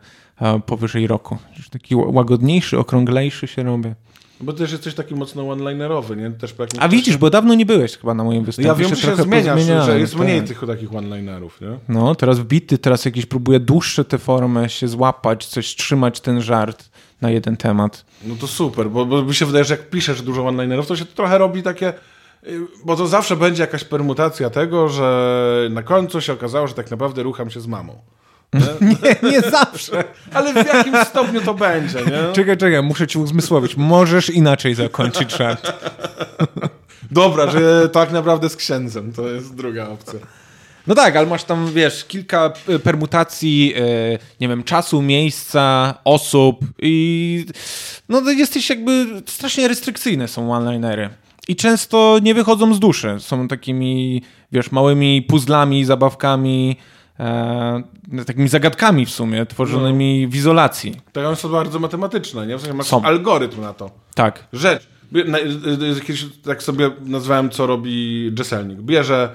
[0.65, 1.37] powyżej roku.
[1.57, 3.95] Już taki ła- łagodniejszy, okrąglejszy się robię.
[4.41, 6.31] Bo też jesteś taki mocno one-linerowy, nie?
[6.31, 8.67] Też A widzisz, bo dawno nie byłeś chyba na moim występie.
[8.67, 10.47] Ja wiem, że się zmieniasz, pozmieniałem, że jest mniej tak.
[10.47, 11.77] tych takich one-linerów, nie?
[11.89, 16.89] No, teraz wbity, teraz jakieś próbuję dłuższe te formy się złapać, coś trzymać ten żart
[17.21, 18.05] na jeden temat.
[18.25, 21.05] No to super, bo, bo mi się wydaje, że jak piszesz dużo one-linerów, to się
[21.05, 21.93] to trochę robi takie...
[22.47, 26.91] y, Bo to zawsze będzie jakaś permutacja tego, że na końcu się okazało, że tak
[26.91, 27.95] naprawdę rucham się z mamą.
[29.03, 30.03] Nie, nie zawsze.
[30.33, 32.33] Ale w jakim stopniu to będzie, nie?
[32.33, 33.77] Czekaj, czekaj, muszę ci uzmysłowić.
[33.77, 35.73] Możesz inaczej zakończyć żart.
[37.11, 40.19] Dobra, że tak naprawdę z księdzem, to jest druga opcja.
[40.87, 43.81] No tak, ale masz tam, wiesz, kilka e, permutacji, e,
[44.39, 47.45] nie wiem, czasu, miejsca, osób i
[48.09, 51.09] no jesteś jakby, strasznie restrykcyjne są one-linery.
[51.47, 53.15] I często nie wychodzą z duszy.
[53.19, 56.77] Są takimi, wiesz, małymi puzzlami, zabawkami,
[57.19, 57.83] e,
[58.27, 61.01] takimi zagadkami w sumie, tworzonymi w izolacji.
[61.27, 62.57] One są bardzo matematyczne, nie?
[62.57, 63.03] W sensie masz Są.
[63.03, 63.91] algorytm na to.
[64.15, 64.47] Tak.
[64.53, 64.87] Rzecz.
[65.27, 68.79] Na- y- y- Kiedyś tak sobie nazwałem, co robi Jesselnik.
[68.81, 69.29] Bierze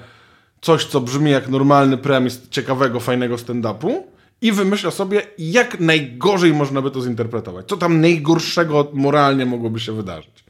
[0.61, 4.03] coś, co brzmi jak normalny premis ciekawego, fajnego stand-upu
[4.41, 7.65] i wymyśla sobie, jak najgorzej można by to zinterpretować.
[7.67, 10.43] Co tam najgorszego moralnie mogłoby się wydarzyć.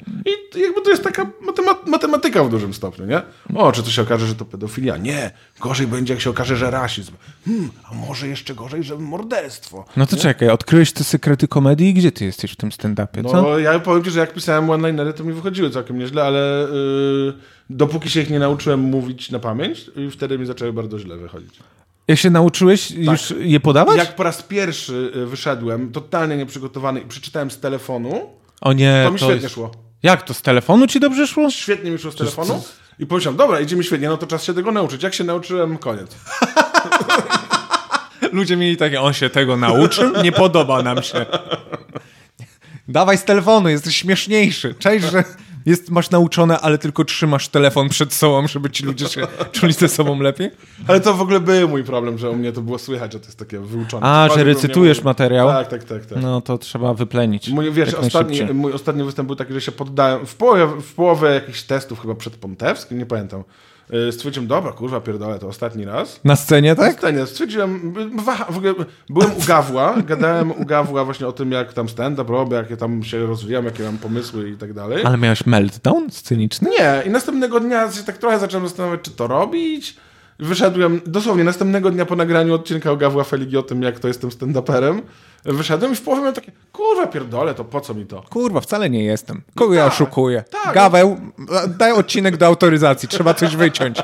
[0.56, 3.22] I jakby to jest taka matema- matematyka w dużym stopniu, nie?
[3.56, 4.98] O, czy to się okaże, że to pedofilia?
[4.98, 5.32] Nie.
[5.60, 7.14] Gorzej będzie, jak się okaże, że rasizm.
[7.46, 9.86] Hmm, a może jeszcze gorzej, że morderstwo.
[9.98, 13.42] No to czekaj, odkryłeś te sekrety komedii i gdzie ty jesteś w tym stand-upie, co?
[13.42, 17.34] No, ja powiem ci, że jak pisałem one-linery, to mi wychodziły całkiem nieźle, ale yy,
[17.70, 21.60] dopóki się ich nie nauczyłem mówić na pamięć, wtedy mi zaczęły bardzo źle wychodzić.
[22.10, 23.97] Jak się nauczyłeś już je podawać?
[23.97, 28.30] Jak po raz pierwszy yy, wyszedłem, totalnie nieprzygotowany i przeczytałem z telefonu,
[28.62, 29.55] O nie, to mi świetnie jest...
[29.55, 29.72] szło.
[30.03, 31.49] Jak to, z telefonu ci dobrze szło?
[31.49, 32.64] Świetnie mi szło z telefonu
[32.99, 35.03] i pomyślałem, dobra, idzie mi świetnie, no to czas się tego nauczyć.
[35.03, 36.16] Jak się nauczyłem, koniec.
[38.32, 41.26] Ludzie mieli takie, on się tego nauczył, nie podoba nam się.
[42.88, 44.76] Dawaj z telefonu, jesteś śmieszniejszy.
[44.80, 45.24] Cześć, że
[45.66, 49.88] jest, masz nauczone, ale tylko trzymasz telefon przed sobą, żeby ci ludzie się czuli ze
[49.88, 50.51] sobą lepiej.
[50.88, 53.26] Ale to w ogóle był mój problem, że u mnie to było słychać, że to
[53.26, 54.07] jest takie wyuczone.
[54.07, 55.47] A, że recytujesz materiał?
[55.47, 56.05] Tak, tak, tak.
[56.05, 56.22] tak.
[56.22, 57.49] No to trzeba wyplenić.
[57.49, 61.30] Mój, wiesz, ostatni, mój ostatni występ był taki, że się poddałem w połowie, w połowie
[61.30, 63.43] jakichś testów, chyba przed Pontewskim, nie pamiętam.
[63.90, 66.20] Yy, Stwierdziłem, dobra, kurwa, pierdolę, to ostatni raz.
[66.24, 66.98] Na scenie, tak?
[66.98, 67.94] Stanie, stwierdziłem,
[68.26, 68.74] waha, w ogóle
[69.10, 73.04] byłem u Gawła, gadałem u Gawła właśnie o tym, jak tam stand-up robię, jakie tam
[73.04, 75.04] się rozwijam, jakie mam pomysły i tak dalej.
[75.06, 76.70] Ale miałeś meltdown sceniczny?
[76.70, 79.98] Nie, i następnego dnia się tak trochę zacząłem zastanawiać, czy to robić.
[80.40, 84.30] Wyszedłem dosłownie następnego dnia po nagraniu odcinka o Gawła Feligi o tym, jak to jestem
[84.30, 85.02] stand-uperem.
[85.46, 88.22] Wyszedłem i w połowie miałem takie, kurwa pierdolę, to po co mi to?
[88.30, 89.42] Kurwa, wcale nie jestem.
[89.56, 90.44] Kogo ja tak, oszukuję?
[90.64, 90.76] tak.
[90.76, 91.18] Gaweł,
[91.78, 93.98] daj odcinek do autoryzacji, trzeba coś wyciąć.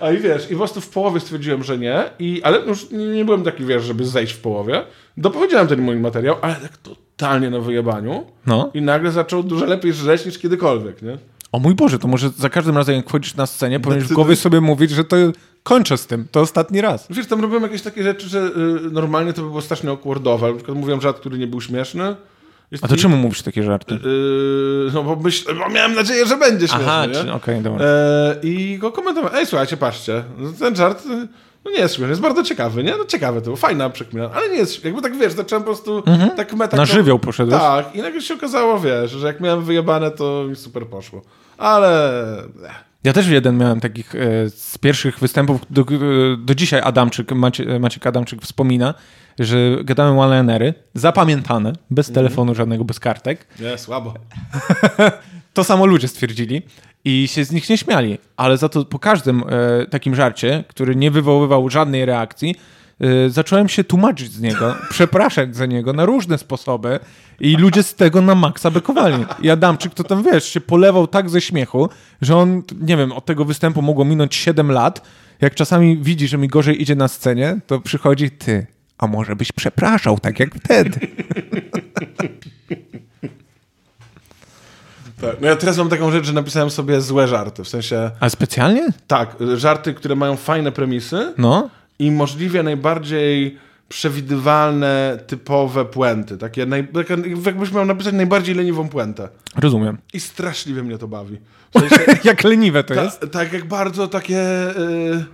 [0.00, 3.06] A i wiesz, i po prostu w połowie stwierdziłem, że nie, i, ale już nie,
[3.06, 4.82] nie byłem taki, wiesz, żeby zejść w połowie.
[5.16, 8.26] Dopowiedziałem ten mój materiał, ale tak totalnie na wyjebaniu.
[8.46, 8.70] No.
[8.74, 11.18] I nagle zaczął dużo lepiej żreć niż kiedykolwiek, nie?
[11.56, 14.36] O mój Boże, to może za każdym razem, jak wchodzisz na scenie, powinieneś w głowie
[14.36, 15.16] sobie mówić, że to
[15.62, 17.06] kończę z tym, to ostatni raz.
[17.10, 20.48] Wiesz, tam robiłem jakieś takie rzeczy, że y, normalnie to by było strasznie awkwardowe.
[20.48, 22.16] Na przykład mówiłem żart, który nie był śmieszny.
[22.70, 23.94] Jest A to czemu mówisz takie żarty?
[23.94, 27.84] Yy, no bo, myśl, bo miałem nadzieję, że będzie śmieszny, Aha, okej, dobra.
[27.84, 30.24] E, I go komentowałem, ej słuchajcie, patrzcie,
[30.58, 31.28] ten żart y,
[31.66, 32.96] no nie jest śmieszny, jest bardzo ciekawy, nie?
[32.96, 36.02] No ciekawe to było, fajna przekmina, ale nie jest, jakby tak wiesz, zacząłem po prostu
[36.36, 36.76] tak meta...
[36.76, 37.60] Na żywioł poszedłeś?
[37.60, 41.22] Tak, i nagle się okazało, wiesz, że jak miałem wyjebane, to mi super poszło.
[41.58, 42.22] Ale...
[42.64, 42.84] eh.
[43.04, 45.60] Ja też jeden miałem takich e, z pierwszych występów.
[45.70, 45.86] Do, e,
[46.38, 48.94] do dzisiaj Adamczyk, Macie, Maciek Adamczyk wspomina,
[49.38, 53.46] że gadałem one-linery, zapamiętane, bez telefonu żadnego, bez kartek.
[53.60, 54.14] Nie, słabo.
[55.54, 56.62] To samo ludzie stwierdzili
[57.06, 60.96] i się z nich nie śmiali, ale za to po każdym e, takim żarcie, który
[60.96, 62.54] nie wywoływał żadnej reakcji,
[63.00, 67.00] e, zacząłem się tłumaczyć z niego, przepraszać za niego na różne sposoby
[67.40, 69.24] i ludzie z tego na maksa bekowali.
[69.42, 71.88] I Adamczyk to tam, wiesz, się polewał tak ze śmiechu,
[72.22, 75.02] że on, nie wiem, od tego występu mogło minąć 7 lat.
[75.40, 78.66] Jak czasami widzi, że mi gorzej idzie na scenie, to przychodzi ty,
[78.98, 81.00] a może byś przepraszał, tak jak wtedy.
[85.20, 85.40] Tak.
[85.40, 88.88] No ja teraz mam taką rzecz, że napisałem sobie złe żarty, w sensie, A specjalnie?
[89.06, 91.70] tak, żarty, które mają fajne premisy, No.
[91.98, 93.58] i możliwie najbardziej
[93.88, 96.38] przewidywalne, typowe puenty.
[96.38, 96.88] Takie, naj,
[97.46, 99.28] jakbyś miał napisać najbardziej leniwą puentę.
[99.56, 99.98] Rozumiem.
[100.12, 101.38] I straszliwie mnie to bawi.
[101.74, 103.20] W sensie, jak leniwe to jest.
[103.20, 104.34] ta, tak jak bardzo takie...
[104.78, 105.24] Yy,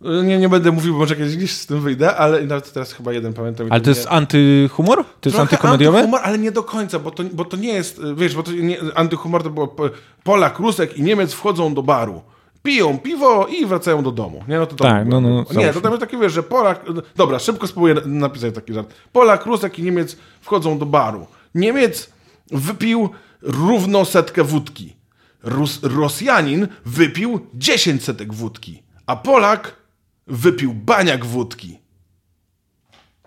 [0.00, 3.12] nie, nie będę mówił, bo może kiedyś gdzieś z tym wyjdę, ale nawet teraz chyba
[3.12, 3.66] jeden pamiętam.
[3.70, 5.04] Ale to nie- jest antyhumor?
[5.20, 5.98] To jest antykomediowe?
[5.98, 8.78] antyhumor, ale nie do końca, bo to, bo to nie jest, wiesz, bo to nie,
[8.94, 9.90] antyhumor to było po-
[10.24, 12.22] Polak, Rusek i Niemiec wchodzą do baru.
[12.62, 14.44] Piją piwo i wracają do domu.
[14.48, 16.84] Nie, no to Tak, no, no, no, Nie, to tam jest takie, wiesz, że Polak...
[17.16, 18.94] Dobra, szybko spróbuję napisać taki żart.
[19.12, 21.26] Polak, Rusek i Niemiec wchodzą do baru.
[21.54, 22.10] Niemiec
[22.50, 23.08] wypił
[23.42, 24.96] równo setkę wódki.
[25.42, 28.82] Rus, Rosjanin wypił 10 setek wódki.
[29.06, 29.76] A Polak
[30.28, 31.78] wypił baniak wódki.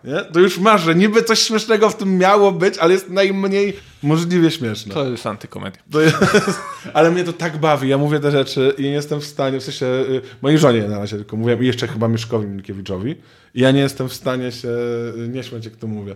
[0.03, 0.21] Nie?
[0.33, 3.73] To już masz, że niby coś śmiesznego w tym miało być, ale jest najmniej
[4.03, 4.93] możliwie śmieszne.
[4.93, 5.81] To jest antykomedia.
[5.91, 6.17] To jest,
[6.93, 9.63] ale mnie to tak bawi, ja mówię te rzeczy i nie jestem w stanie, w
[9.63, 13.15] sensie y, mojej żonie na razie tylko mówiłem i jeszcze chyba Mieszkowi Milkiewiczowi
[13.55, 16.15] i ja nie jestem w stanie się y, nie śmiać, jak to mówię.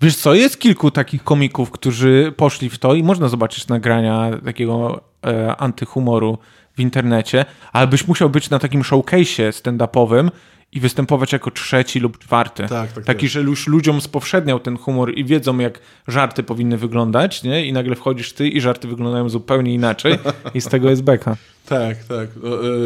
[0.00, 5.00] Wiesz co, jest kilku takich komików, którzy poszli w to i można zobaczyć nagrania takiego
[5.26, 6.38] e, antyhumoru
[6.76, 10.30] w internecie, ale byś musiał być na takim showcase'ie stand-upowym
[10.72, 12.62] i występować jako trzeci lub czwarty.
[12.68, 13.30] Tak, tak, Taki, tak.
[13.30, 17.66] że już ludziom spowszedniał ten humor i wiedzą, jak żarty powinny wyglądać, nie?
[17.66, 20.18] I nagle wchodzisz ty i żarty wyglądają zupełnie inaczej
[20.54, 21.36] i z tego jest beka.
[21.66, 22.28] Tak, tak.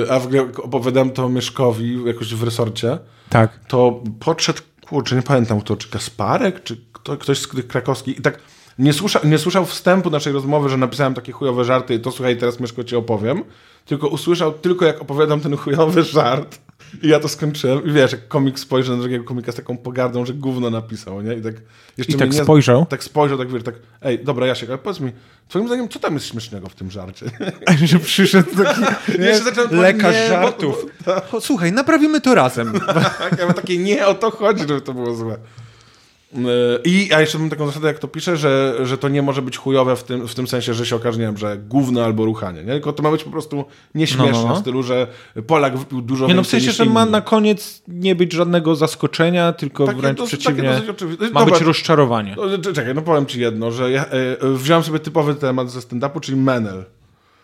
[0.05, 3.61] Y, A w ogóle jak opowiadałem to Mieszkowi jakoś w resorcie, Tak.
[3.68, 8.22] to podszedł, kurczę, nie pamiętam kto, czy Kasparek, czy kto, ktoś z tych krakowskich i
[8.22, 8.38] tak
[8.81, 12.37] nie, słysza, nie słyszał wstępu naszej rozmowy, że napisałem takie chujowe żarty i to słuchaj,
[12.37, 13.45] teraz Mieszko ci opowiem,
[13.87, 16.59] tylko usłyszał tylko jak opowiadam ten chujowy żart
[17.03, 20.26] i ja to skończyłem i wiesz, jak komik spojrzy na drugiego komika z taką pogardą,
[20.26, 21.35] że gówno napisał, nie?
[21.35, 21.55] I tak
[21.99, 22.87] jeszcze I tak nie- spojrzał?
[22.87, 25.12] Tak spojrzał, tak wiesz, tak, ej, dobra Jasiek, ale powiedz mi,
[25.49, 27.26] twoim zdaniem, co tam jest śmiesznego w tym żarcie?
[27.85, 28.81] że przyszedł taki
[29.18, 30.87] Ja się zacząłem- lekarz nie, bo- żartów.
[31.33, 32.72] O, Słuchaj, naprawimy to razem.
[33.18, 35.37] Tak, ja takie nie o to chodzi, żeby to było złe.
[36.35, 36.43] Yy,
[36.85, 39.57] I a jeszcze mam taką zasadę, jak to piszę, że, że to nie może być
[39.59, 42.64] chujowe w tym, w tym sensie, że się okaże, nie wiem, że gówno albo ruchanie,
[42.64, 42.72] nie?
[42.72, 43.64] Tylko to ma być po prostu
[43.95, 44.55] nieśmieszne No, no, no.
[44.55, 45.07] w stylu, że
[45.47, 49.53] Polak wypił dużo Nie no, w sensie, że ma na koniec nie być żadnego zaskoczenia,
[49.53, 50.70] tylko Takie wręcz dosyć- przeciwnie.
[51.33, 52.37] Ma Dobra, być rozczarowanie.
[52.62, 56.20] to- Czekaj, no powiem ci jedno, że ja e, wziąłem sobie typowy temat ze stand-upu,
[56.20, 56.85] czyli menel.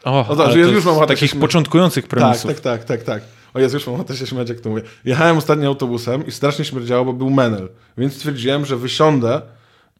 [0.04, 2.50] O, No dobrze, ja już mam takich początkujących Tak, premisów.
[2.50, 3.22] tak, tak, tak, tak.
[3.56, 4.82] O Jezu, już mam ochotę się śmiać, jak to mówię.
[5.04, 7.68] Jechałem ostatnio autobusem i strasznie śmierdziało, bo był menel.
[7.98, 9.42] Więc stwierdziłem, że wysiądę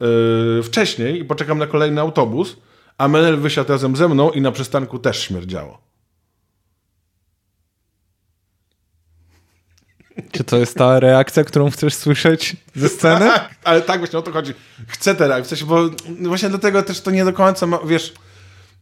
[0.00, 2.57] yy, wcześniej i poczekam na kolejny autobus,
[2.98, 5.78] a menel wysiadł razem ze mną i na przystanku też śmierdziało.
[10.33, 13.26] Czy to jest ta reakcja, którą chcesz słyszeć ze sceny?
[13.26, 14.53] Tak, ale tak właśnie o to chodzi.
[14.87, 18.14] Chcę teraz, w sensie, bo właśnie dlatego też to nie do końca ma, wiesz,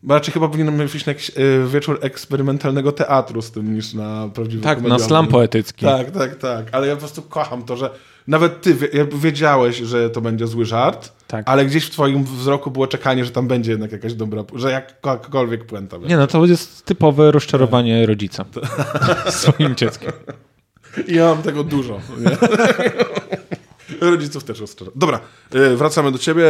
[0.09, 4.62] raczej chyba powinienem iść na jakiś yy, wieczór eksperymentalnego teatru z tym niż na prawdziwy
[4.62, 5.86] Tak, na slam poetycki.
[5.86, 6.66] Tak, tak, tak.
[6.72, 7.90] Ale ja po prostu kocham to, że
[8.26, 8.76] nawet ty
[9.14, 11.48] wiedziałeś, że to będzie zły żart, Tak.
[11.48, 15.66] Ale gdzieś w twoim wzroku było czekanie, że tam będzie jednak jakaś dobra, że jakakolwiek
[15.66, 16.14] puenta będzie.
[16.14, 18.44] Nie no, to jest typowe rozczarowanie rodzica
[19.31, 20.12] swoim dzieckiem.
[21.09, 22.01] I ja mam tego dużo.
[22.18, 22.36] Nie?
[24.10, 25.01] Rodziców też rozczarowałem.
[25.01, 25.20] Dobra,
[25.55, 26.44] y, wracamy do ciebie.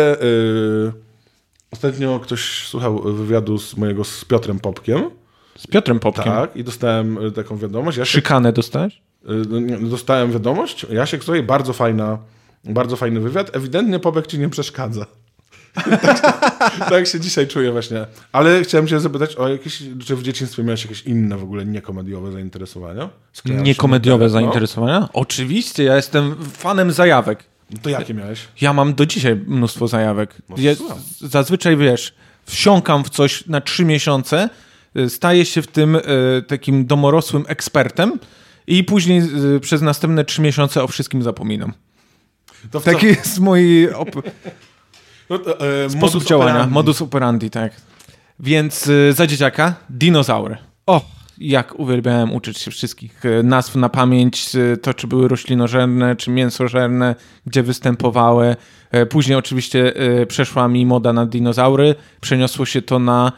[1.79, 5.11] Ostatnio ktoś słuchał wywiadu z mojego z Piotrem Popkiem.
[5.59, 6.25] Z Piotrem Popkiem.
[6.25, 7.99] Tak, i dostałem y, taką wiadomość.
[7.99, 8.95] Jasiek, Szykanę dostałeś?
[8.95, 9.29] y,
[9.81, 10.87] no dostałem wiadomość.
[10.91, 12.19] Jasiek, słuchaj, bardzo fajna,
[12.65, 13.57] bardzo fajny wywiad.
[13.57, 15.07] Ewidentnie Popek ci nie przeszkadza.
[16.59, 18.07] tak, tak się dzisiaj czuję właśnie.
[18.33, 22.33] Ale chciałem cię zapytać o jakieś, czy w dzieciństwie miałeś jakieś inne w ogóle niekomediowe
[22.33, 23.09] zainteresowania?
[23.33, 25.09] Się Niekomediowe na- zainteresowania?
[25.13, 27.45] Oczywiście, ja jestem fanem zajawek.
[27.71, 28.41] No, to jakie miałeś?
[28.61, 30.35] Ja mam do dzisiaj mnóstwo zajawek.
[30.49, 30.73] No, Ja,
[31.21, 32.15] zazwyczaj, wiesz,
[32.47, 34.49] wsiąkam w coś na trzy miesiące,
[34.97, 36.01] y, staję się w tym y,
[36.49, 38.19] takim domorosłym ekspertem
[38.67, 39.23] i później
[39.57, 41.73] y, przez następne trzy miesiące o wszystkim zapominam.
[42.71, 44.23] To w co- Taki jest mój op-
[45.31, 46.75] no, e, sposób modus działania, operandi.
[46.75, 47.73] modus operandi, tak.
[48.41, 50.57] Więc y, za dzieciaka dinozaury.
[50.87, 51.05] O,
[51.39, 56.31] jak uwielbiałem uczyć się wszystkich y, nazw na pamięć, y, to czy były roślinożerne, czy
[56.31, 57.15] mięsożerne,
[57.47, 58.57] gdzie występowały.
[58.91, 59.93] E, Później oczywiście
[60.29, 63.33] przeszła mi moda na dinozaury, przeniosło się to na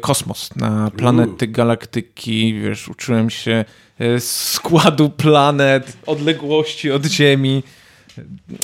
[0.00, 3.64] kosmos, na planety, galaktyki, wiesz, uczyłem się
[4.18, 7.62] składu planet, odległości od Ziemi.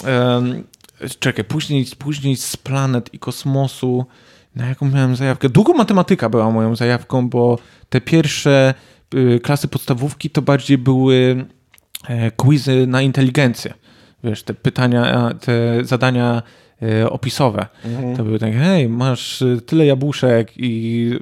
[0.04, 0.64] Em,
[1.18, 4.06] czekaj, później, później z planet i kosmosu,
[4.56, 5.48] na jaką miałem zajawkę?
[5.48, 7.58] Długo matematyka była moją zajawką, bo
[7.88, 8.74] te pierwsze
[9.14, 11.46] y, klasy podstawówki to bardziej były
[12.08, 13.74] e, quizy na inteligencję.
[14.24, 16.42] Wiesz, te pytania, te zadania
[16.82, 17.66] e, opisowe.
[18.16, 21.12] To były takie, hej, masz y, tyle jabłuszek i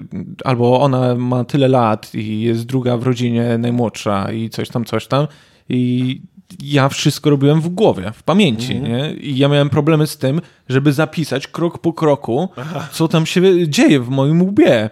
[0.45, 5.07] albo ona ma tyle lat i jest druga w rodzinie, najmłodsza i coś tam, coś
[5.07, 5.27] tam.
[5.69, 6.21] I
[6.63, 9.15] ja wszystko robiłem w głowie, w pamięci, nie?
[9.15, 12.49] I ja miałem problemy z tym, żeby zapisać krok po kroku,
[12.93, 14.91] co tam się dzieje w moim łbie.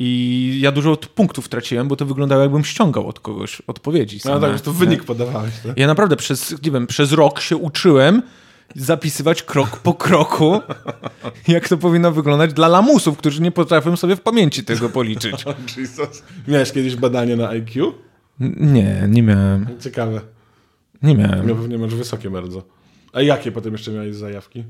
[0.00, 4.20] I ja dużo punktów traciłem, bo to wyglądało jakbym ściągał od kogoś odpowiedzi.
[4.24, 4.78] No same, tak, to nie?
[4.78, 5.54] wynik podawałeś.
[5.66, 5.78] Tak?
[5.78, 8.22] Ja naprawdę przez, nie wiem, przez rok się uczyłem
[8.76, 10.60] zapisywać krok po kroku,
[11.48, 15.44] jak to powinno wyglądać dla lamusów, którzy nie potrafią sobie w pamięci tego policzyć.
[15.76, 16.22] Jesus.
[16.48, 17.94] Miałeś kiedyś badanie na IQ?
[18.60, 19.66] Nie, nie miałem.
[19.80, 20.20] Ciekawe.
[21.02, 21.48] Nie miałem.
[21.48, 22.62] Ja pewnie masz wysokie bardzo.
[23.12, 24.64] A jakie potem jeszcze miałeś zajawki?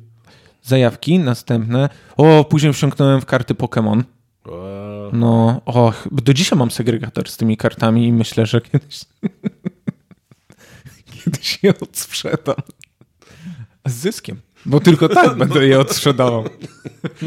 [0.63, 1.89] Zajawki następne.
[2.17, 4.03] O, później wsiąknąłem w karty Pokémon.
[5.13, 9.01] No, och, do dzisiaj mam segregator z tymi kartami i myślę, że kiedyś
[11.25, 12.57] kiedyś je odsprzedam.
[13.87, 14.41] Z zyskiem.
[14.67, 16.45] Bo tylko tak będę je odsprzedawał.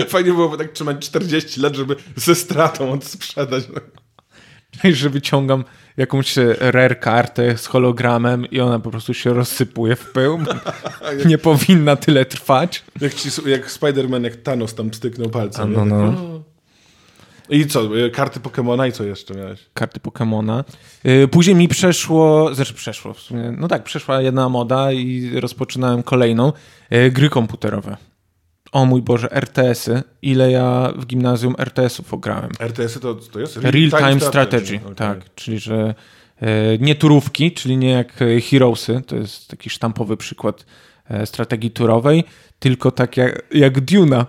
[0.07, 3.63] Fajnie byłoby tak trzymać 40 lat, żeby ze stratą odsprzedać.
[4.83, 5.63] I że wyciągam
[5.97, 10.39] jakąś e, rare kartę z hologramem i ona po prostu się rozsypuje w pył.
[11.25, 12.83] Nie powinna tyle trwać.
[13.01, 15.63] Jak, ci, jak Spider-Man, jak Thanos tam styknął palcem.
[15.63, 16.11] A no, no.
[16.11, 16.51] Tak.
[17.49, 17.97] I co?
[17.97, 19.59] y, Karty Pokemona i co jeszcze miałeś?
[19.73, 20.63] karty Pokemona.
[21.05, 26.03] Y, Później mi przeszło, znaczy przeszło w sumie, no tak, przeszła jedna moda i rozpoczynałem
[26.03, 26.53] kolejną.
[27.11, 27.97] Gry komputerowe.
[28.71, 30.03] O mój Boże, RTS-y.
[30.21, 32.51] Ile ja w gimnazjum RTS-ów ograłem.
[32.59, 33.57] RTS-y to, to jest?
[33.57, 34.95] Real Time Strategy, Okej.
[34.95, 35.35] tak.
[35.35, 35.95] Czyli, że
[36.41, 40.65] e, nie turówki, czyli nie jak e, Heroesy, to jest taki sztampowy przykład
[41.09, 42.23] e, strategii turowej,
[42.59, 44.25] tylko tak jak, jak Duna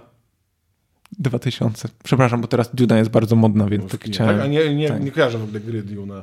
[1.18, 1.88] 2000.
[2.04, 4.36] Przepraszam, bo teraz Duna jest bardzo modna, więc tak Nie, chciałem...
[4.36, 5.04] tak, a nie, nie, tak.
[5.04, 6.22] nie kojarzę w ogóle gry Duna.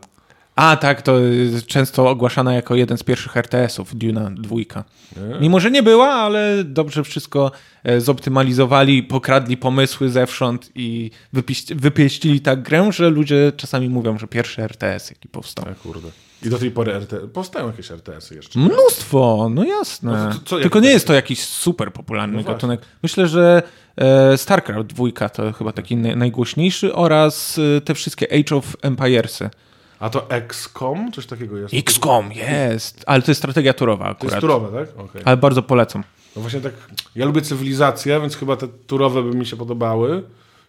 [0.62, 4.84] A tak, to jest często ogłaszana jako jeden z pierwszych RTS-ów, Duna dwójka.
[5.18, 5.40] Nie?
[5.40, 7.52] Mimo, że nie była, ale dobrze wszystko
[7.84, 14.28] e, zoptymalizowali, pokradli pomysły zewsząd i wypiś- wypieścili tak grę, że ludzie czasami mówią, że
[14.28, 15.66] pierwszy RTS, jaki powstał.
[15.72, 16.08] A kurde.
[16.44, 17.20] I do tej pory RTS...
[17.34, 18.60] Powstają jakieś RTS-y jeszcze.
[18.60, 20.12] Mnóstwo, no jasne.
[20.12, 22.82] No to- co- Tylko nie jest to jakiś super popularny No gatunek.
[23.04, 23.62] Myślę, że
[23.98, 29.50] e, StarCraft dwójka to chyba taki naj- najgłośniejszy oraz e, te wszystkie Age of Empiresy.
[30.00, 31.12] A to XCOM?
[31.12, 31.74] Coś takiego jest?
[31.74, 34.42] XCOM jest, ale to jest strategia turowa To jest akurat.
[34.42, 35.00] turowe, tak?
[35.00, 35.22] Okej.
[35.26, 36.04] Ale bardzo polecam.
[36.36, 36.74] No właśnie tak,
[37.16, 40.24] ja lubię cywilizację, więc chyba te turowe by mi się podobały.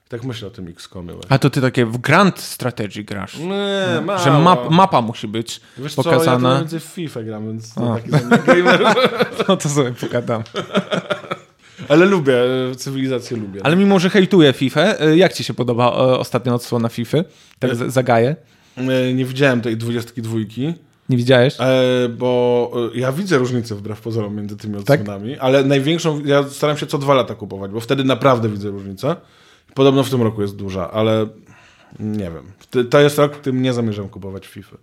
[0.09, 1.15] Tak myślę o tym XCOMie.
[1.29, 3.39] A to ty takie w Grand Strategy grasz.
[3.39, 4.19] Nie, mało.
[4.19, 6.65] Że map, mapa musi być Wiesz co, ja pokazana.
[6.65, 8.11] w FIFA gram, więc to taki
[8.47, 8.83] gamer.
[9.49, 10.43] No to sobie pogadam.
[11.89, 12.35] Ale lubię,
[12.71, 13.61] e, cywilizację lubię.
[13.65, 17.19] Ale mimo, że hejtuję FIFA, e, jak ci się podoba e, ostatnia odsłona FIFA?
[17.59, 18.37] Tak za- zagaję.
[18.77, 20.39] E, Nie widziałem tej 22,
[21.09, 21.57] Nie widziałeś?
[21.61, 25.01] e, bo e, ja widzę różnicę wbrew pozorom między tymi Tak?
[25.01, 29.17] odsłonami, ale największą, ja staram się co dwa lata kupować, bo wtedy naprawdę widzę różnicę.
[29.75, 31.27] Podobno w tym roku jest duża, ale
[32.01, 32.43] nie wiem.
[32.91, 34.77] To jest rok, w którym nie zamierzam kupować FIFA.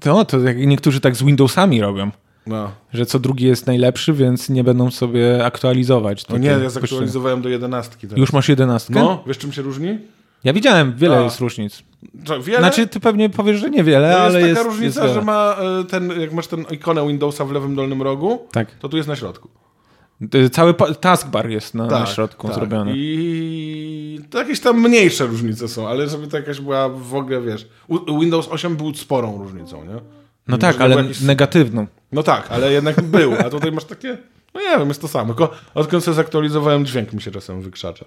[0.00, 2.10] To, to jak niektórzy tak z Windowsami robią.
[2.46, 2.70] No.
[2.92, 6.28] że co drugi jest najlepszy, więc nie będą sobie aktualizować.
[6.28, 8.18] No nie, ja zaktualizowałem do jedenastki teraz.
[8.20, 8.94] Już masz jedenastkę?
[8.94, 9.98] No, wiesz czym się różni?
[10.44, 11.20] Ja widziałem, wiele A.
[11.20, 11.82] jest różnic.
[12.24, 12.58] Co, wiele?
[12.58, 15.56] Znaczy, ty pewnie powiesz, że niewiele, no jest ale taka jest różnica, jest że ma
[15.80, 18.70] e, ten, jak masz ten ikonę Windowsa w lewym dolnym rogu, Tak.
[18.70, 19.48] to tu jest na środku.
[20.52, 22.56] Cały taskbar jest na, na Tak, środku tak.
[22.56, 22.92] zrobiony.
[22.96, 27.68] I to jakieś tam mniejsze różnice są, ale żeby to jakaś była w ogóle, wiesz,
[28.20, 29.94] Windows 8 był sporą różnicą, nie?
[30.48, 31.86] No tak, ale jakiś- negatywną.
[32.12, 34.18] No tak, ale jednak był, a tutaj masz takie,
[34.54, 35.34] no nie wiem, jest to samo.
[35.34, 38.04] Tylko odkąd sobie zaktualizowałem, dźwięk mi się czasem wykrzacza.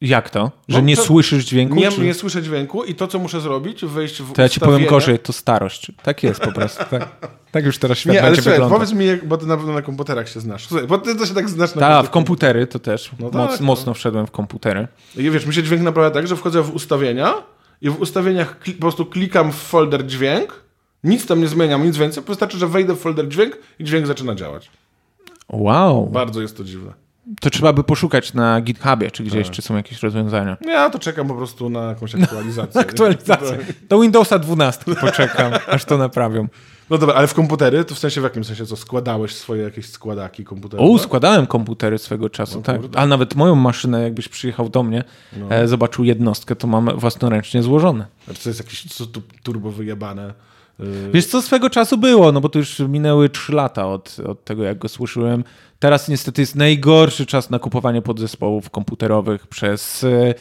[0.00, 0.50] Jak to?
[0.68, 1.74] Że nie to- słyszysz dźwięku?
[1.74, 2.00] Nie, czy...
[2.00, 5.18] nie słyszę dźwięku i to, co muszę zrobić, wejść w To ja ci powiem gorzej,
[5.18, 5.92] to starość.
[6.02, 6.84] Tak jest po prostu.
[6.90, 7.08] Tak,
[7.50, 8.78] tak już teraz świat Nie, ale słuchaj, wyglądać.
[8.78, 10.66] powiedz mi, bo ty na pewno na komputerach się znasz.
[10.66, 13.10] Słuchaj, bo ty to się tak znasz na Tak, w komputery to też.
[13.18, 13.66] No Moc, tak, no.
[13.66, 14.88] Mocno wszedłem w komputery.
[15.16, 17.34] I wiesz, mi się dźwięk naprawia tak, że wchodzę w ustawienia
[17.80, 20.62] i w ustawieniach po prostu klikam w folder dźwięk,
[21.04, 24.34] nic tam nie zmieniam, nic więcej, wystarczy, że wejdę w folder dźwięk i dźwięk zaczyna
[24.34, 24.70] działać.
[25.48, 26.06] Wow.
[26.06, 27.09] Bardzo jest to dziwne.
[27.40, 29.56] To trzeba by poszukać na GitHubie, czy gdzieś, Tak.
[29.56, 30.56] czy są jakieś rozwiązania.
[30.66, 32.80] Ja to czekam po prostu na jakąś aktualizację.
[32.86, 33.56] Aktualizacja.
[33.88, 36.48] Do Windowsa 12 poczekam, aż to naprawią.
[36.90, 39.86] No dobra, ale w komputery, to w sensie w jakim sensie, co, składałeś swoje jakieś
[39.86, 40.92] składaki komputerowe?
[40.92, 42.80] O, składałem komputery swego czasu, No tak.
[42.94, 45.04] A nawet moją maszynę, jakbyś przyjechał do mnie,
[45.50, 48.06] e, zobaczył jednostkę, to mam własnoręcznie złożone.
[48.24, 50.34] Znaczy, to jest jakieś co, tu, turbo wyjebane.
[50.80, 54.44] Yy, Wiesz co, swego czasu było, no bo to już minęły 3 lata od, od
[54.44, 55.44] tego, jak go słyszyłem.
[55.78, 60.34] Teraz niestety jest najgorszy czas na kupowanie podzespołów komputerowych przez e,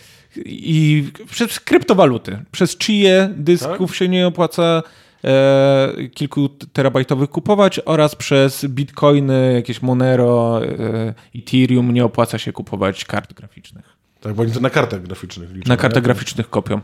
[0.45, 2.39] i przez kryptowaluty.
[2.51, 4.83] Przez chije dysków się nie opłaca
[5.23, 13.05] e, kilku terabajtowych kupować oraz przez bitcoiny, jakieś Monero, e, Ethereum nie opłaca się kupować
[13.05, 13.85] kart graficznych.
[14.21, 15.69] tak, bo oni to na kartach graficznych liczą.
[15.69, 16.05] Na kartach nie?
[16.05, 16.81] graficznych kopią.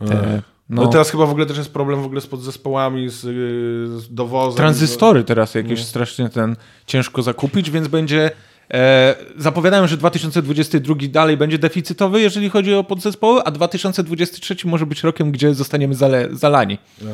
[0.00, 0.82] E, No.
[0.82, 4.14] no, teraz chyba w ogóle też jest problem w ogóle z podzespołami, z, yy, z
[4.14, 4.56] dowozem.
[4.56, 6.56] tranzystory teraz jakieś strasznie ten
[6.86, 8.30] ciężko zakupić, więc będzie.
[8.74, 15.02] E, zapowiadają, że 2022 dalej będzie deficytowy, jeżeli chodzi o podzespoły, a 2023 może być
[15.02, 16.78] rokiem, gdzie zostaniemy zale, zalani.
[17.02, 17.10] No.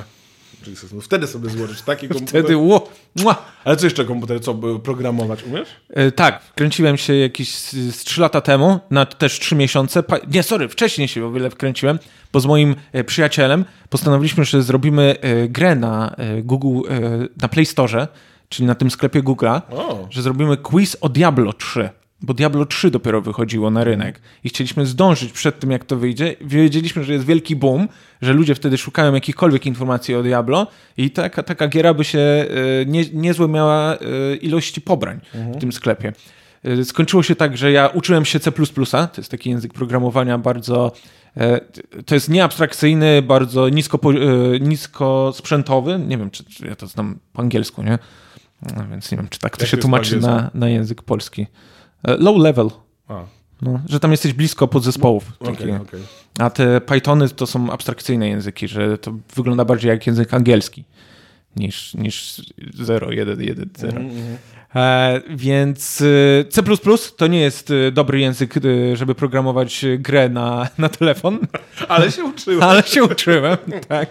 [0.67, 2.29] Jesus, no wtedy sobie złożysz taki komputer.
[2.29, 3.45] Wtedy, ło, mua.
[3.65, 5.69] Ale co jeszcze komputer, co, programować umiesz?
[5.91, 10.03] E, tak, wkręciłem się jakieś z, z 3 lata temu, na też 3 miesiące.
[10.03, 11.99] Pa, nie, sorry, wcześniej się o wiele wkręciłem,
[12.33, 17.01] bo z moim e, przyjacielem postanowiliśmy, że zrobimy e, grę na e, Google, e,
[17.43, 18.09] na Play Store,
[18.49, 20.07] czyli na tym sklepie Google'a, O.
[20.11, 21.91] że zrobimy quiz o Diablo 3.
[22.21, 26.37] Bo Diablo 3 dopiero wychodziło na rynek i chcieliśmy zdążyć przed tym, jak to wyjdzie.
[26.41, 27.89] Wiedzieliśmy, że jest wielki boom,
[28.23, 30.67] że ludzie wtedy szukają jakichkolwiek informacji o Diablo
[30.97, 32.47] i taka, taka giera by się e,
[32.87, 35.21] nie, niezłe miała e, ilości pobrań
[35.55, 36.13] w tym sklepie.
[36.65, 40.93] E, Skończyło się tak, że ja uczyłem się C++, to jest taki język programowania bardzo,
[42.07, 43.99] to jest nieabstrakcyjny, bardzo nisko,
[44.61, 47.99] nisko sprzętowy, nie wiem, czy, czy ja to znam po angielsku, nie?
[48.77, 51.47] No, więc nie wiem, czy tak to Jak się tłumaczy na, na język polski.
[52.07, 52.71] E, Low level,
[53.09, 53.25] A,
[53.63, 55.33] no, że tam jesteś blisko podzespołów.
[55.41, 55.81] okej, takich.
[55.81, 56.01] okej.
[56.39, 60.85] A te Pythony to są abstrakcyjne języki, że to wygląda bardziej jak język angielski
[61.57, 62.43] niż, niż
[62.75, 64.01] 0, 1, 1, 0.
[64.75, 66.03] E, więc
[66.41, 66.63] e, C
[67.17, 71.39] to nie jest e, dobry język, e, żeby programować grę na, na telefon,
[71.89, 72.63] Ale się uczyłem.
[72.63, 73.57] ale się uczyłem.
[73.89, 74.09] tak.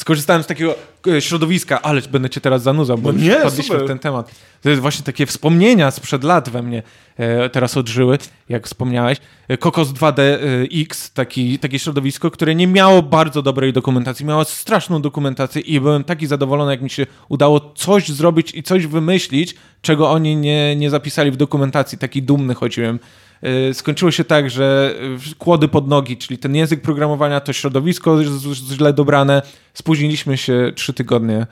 [0.00, 0.74] Skorzystałem z takiego
[1.06, 4.34] e, środowiska, ale będę cię teraz zanudzał, bo No nie, wpadliśmy w ten temat.
[4.62, 6.82] To jest właśnie takie wspomnienia sprzed lat we mnie
[7.16, 8.18] e, teraz odżyły,
[8.48, 9.18] jak wspomniałeś.
[9.48, 15.62] E, Kokos 2DX, taki, takie środowisko, które nie miało bardzo dobrej dokumentacji, miało straszną dokumentację
[15.62, 20.36] i byłem taki zadowolony, jak mi się udało coś zrobić i coś wymyślić, czego oni
[20.36, 21.98] nie, nie zapisali w dokumentacji.
[21.98, 22.98] Taki dumny chodziłem.
[23.42, 24.94] E, Skończyło się tak, że
[25.30, 28.18] e, kłody pod nogi, czyli ten język programowania, to środowisko
[28.54, 29.42] źle dobrane.
[29.74, 31.46] Spóźniliśmy się trzy tygodnie.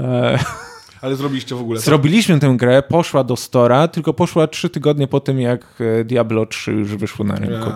[0.00, 0.38] E,
[1.02, 1.80] Ale zrobiliście w ogóle?
[1.80, 6.72] Zrobiliśmy tę grę, poszła do Stora, tylko poszła trzy tygodnie po tym, jak Diablo 3
[6.72, 7.70] już wyszło na rynku.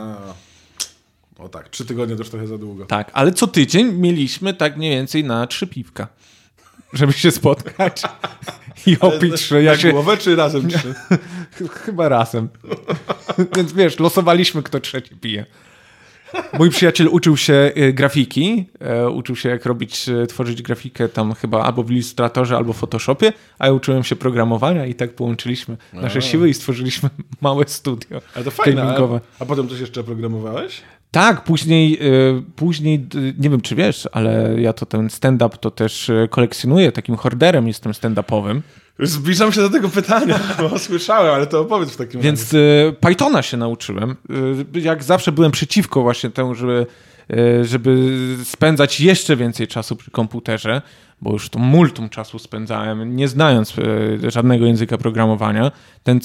[1.39, 2.87] O tak, trzy tygodnie to już trochę za długo.
[2.87, 6.09] Tak, ale co tydzień mieliśmy tak mniej więcej na trzy piwka,
[6.93, 8.03] żeby się spotkać
[8.87, 9.91] i opić, że ja się...
[9.91, 10.95] głowę czy razem trzy?
[11.85, 12.49] Chyba razem.
[13.57, 15.47] Więc wiesz, losowaliśmy, kto trzeci pije.
[16.59, 21.35] Mój przyjaciel uczył się e, grafiki, e, uczył się jak robić, e, tworzyć grafikę tam
[21.35, 25.77] chyba albo w Illustratorze, albo w Photoshopie, a ja uczyłem się programowania i tak połączyliśmy
[25.93, 27.11] nasze siły i stworzyliśmy
[27.41, 28.83] małe studio Ale to fajne.
[28.83, 29.21] gamingowe.
[29.41, 30.83] A, a potem coś jeszcze programowałeś?
[31.11, 33.07] Tak, później, e, później,
[33.39, 37.69] nie wiem czy wiesz, ale ja to ten stand-up to też e, kolekcjonuję, takim horderem
[37.69, 38.61] jestem stand-upowym,
[39.01, 42.57] Zbliżam się do tego pytania, bo słyszałem, ale to opowiedz w takim więc e,
[43.01, 44.17] Pythona się nauczyłem.
[44.75, 46.87] Jak zawsze byłem przeciwko właśnie temu, żeby
[47.63, 50.83] żeby spędzać jeszcze więcej czasu przy komputerze,
[51.21, 53.75] bo już to multum czasu spędzałem, nie znając
[54.29, 55.73] żadnego języka programowania.
[56.03, 56.21] Ten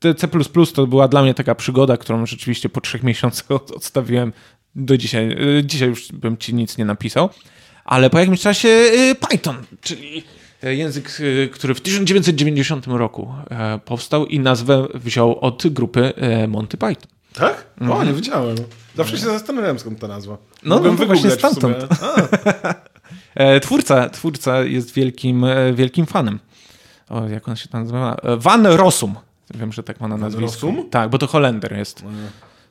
[0.00, 0.14] C,
[0.74, 4.32] to była dla mnie taka przygoda, którą rzeczywiście po trzech miesiącach od- odstawiłem
[4.74, 5.36] do dzisiaj.
[5.58, 7.28] E, Dzisiaj już bym ci nic nie napisał.
[7.84, 10.22] Ale po jakimś czasie e, Python, czyli
[10.62, 11.18] e, język,
[11.52, 13.34] który w 1990 roku
[13.84, 16.12] powstał i nazwę wziął od grupy
[16.48, 17.10] Monty Python.
[17.34, 17.66] Tak?
[17.90, 18.56] O, nie wiedziałem.
[18.96, 20.36] Zawsze się zastanawiałem, skąd ta nazwa.
[20.62, 21.30] No, Mogłem no to właśnie.
[23.34, 25.44] E, Twórca, twórca jest wielkim,
[25.74, 26.38] wielkim fanem.
[27.08, 28.16] O, jak on się tam nazywa?
[28.38, 29.14] Van Rossum.
[29.54, 30.66] Wiem, że tak ma na nazwisku.
[30.66, 30.90] Rossum?
[30.90, 32.04] Tak, bo to Holender jest.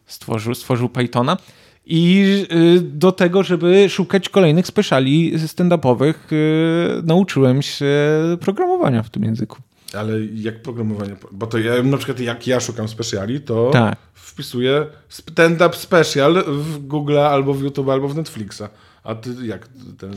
[0.05, 1.37] Stworzył, stworzył Pythona.
[1.85, 7.95] I y, do tego, żeby szukać kolejnych speciali stand-upowych, y, nauczyłem się
[8.39, 9.57] programowania w tym języku.
[9.93, 11.15] Ale jak programowanie?
[11.31, 13.97] Bo to ja na przykład jak ja szukam speciali, to Tak.
[14.13, 18.63] wpisuję stand-up special w Google albo w YouTube albo w Netflixa.
[19.03, 20.13] A ty jak ten...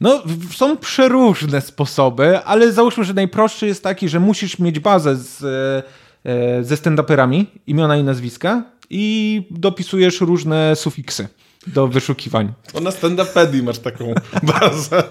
[0.00, 0.22] No,
[0.54, 6.30] są przeróżne sposoby, ale załóżmy, że najprostszy jest taki, że musisz mieć bazę z, e,
[6.30, 11.28] e, ze stand-uperami, imiona i nazwiska i dopisujesz różne sufiksy
[11.66, 12.52] do wyszukiwań.
[12.74, 14.14] O, na stand-upedii masz taką
[14.60, 15.02] bazę.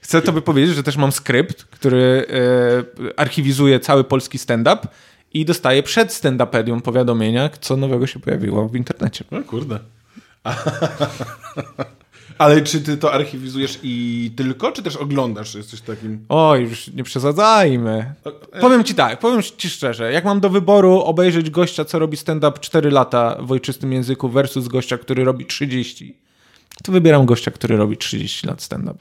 [0.00, 4.88] Chcę tobie powiedzieć, że też mam skrypt, który e, archiwizuje cały polski stand-up
[5.32, 9.24] i dostaje przed stand-upedium powiadomienia, co nowego się pojawiło w internecie.
[9.30, 9.78] No kurde.
[12.38, 15.54] Ale czy ty to archiwizujesz i tylko, czy też oglądasz?
[15.54, 16.24] Jesteś takim...
[16.28, 18.14] Oj, już nie przesadzajmy.
[18.60, 22.58] Powiem ci tak, powiem ci szczerze, jak mam do wyboru obejrzeć gościa, co robi stand-up
[22.60, 26.18] 4 lata w ojczystym języku versus gościa, który robi 30,
[26.84, 28.98] to wybieram gościa, który robi 30 lat stand-up.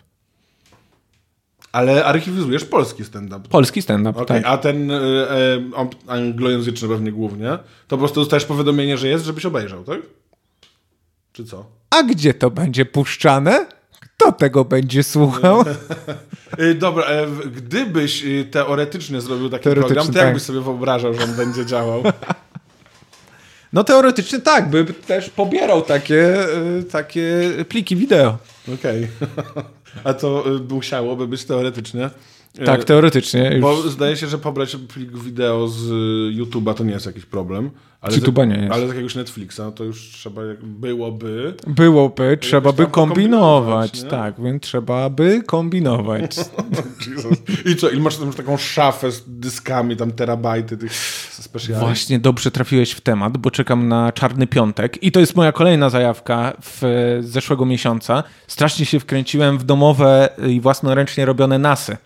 [1.72, 3.50] Ale archiwizujesz polski stand-up.
[3.50, 4.52] Polski stand-up, Okej, tak.
[4.54, 7.60] a ten e, e, anglojęzyczny pewnie głównie, to
[7.90, 10.00] po prostu dostajesz powiadomienie, że jest, żebyś obejrzał, tak?
[11.38, 11.66] Czy co?
[11.90, 13.66] A gdzie to będzie puszczane?
[14.00, 15.64] Kto tego będzie słuchał?
[16.58, 20.26] E, dobra, e, gdybyś e, teoretycznie zrobił taki Teoretycznie, program, to tak.
[20.26, 22.04] jakbyś sobie wyobrażał, że on będzie działał?
[23.74, 26.48] No teoretycznie tak, by też pobierał takie,
[26.80, 28.38] y, takie pliki wideo.
[28.74, 29.08] Okej.
[30.04, 32.10] A to musiałoby być teoretycznie.
[32.60, 33.52] E, Tak, teoretycznie.
[33.52, 37.26] Już Bo zdaje się, że pobrać plik wideo z y, YouTube'a to nie jest jakiś
[37.26, 37.72] problem.
[38.02, 38.74] Ale Z YouTube'a nie jest.
[38.74, 41.54] Ale z jakiegoś Netflixa to już trzeba, byłoby.
[41.68, 42.92] byłoby, trzeba by kombinować.
[42.92, 44.10] pokombinować, nie?
[44.10, 46.36] Tak, więc trzeba by kombinować.
[47.72, 50.94] I co, i masz już taką szafę z dyskami, tam terabajty tych
[51.32, 51.88] specjalnych.
[51.88, 55.90] Właśnie dobrze trafiłeś w temat, bo czekam na Czarny Piątek i to jest moja kolejna
[55.90, 56.88] zajawka w e,
[57.24, 58.24] z zeszłego miesiąca.
[58.48, 61.98] Strasznie się wkręciłem w domowe i własnoręcznie robione NASy.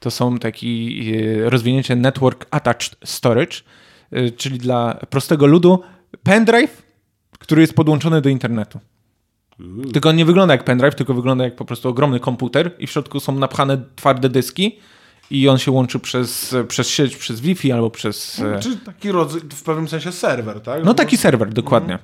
[0.00, 1.02] To są taki
[1.44, 3.56] e, rozwinięcie Network Attached Storage,
[4.10, 5.82] e, czyli dla prostego ludu
[6.22, 6.82] pendrive,
[7.38, 8.80] który jest podłączony do internetu.
[9.92, 12.90] Tylko on nie wygląda jak pendrive, tylko wygląda jak po prostu ogromny komputer i w
[12.90, 14.78] środku są napchane twarde dyski
[15.30, 18.40] i on się łączy przez, przez sieć, przez Wi-Fi albo przez...
[18.40, 20.84] e, Czy taki rodzaj, w pewnym sensie serwer, tak?
[20.84, 21.98] No taki serwer, dokładnie.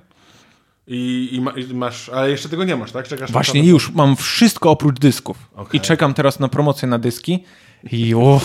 [0.86, 3.08] I, i, ma, i masz, ale jeszcze tego nie masz, tak?
[3.08, 5.50] Czekasz Właśnie już mam wszystko oprócz dysków.
[5.54, 5.76] Okej.
[5.76, 7.44] I czekam teraz na promocję na dyski
[7.92, 8.40] i o,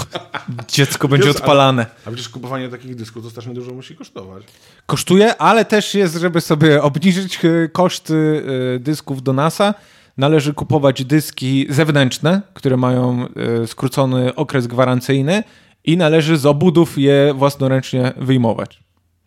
[0.67, 1.85] dziecko będzie ale- odpalane.
[2.05, 4.43] A przecież kupowanie takich dysków to strasznie dużo musi kosztować.
[4.85, 8.43] Kosztuje, ale też jest, żeby sobie obniżyć e, koszty
[8.75, 9.73] e, dysków do NASA,
[10.17, 13.27] należy kupować dyski zewnętrzne, które mają
[13.63, 15.43] e, skrócony okres gwarancyjny
[15.85, 18.79] i należy z obudów je własnoręcznie wyjmować.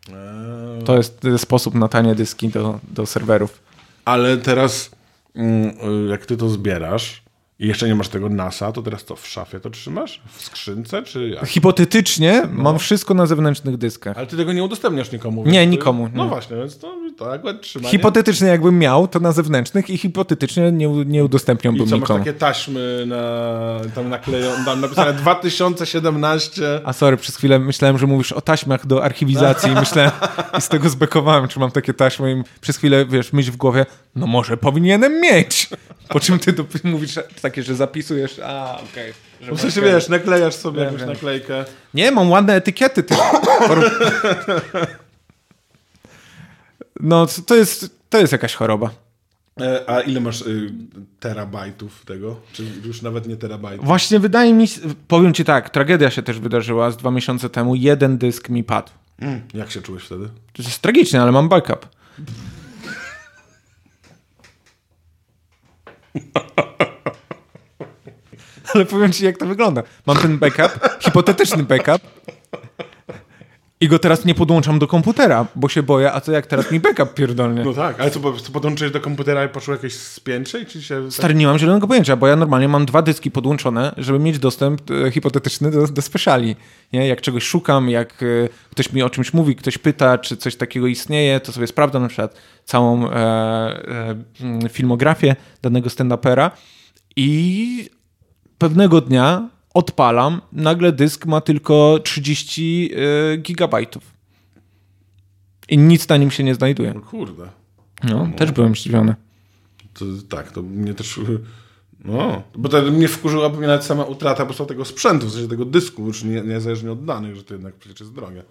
[0.09, 0.15] Eee.
[0.85, 3.62] To jest sposób na tanie dyski do, do serwerów.
[4.05, 4.91] Ale teraz,
[5.35, 7.24] mm, jak ty to zbierasz
[7.59, 10.23] i jeszcze nie masz tego NASA, to teraz to w szafie to trzymasz?
[10.37, 11.47] W skrzynce, czy jak?
[11.47, 14.17] Hipotetycznie mam wszystko na zewnętrznych dyskach.
[14.19, 15.45] Ale ty tego nie udostępniasz nikomu.
[15.47, 16.29] Nie, nikomu, No nie.
[16.31, 17.91] właśnie, więc to, to akurat trzymanie.
[17.91, 22.19] Hipotetycznie jakbym miał, to na zewnętrznych i hipotetycznie nie, nie I udostępniałbym co, masz nikomu.
[22.19, 26.81] takie taśmy na, tam nakleją, tam napisane 2017.
[26.85, 30.11] A sorry, przez chwilę myślałem, że mówisz o taśmach do archiwizacji i myślałem,
[30.59, 33.87] i z tego zbekowałem, czy mam takie taśmy i przez chwilę, wiesz, myśl w głowie,
[34.17, 35.69] no może powinienem mieć.
[36.09, 37.19] Po czym ty to mówisz
[37.55, 39.13] takie, że zapisujesz, a okej.
[39.61, 41.09] sensie masz- wiesz, naklejasz sobie Wiem, jakąś wiem.
[41.09, 41.65] naklejkę.
[41.95, 43.03] Nie, mam ładne etykiety.
[43.03, 43.15] Ty.
[47.01, 48.91] No, to jest, to jest jakaś choroba.
[49.61, 50.73] E, A ile masz y,
[51.21, 52.41] terabajtów tego?
[52.53, 53.87] Czy już nawet nie terabajtów?
[53.87, 57.75] Właśnie wydaje mi się, powiem ci tak, tragedia się też wydarzyła z dwa miesiące temu.
[57.75, 58.91] Jeden dysk mi padł.
[59.21, 60.29] Mm, jak się czułeś wtedy?
[60.53, 61.89] To jest tragicznie, ale mam backup.
[68.75, 69.83] Ale powiem ci, jak to wygląda.
[70.07, 72.03] Mam ten backup, hipotetyczny backup.
[73.81, 76.81] I go teraz nie podłączam do komputera, bo się boję, a co jak teraz mi
[76.81, 77.65] backup pierdolnie?
[77.65, 80.65] No tak, ale co, prostu podłączyłeś do komputera i poszło jakieś spięcie?
[80.65, 81.11] Czy się...
[81.11, 84.91] Stary, nie mam zielonego pojęcia, bo ja normalnie mam dwa dyski podłączone, żeby mieć dostęp
[84.91, 86.57] e, hipotetyczny do, do speciali.
[86.93, 87.09] Nie?
[87.09, 90.87] Jak czegoś szukam, jak e, ktoś mi o czymś mówi, ktoś pyta, czy coś takiego
[90.87, 92.35] istnieje, to sobie sprawdzam na przykład
[92.65, 96.51] całą e, e, mm, filmografię danego stand-upera
[97.17, 97.91] i
[98.65, 102.91] pewnego dnia odpalam, nagle dysk ma tylko 30
[103.32, 104.03] e, gigabajtów.
[105.69, 106.95] I nic na nim się nie znajduje.
[106.95, 107.49] No kurde.
[108.05, 109.15] No, też byłem zdziwiony.
[109.95, 111.20] To, tak, to mnie też...
[112.05, 115.49] No, bo to mnie wkurzyłaby mnie nawet sama utrata po prostu tego sprzętu, w sensie
[115.49, 118.43] tego dysku, już nie, niezależnie od danych, że to jednak przecież jest drogie.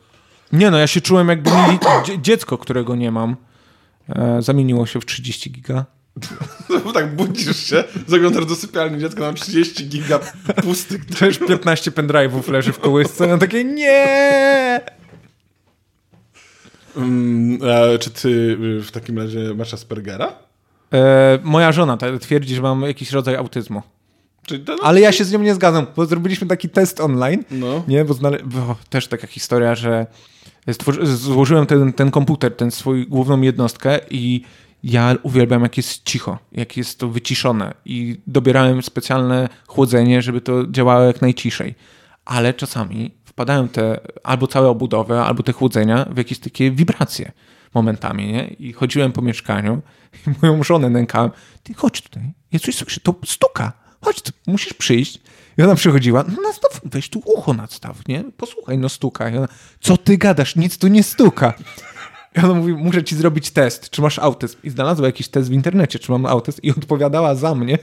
[0.52, 3.36] Nie no, ja się czułem jakby mieli dzie- dziecko, którego nie mam.
[4.10, 5.86] E, zamieniło się w 30 giga.
[6.94, 10.20] Tak budzisz się, zaglądasz do sypialni, dziecko mam 30 giga
[10.64, 11.06] pustych.
[11.06, 13.28] To już 15 pendrive'ów leży w kołysce.
[13.28, 14.80] No takie nie!
[17.64, 18.30] A czy ty
[18.80, 20.34] y, w takim razie masz Aspergera?
[20.94, 23.82] E, moja żona twierdzi, że mam jakiś rodzaj autyzmu.
[24.68, 27.44] No, Ale ja się z nią nie zgadzam, bo zrobiliśmy taki test online.
[27.52, 27.84] No.
[27.88, 30.06] Nie, bo, znale- bo też taka historia, że
[30.68, 34.44] stworzy- złożyłem ten, ten komputer, ten swój główną jednostkę i
[34.84, 40.68] ja uwielbiam, jak jest cicho, jak jest to wyciszone i dobierałem specjalne chłodzenie, żeby to
[40.68, 41.76] działało jak najciszej.
[42.26, 47.32] Ale czasami wpadają te albo całe obudowy, albo te chłodzenia w jakieś takie wibracje
[47.74, 48.48] momentami, nie?
[48.48, 49.82] I chodziłem po mieszkaniu
[50.28, 51.32] i moją żonę nękałem.
[51.64, 53.74] Ty chodź tutaj, ja coś słyszę, to stuka.
[54.02, 55.22] Chodź, tu, musisz przyjść.
[55.58, 58.24] I ona przychodziła, no nastaw, weź tu ucho nadstaw, nie?
[58.38, 59.30] Posłuchaj, no stuka.
[59.30, 59.48] I ona,
[59.80, 61.54] co ty gadasz, nic tu nie stuka.
[62.36, 64.58] I ona mówi, muszę ci zrobić test, czy masz autyzm.
[64.64, 67.78] I znalazła jakiś test w internecie, czy mam autyzm i odpowiadała za mnie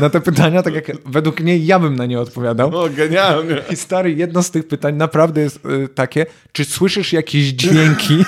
[0.00, 2.70] na te pytania, tak jak według niej ja bym na nie odpowiadał.
[2.70, 3.62] no genialnie.
[3.70, 8.24] I stary, jedno z tych pytań naprawdę jest y, takie, czy słyszysz jakieś dźwięki,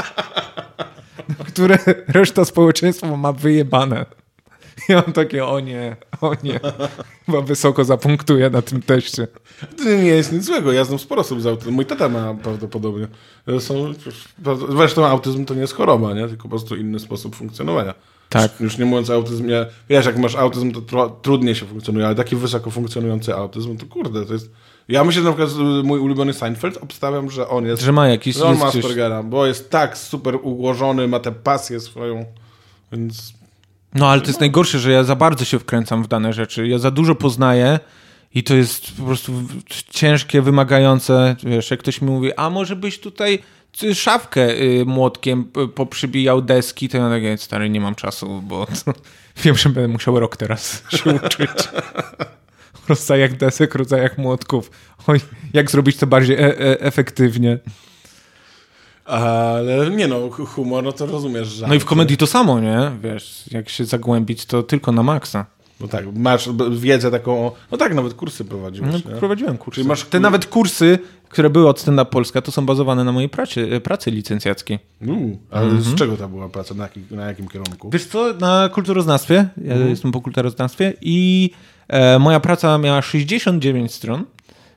[1.48, 1.78] które
[2.08, 4.06] reszta społeczeństwa ma wyjebane.
[4.88, 6.60] I on takie, o nie, o nie.
[7.26, 9.26] Chyba wysoko zapunktuje na tym teście.
[9.76, 10.72] To nie jest nic złego.
[10.72, 11.74] Ja znam sporo osób z autyzmem.
[11.74, 13.08] Mój tata ma prawdopodobnie.
[13.58, 13.94] Są,
[14.68, 16.28] zresztą autyzm to nie jest choroba, nie?
[16.28, 17.94] tylko po prostu inny sposób funkcjonowania.
[18.28, 18.60] Tak.
[18.60, 22.14] Już, nie mówiąc o autyzmie, wiesz, jak masz autyzm, to tro, trudniej się funkcjonuje, ale
[22.14, 24.50] taki wysoko funkcjonujący autyzm, to kurde, to jest...
[24.88, 27.82] Ja myślę, że na przykład mój ulubiony Seinfeld, obstawiam, że on jest...
[27.82, 28.36] Że ma jakiś...
[28.36, 32.24] że on ma Aspergera, bo jest tak super ułożony, ma tę pasję swoją,
[32.92, 33.39] więc...
[33.94, 36.68] No ale to jest najgorsze, że ja za bardzo się wkręcam w dane rzeczy.
[36.68, 37.78] Ja za dużo poznaję
[38.34, 39.32] i to jest po prostu
[39.90, 41.36] ciężkie, wymagające.
[41.42, 43.38] Wiesz, jak ktoś mi mówi, a może byś tutaj
[43.82, 48.66] y, szafkę y, młotkiem p- poprzybijał deski, to ja takie, stary, nie mam czasu, bo
[49.44, 51.50] wiem, że będę musiał rok teraz się uczyć.
[52.88, 54.70] rodzajach desek, rodzajach młotków.
[55.06, 55.20] Oj,
[55.52, 57.58] jak zrobić to bardziej e- e- efektywnie.
[59.10, 61.66] Ale nie no, hu- humor, no to rozumiesz, że...
[61.66, 62.90] No i w komedii to samo, nie?
[63.02, 65.46] Wiesz, jak się zagłębić, to tylko na maksa.
[65.80, 69.16] No tak, masz wiedzę taką, o- no tak, nawet kursy prowadziłeś, No, nie?
[69.18, 69.74] prowadziłem kursy.
[69.74, 73.12] Czyli masz- Te nawet kursy, które były od Stand Up Polska, to są bazowane na
[73.12, 74.78] mojej pracy, pracy licencjackiej.
[75.06, 75.82] Uuu, ale Mhm.
[75.82, 77.90] z czego ta była praca, na jakim, na jakim kierunku?
[77.92, 79.34] Wiesz co, na kulturoznawstwie,
[79.64, 79.90] ja Mhm.
[79.90, 81.50] jestem po kulturoznawstwie i
[81.88, 84.24] e, moja praca miała 69 stron,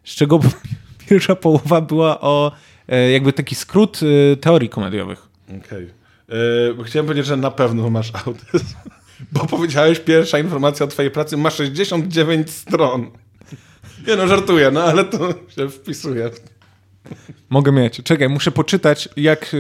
[0.04, 0.40] z czego
[1.10, 2.54] pierwsza połowa była o e,
[2.88, 5.28] jakby taki skrót e, teorii komediowych.
[5.48, 5.88] Okej.
[6.74, 6.86] Okay.
[6.86, 8.76] Chciałem powiedzieć, że na pewno masz autyzm,
[9.32, 13.12] bo powiedziałeś pierwsza informacja o twojej pracy ma 69 stron.
[14.08, 16.30] Nie no, żartuję, no ale to się wpisuje.
[17.50, 18.02] Mogę mieć.
[18.04, 19.52] Czekaj, muszę poczytać, jak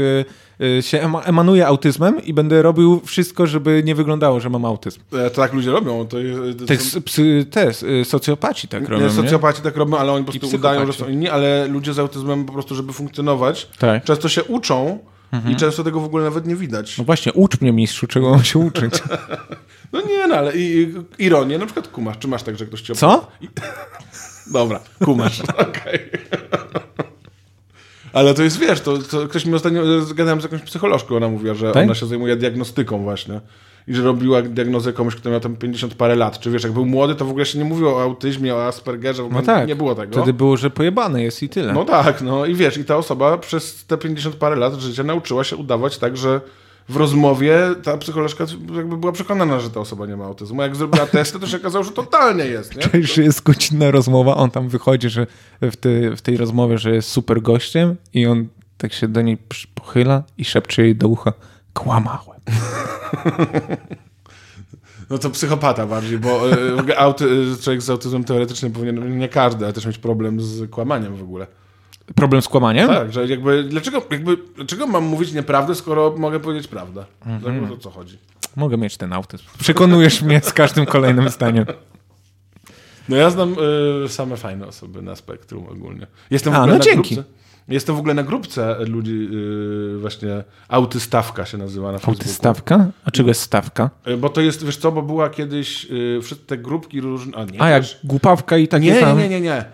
[0.59, 4.65] e, e, się ema- emanuje autyzmem i będę robił wszystko, żeby nie wyglądało, że mam
[4.65, 4.99] autyzm.
[5.13, 6.07] E, To tak ludzie robią.
[6.07, 7.69] To jest, to Te, są- psy, te
[8.01, 11.07] y, socjopaci tak robią, nie, socjopaci tak robią, ale oni po prostu udają, że są
[11.09, 13.73] inni, ale ludzie z autyzmem po prostu, żeby funkcjonować, Tak.
[13.83, 14.01] Mhm.
[14.01, 14.99] często się uczą
[15.49, 16.97] i często tego w ogóle nawet nie widać.
[16.97, 18.93] No właśnie, ucz mnie mistrzu, czego mam się uczyć.
[19.93, 20.81] No nie, no ale i,
[21.19, 22.17] i, ironię, na przykład kumasz.
[22.17, 22.95] Czy masz tak, że ktoś cię...
[22.95, 23.27] Co?
[24.53, 25.99] Dobra, kumasz, okej.
[28.13, 31.53] Ale to jest, wiesz, to, to ktoś mi ostatnio, zgadałem z jakąś psycholożką, ona mówiła,
[31.53, 31.83] że Tak?
[31.83, 33.41] ona się zajmuje diagnostyką właśnie.
[33.87, 36.39] I że robiła diagnozę komuś, kto miał tam 50 parę lat.
[36.39, 39.23] Czy wiesz, jak był młody, to w ogóle się nie mówiło o autyzmie, o Aspergerze,
[39.23, 39.67] w ogóle No tak.
[39.67, 40.13] nie było tego.
[40.17, 41.73] Wtedy było, że pojebane jest i tyle.
[41.73, 45.43] No tak, no i wiesz, i ta osoba przez te 50 parę lat życia nauczyła
[45.43, 46.41] się udawać tak, że
[46.89, 48.45] w rozmowie ta psycholożka
[48.75, 50.61] jakby była przekonana, że ta osoba nie ma autyzmu.
[50.61, 52.81] Jak zrobiła testy, to się okazało, że totalnie jest, nie?
[52.81, 55.27] Cześć, że jest godzinna rozmowa, on tam wychodzi, że
[55.61, 58.47] w, ty, w tej rozmowie, że jest super gościem i on
[58.77, 59.37] tak się do niej
[59.73, 61.33] pochyla i szepcze jej do ucha,
[61.73, 62.39] kłamałem.
[65.09, 66.51] No to psychopata bardziej, bo
[66.89, 70.71] e, auty, e, człowiek z autyzmem teoretycznie powinien, nie każdy, ale też mieć problem z
[70.71, 71.47] kłamaniem w ogóle.
[72.15, 72.87] Problem z kłamaniem?
[72.87, 77.05] Tak, że jakby dlaczego, jakby, dlaczego mam mówić nieprawdę, skoro mogę powiedzieć prawdę?
[77.25, 77.71] Mhm.
[77.73, 78.17] O co chodzi?
[78.55, 79.43] Mogę mieć ten autyzm.
[79.59, 81.65] Przekonujesz mnie z każdym kolejnym zdaniem.
[83.09, 83.55] No ja znam
[84.05, 86.07] y, same fajne osoby na spektrum ogólnie.
[86.31, 87.15] Jestem w A, ogóle no na dzięki.
[87.15, 87.31] grupce.
[87.67, 89.27] Jestem w ogóle na grupce ludzi,
[89.95, 92.19] y, właśnie autystawka się nazywa na Facebooku.
[92.21, 92.87] Autystawka?
[93.05, 93.89] A czego jest stawka?
[94.07, 97.37] Y, Bo to jest, wiesz co, bo była kiedyś y, wszystkie te grupki różne.
[97.37, 99.17] A, nie, A, jak głupawka i takie nie, nie, tam...
[99.17, 99.65] nie, nie, nie.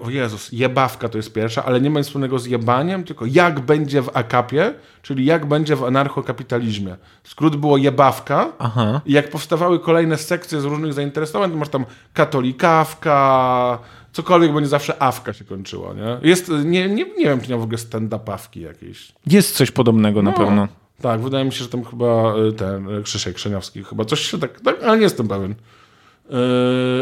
[0.00, 3.60] O Jezus, jebawka to jest pierwsza, ale nie ma nic wspólnego z jebaniem, tylko jak
[3.60, 6.96] będzie w akapie, czyli jak będzie w anarchokapitalizmie.
[7.24, 9.00] Skrót było jebawka Aha.
[9.06, 13.78] i jak powstawały kolejne sekcje z różnych zainteresowań, to masz tam katolikawka,
[14.12, 16.28] cokolwiek, bo nie zawsze awka się kończyło, nie?
[16.28, 19.12] Jest, nie, nie, nie wiem, czy nie ma w ogóle stand-upawki jakieś.
[19.26, 20.68] Jest coś podobnego na pewno.
[21.02, 24.38] Tak, wydaje mi się, że tam chyba y, ten y, Krzysiek Krzeniowski, chyba coś się
[24.38, 25.54] tak, tak ale nie jestem pewien.
[26.30, 26.36] Yy,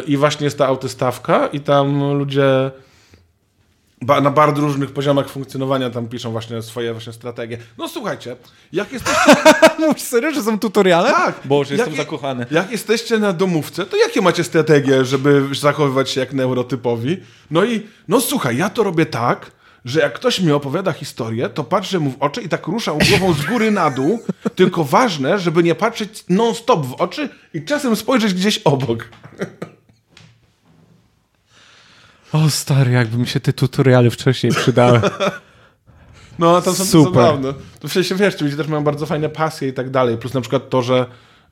[0.07, 2.70] I właśnie jest ta autystawka i tam ludzie
[4.23, 7.59] na bardzo różnych poziomach funkcjonowania tam piszą właśnie swoje właśnie strategie.
[7.78, 8.36] No słuchajcie,
[8.73, 9.35] jak jesteście,
[9.78, 11.11] Mówisz serio, że są tutoriale?
[11.11, 11.40] Tak.
[11.44, 12.47] Boże, jestem Jakie- zakochany.
[12.51, 17.16] jak jesteście na domówce, to jakie macie strategie, żeby zachowywać się jak neurotypowi?
[17.51, 19.51] No i, no słuchaj, ja to robię tak,
[19.84, 23.32] że jak ktoś mi opowiada historię, to patrzę mu w oczy i tak ruszam głową
[23.32, 24.18] z góry na dół,
[24.56, 29.09] tylko ważne, żeby nie patrzeć non-stop w oczy i czasem spojrzeć gdzieś obok.
[32.32, 35.00] O stary, jakby mi się te tutoriale wcześniej przydały.
[36.38, 37.12] No, tam są Super.
[37.12, 37.54] to zabawne.
[37.80, 40.18] To w sensie, wiesz, ci ludzie też mają bardzo fajne pasje i tak dalej.
[40.18, 41.06] Plus na przykład to, że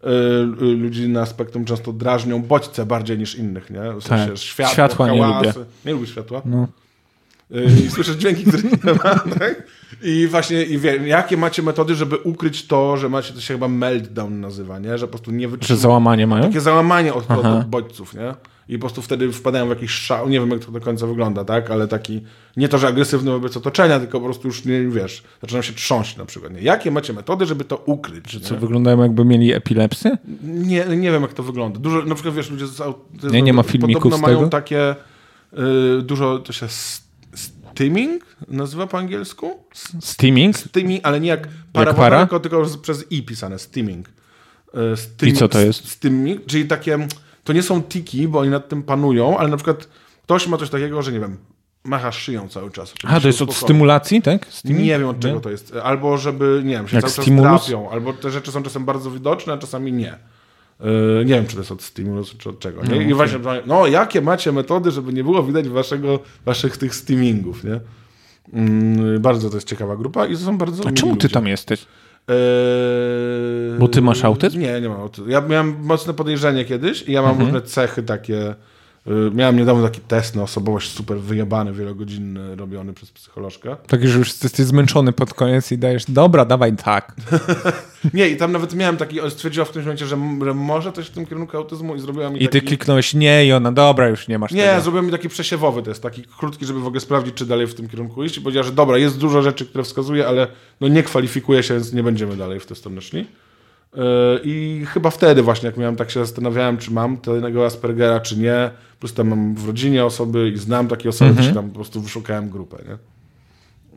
[0.04, 3.92] y, y, ludzi na spektrum często drażnią bodźce bardziej niż innych, nie?
[4.00, 4.38] W sensie Tak.
[4.38, 5.52] światło, Światła nie lubię.
[5.84, 6.42] Nie lubisz światła?
[6.44, 6.68] No.
[7.56, 9.62] Y, I słyszysz dźwięki, których nie ma, tak?
[10.02, 13.68] I właśnie, i wie, jakie macie metody, żeby ukryć to, że macie, to się chyba
[13.68, 14.98] meltdown nazywa, nie?
[14.98, 15.82] Że po prostu nie Że wytrzymacie.
[15.82, 16.42] załamanie mają?
[16.42, 18.34] Takie załamanie od, od, bodźców, nie?
[18.68, 21.44] I po prostu wtedy wpadają w jakiś szał, nie wiem jak to do końca wygląda,
[21.44, 21.70] tak?
[21.70, 22.20] Ale taki,
[22.56, 26.16] nie to, że agresywny wobec otoczenia, tylko po prostu już nie, wiesz, zaczynają się trząść
[26.16, 26.60] na przykład, nie?
[26.60, 28.60] Jakie macie metody, żeby to ukryć, Co, nie?
[28.60, 30.18] wyglądają jakby mieli epilepsję?
[30.44, 31.78] Nie, nie wiem jak to wygląda.
[31.80, 34.50] Dużo, na przykład wiesz, ludzie z autyzmem Nie, nie ma filmików podobno z mają tego?
[34.50, 34.94] takie,
[35.98, 36.66] y, dużo, to się
[37.74, 39.64] steaming nazywa po angielsku?
[40.00, 40.56] Steaming?
[40.56, 41.94] Steaming, ale nie jak para?
[41.94, 44.08] para, tylko, tylko przez i pisane, steaming.
[44.08, 45.88] Y, steam- I co to jest?
[45.88, 47.06] Steaming, czyli takie,
[47.44, 49.88] to nie są tiki, bo oni nad tym panują, ale na przykład
[50.22, 51.36] ktoś ma coś takiego, że nie wiem,
[51.84, 52.94] macha szyją cały czas.
[53.04, 54.46] A, to jest od stymulacji, tak?
[54.50, 54.84] Steaming?
[54.86, 55.74] Nie wiem od czego to jest.
[55.82, 57.64] Albo żeby, nie wiem, się Jak cały czas stimulus?
[57.64, 60.18] trapią, albo te rzeczy są czasem bardzo widoczne, a czasami nie.
[60.84, 62.82] Yy, nie wiem, czy to jest od stimulusu, czy od czego.
[62.84, 63.02] Nie?
[63.02, 67.80] I właśnie, no jakie macie metody, żeby nie było widać waszego, waszych tych steamingów, nie?
[69.12, 71.28] Yy, bardzo to jest ciekawa grupa i to są bardzo A czemu ty ludzie.
[71.34, 71.86] tam jesteś?
[72.28, 72.34] Yy,
[73.78, 74.60] Bo ty masz autyzm?
[74.60, 75.30] Nie, nie mam autyzmu.
[75.30, 77.48] Ja miałem mocne podejrzenie kiedyś i ja mam Mhm.
[77.48, 78.54] różne cechy takie.
[79.06, 83.76] Yy, Miałem niedawno taki test na osobowość super wyjebany, wielogodzinny, robiony przez psycholożkę.
[83.86, 87.14] Tak, że już jesteś zmęczony pod koniec i dajesz, dobra, dawaj tak.
[88.14, 91.10] Nie, i tam nawet miałem taki, stwierdziła w którymś momencie, że, że może coś w
[91.10, 92.66] tym kierunku autyzmu i zrobiła mi I ty taki...
[92.66, 94.82] kliknąłeś nie i ona, dobra, już nie masz Nie, tego.
[94.82, 97.88] zrobiła mi taki przesiewowy test, taki krótki, żeby w ogóle sprawdzić, czy dalej w tym
[97.88, 100.46] kierunku iść i powiedziała, że dobra, jest dużo rzeczy, które wskazuje, ale
[100.80, 103.26] no nie kwalifikuje się, więc nie będziemy dalej w tę stronę szli.
[103.94, 104.02] Yy,
[104.44, 108.70] I chyba wtedy właśnie, jak miałem, tak się zastanawiałem, czy mam tego Aspergera, czy nie.
[109.00, 111.48] Plus tam mam w rodzinie osoby i znam takie osoby, Mhm.
[111.48, 112.96] się tam po prostu wyszukałem grupę, nie?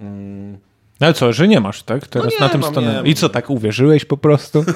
[0.08, 0.52] Mm.
[1.00, 2.08] No ale co, że nie masz, tak?
[2.08, 3.08] Teraz nie na tym mam.
[3.08, 4.66] I co, tak uwierzyłeś po prostu?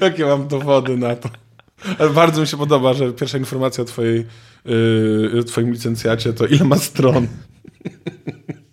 [0.00, 1.28] Jakie mam dowody na to?
[1.98, 4.26] Ale bardzo mi się podoba, że pierwsza informacja o twojej,
[4.64, 7.26] yy, twoim licencjacie to ile ma stron.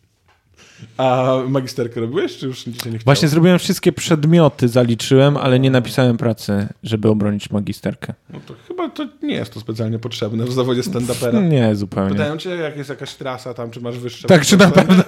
[0.98, 3.04] A magisterkę robiłeś, czy już dzisiaj nie chciałeś?
[3.04, 8.14] Właśnie zrobiłem wszystkie przedmioty, zaliczyłem, ale nie napisałem pracy, żeby obronić magisterkę.
[8.30, 11.50] No to chyba to nie jest to specjalnie potrzebne w zawodzie stand-upera.
[11.50, 12.12] Nie, zupełnie.
[12.12, 14.28] Pytają cię, jak jest jakaś trasa tam, czy masz wyższe...
[14.28, 15.04] Tak, czy na pewno.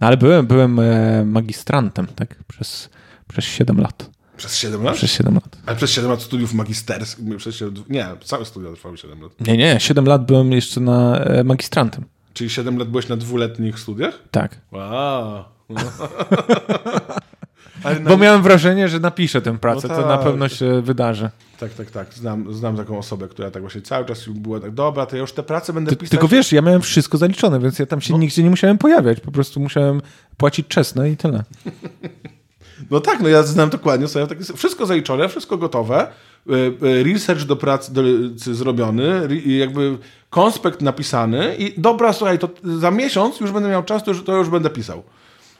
[0.00, 2.36] No ale byłem, byłem e, magistrantem, tak?
[2.48, 2.88] Przez,
[3.28, 4.10] przez 7 lat.
[4.36, 4.94] Przez 7 lat?
[4.96, 5.56] Przez 7 lat.
[5.66, 9.40] Ale przez 7 lat studiów magisterskich, przez 7, nie, całe studia trwały 7 lat.
[9.40, 12.04] Nie, nie, 7 lat byłem jeszcze na e, magistrantem.
[12.36, 14.18] Czyli 7 lat byłeś na dwuletnich studiach?
[14.30, 14.60] Tak.
[14.72, 15.44] Wow.
[17.84, 18.10] Na...
[18.10, 20.26] Bo miałem wrażenie, że napiszę tę pracę, No to na tak.
[20.26, 21.30] pewno się wydarzy.
[21.60, 22.14] Tak, tak, tak.
[22.14, 25.32] Znam, znam taką osobę, która tak właśnie cały czas była tak, dobra, to ja już
[25.32, 26.10] te prace będę Ty, pisać.
[26.10, 28.18] tylko wiesz, ja miałem wszystko zaliczone, więc ja tam się No.
[28.18, 29.20] nigdzie nie musiałem pojawiać.
[29.20, 30.02] Po prostu musiałem
[30.36, 31.44] płacić czesne i tyle.
[32.90, 36.06] No tak, no ja znam dokładnie sobie, tak, wszystko zaliczone, wszystko gotowe,
[37.04, 38.02] research do pracy do,
[38.36, 39.98] zrobiony, jakby
[40.30, 44.36] konspekt napisany i dobra, słuchaj, to za miesiąc już będę miał czas, to już, to
[44.36, 45.02] już będę pisał.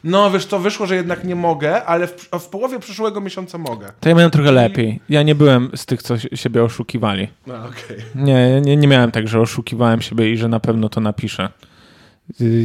[0.03, 3.91] No, wiesz co, wyszło, że jednak nie mogę, ale w, w połowie przyszłego miesiąca mogę.
[3.99, 4.99] To ja miałem trochę lepiej.
[5.09, 7.27] Ja nie byłem z tych, co si- siebie oszukiwali.
[7.47, 7.97] No, okej.
[8.15, 11.49] Nie, nie, nie miałem tak, że oszukiwałem siebie i że na pewno to napiszę.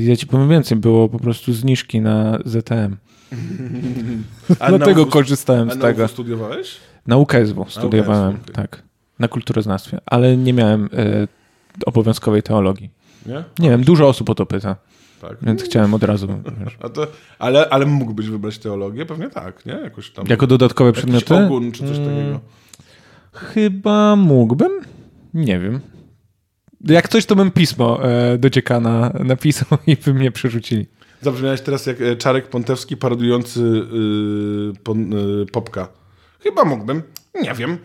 [0.05, 2.97] Ja ci powiem więcej, było po prostu zniżki na ZTM.
[4.61, 5.99] A Dlatego korzystałem A z tego.
[5.99, 6.77] nauku studiowałeś?
[7.07, 8.55] Naukę SW studiowałem, okej.
[8.55, 8.83] tak.
[9.19, 11.29] Na kulturoznawstwie, ale nie miałem y,
[11.87, 12.91] obowiązkowej teologii.
[13.27, 13.45] Nie?
[13.59, 14.77] Nie wiem, dużo osób o to pyta,
[15.21, 15.37] Tak.
[15.43, 16.29] więc chciałem od razu.
[16.95, 17.07] To,
[17.39, 19.07] ale, ale mógłbyś wybrać teologię?
[19.07, 19.73] Pewnie tak, nie?
[19.73, 20.25] Jakoś tam.
[20.29, 21.35] Jako dodatkowe przedmioty?
[21.35, 22.41] Ogun czy coś takiego.
[23.33, 24.73] Chyba mógłbym.
[25.35, 25.81] Nie wiem.
[26.81, 30.87] Jak coś, to bym pismo e, do dziekana napisał i by mnie przerzucili.
[31.21, 35.89] Zabrzmiałeś teraz jak e, Czarek Pontewski parodujący yy, pon, yy, Popka.
[36.43, 37.03] Chyba mógłbym.
[37.43, 37.79] Nie wiem.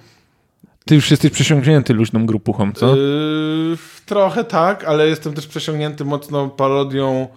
[0.86, 2.96] Ty już jesteś przesiąknięty luźną grupuchą, co?
[2.96, 7.28] Yy, trochę tak, ale jestem też przesiągnięty mocno parodią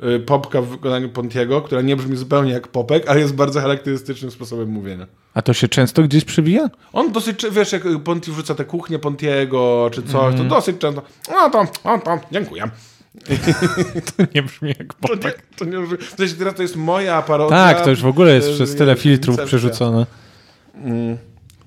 [0.00, 4.30] yy, Popka w wykonaniu Pontiego, która nie brzmi zupełnie jak Popek, ale jest bardzo charakterystycznym
[4.30, 5.06] sposobem mówienia.
[5.34, 6.70] A to się często gdzieś przewija?
[6.92, 10.36] On dosyć, wiesz, jak Ponti wrzuca te kuchnie Pontiego czy coś, Mhm.
[10.48, 11.02] to dosyć często.
[11.30, 12.62] No to, o, to, dziękuję.
[14.16, 17.56] To nie brzmi jak To nie, to nie, w sensie teraz to jest moja parodia.
[17.56, 19.58] Tak, to już w ogóle jest yy, przez tyle filtrów incepcja.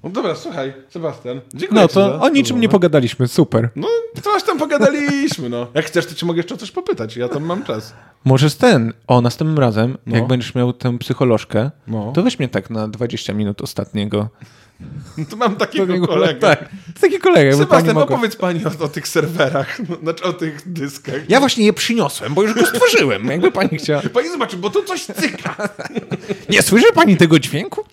[0.04, 1.42] No dobra, słuchaj, Sebastian.
[1.54, 3.70] Dziękuję No to o niczym nie pogadaliśmy, super.
[3.76, 3.88] No,
[4.24, 5.68] coś tam pogadaliśmy, no.
[5.74, 7.94] Jak chcesz, to ci mogę jeszcze o coś popytać, ja tam mam czas.
[8.26, 10.16] Możesz ten, o następnym razem, No.
[10.16, 12.12] jak będziesz miał tę psycholożkę, No.
[12.16, 14.30] to weź mnie tak na 20 minut ostatniego.
[15.30, 16.40] To mam takiego Takiego- kolegę.
[16.50, 16.70] Tak,
[17.02, 17.52] taki kolega.
[17.52, 21.30] pani Sebastian, mogła- opowiedz pani o, o tych serwerach, no, znaczy o tych dyskach.
[21.30, 24.02] Ja właśnie je przyniosłem, bo już go stworzyłem, jakby pani chciała.
[24.14, 25.56] Pani zobaczy, bo to coś cyka.
[26.50, 27.84] Nie słyszy pani tego dźwięku?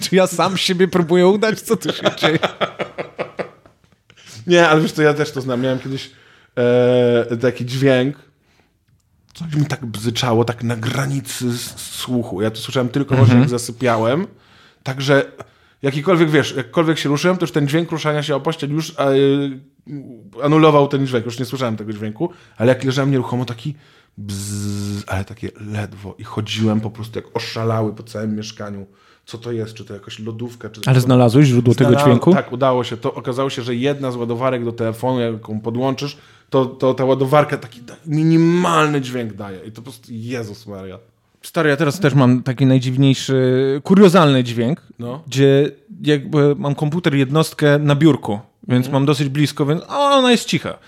[0.00, 1.60] Czy ja sam siebie próbuję udać?
[1.60, 2.38] Co tu się dzieje?
[4.46, 5.60] Nie, ale wiesz to ja też to znam.
[5.60, 6.10] Miałem kiedyś
[6.56, 8.16] e, taki dźwięk,
[9.34, 12.42] coś mi tak bzyczało, tak na granicy słuchu.
[12.42, 14.26] Ja to słyszałem tylko właśnie jak zasypiałem.
[14.82, 15.32] Także
[15.82, 18.94] jakikolwiek, wiesz, jakkolwiek się ruszyłem, to już ten dźwięk ruszania się o pościel już e,
[20.42, 21.24] anulował ten dźwięk.
[21.24, 23.74] Już nie słyszałem tego dźwięku, ale jak leżałem nieruchomo, taki
[24.18, 28.86] bzz, ale takie ledwo i chodziłem po prostu jak oszalały po całym mieszkaniu.
[29.28, 29.74] Co to jest?
[29.74, 30.68] Czy to jakaś lodówka?
[30.70, 32.32] Czy Ale znalazłeś źródło tego dźwięku?
[32.34, 32.96] Tak, udało się.
[32.96, 36.16] To okazało się, że jedna z ładowarek do telefonu, jaką podłączysz,
[36.50, 39.58] to, to ta ładowarka taki minimalny dźwięk daje.
[39.66, 40.98] I to po prostu Jezus Maria.
[41.42, 43.34] Stary, ja teraz też mam taki najdziwniejszy,
[43.84, 45.22] kuriozalny dźwięk, No.
[45.26, 45.70] gdzie
[46.02, 50.78] jakby mam komputer jednostkę na biurku, więc mam dosyć blisko, więc ona jest cicha.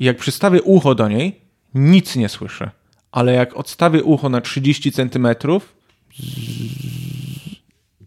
[0.00, 1.40] I jak przystawię ucho do niej,
[1.74, 2.70] nic nie słyszę.
[3.12, 5.76] Ale jak odstawię ucho na 30 centymetrów,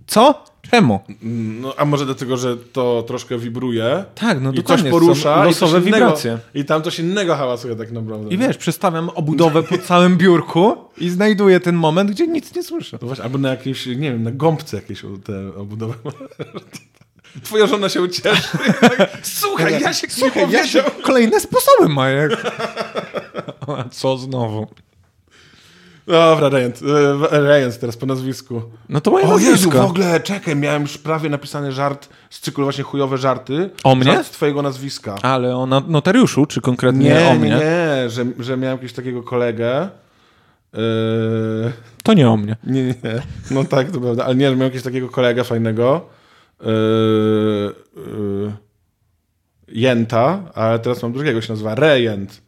[0.10, 0.44] co?
[0.72, 1.00] Czemu?
[1.62, 5.80] No, a może dlatego, że to troszkę wibruje Tak, no i coś porusza i losowe
[5.80, 6.38] innego, wibracje.
[6.54, 8.30] I tam coś innego hałasuje tak naprawdę.
[8.30, 12.98] I wiesz, przestawiam obudowę po całym biurku i znajduję ten moment, gdzie nic nie słyszę.
[13.02, 15.94] No właśnie, albo na jakiejś, nie wiem, na gąbce jakieś te obudowy.
[17.44, 18.58] Twoja żona się ucieszy.
[19.22, 22.32] Słuchaj, ja się Słuchaj, ja się kolejne sposoby Majek.
[23.68, 24.68] A co znowu?
[26.10, 26.82] Dobra, Rejent.
[27.32, 28.62] e, Rejent teraz po nazwisku.
[28.90, 29.86] No to moje O Jezu, w nazwisko.
[29.88, 33.70] ogóle, czekaj, miałem już prawie napisany żart z cyklu właśnie chujowe żarty.
[33.84, 34.12] O mnie?
[34.14, 35.16] Żart z twojego nazwiska.
[35.22, 37.50] Ale o notariuszu, czy konkretnie nie, o nie, mnie?
[37.50, 39.90] nie, że, że miałem jakiegoś takiego kolegę.
[40.74, 40.80] Yy,
[42.04, 42.56] To nie o mnie.
[42.64, 43.22] nie, nie, nie.
[43.52, 46.06] No tak, to prawda, ale nie, że miałem jakiegoś takiego kolegę fajnego.
[46.62, 46.68] Yy,
[47.96, 48.52] yy,
[49.68, 52.42] Jęta, ale teraz mam drugiego, się nazywa Rejent.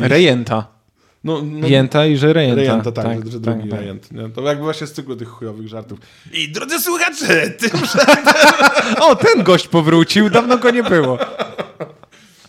[0.00, 0.77] Rejenta.
[1.24, 2.56] No, no, Jęta i że rejenta.
[2.56, 3.80] Rejenta, tak, że, że drugi tak, tak.
[3.80, 4.12] rejent.
[4.12, 4.28] Nie?
[4.28, 5.98] To jakby właśnie z cyklu tych chujowych żartów.
[6.32, 7.70] I drodzy słuchacze, tym
[9.00, 11.18] O, ten gość powrócił, dawno go nie było.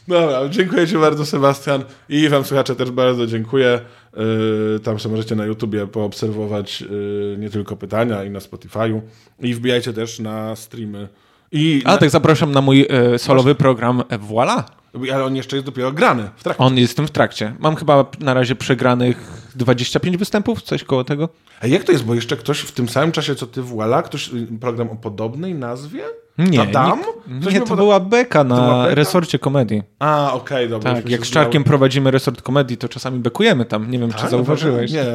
[0.07, 1.83] Dobra, dziękuję Ci bardzo, Sebastian.
[2.09, 3.79] I Wam, słuchacze, też bardzo dziękuję.
[4.17, 9.01] Yy, tam sobie możecie na YouTubie poobserwować yy, nie tylko pytania i na Spotify'u.
[9.39, 11.09] I wbijajcie też na streamy.
[11.51, 14.65] I A tak zapraszam na mój e, solowy program e, Voila.
[15.13, 16.63] Ale on jeszcze jest dopiero grany w trakcie.
[16.63, 17.55] On jestem w trakcie.
[17.59, 21.29] Mam chyba na razie przegranych 25 występów, coś koło tego.
[21.61, 22.03] A jak to jest?
[22.03, 25.53] Bo jeszcze ktoś w tym samym czasie, co Ty Voila, ktoś y, program o podobnej
[25.55, 26.03] nazwie?
[26.37, 27.01] Nie, Adam?
[27.27, 28.95] nie mi to poda- była beka na była beka?
[28.95, 29.83] resorcie komedii.
[29.99, 30.93] A, okej, dobra.
[30.93, 33.91] Tak, jak z Czarkiem prowadzimy resort komedii, to czasami bekujemy tam.
[33.91, 34.91] Nie wiem, czy Tak, zauważyłeś.
[34.91, 35.05] Nie.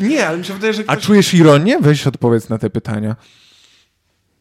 [0.08, 1.06] nie, ale mi się wydaje, że A ktoś...
[1.06, 1.78] czujesz ironię?
[1.80, 3.16] Weź odpowiedz na te pytania.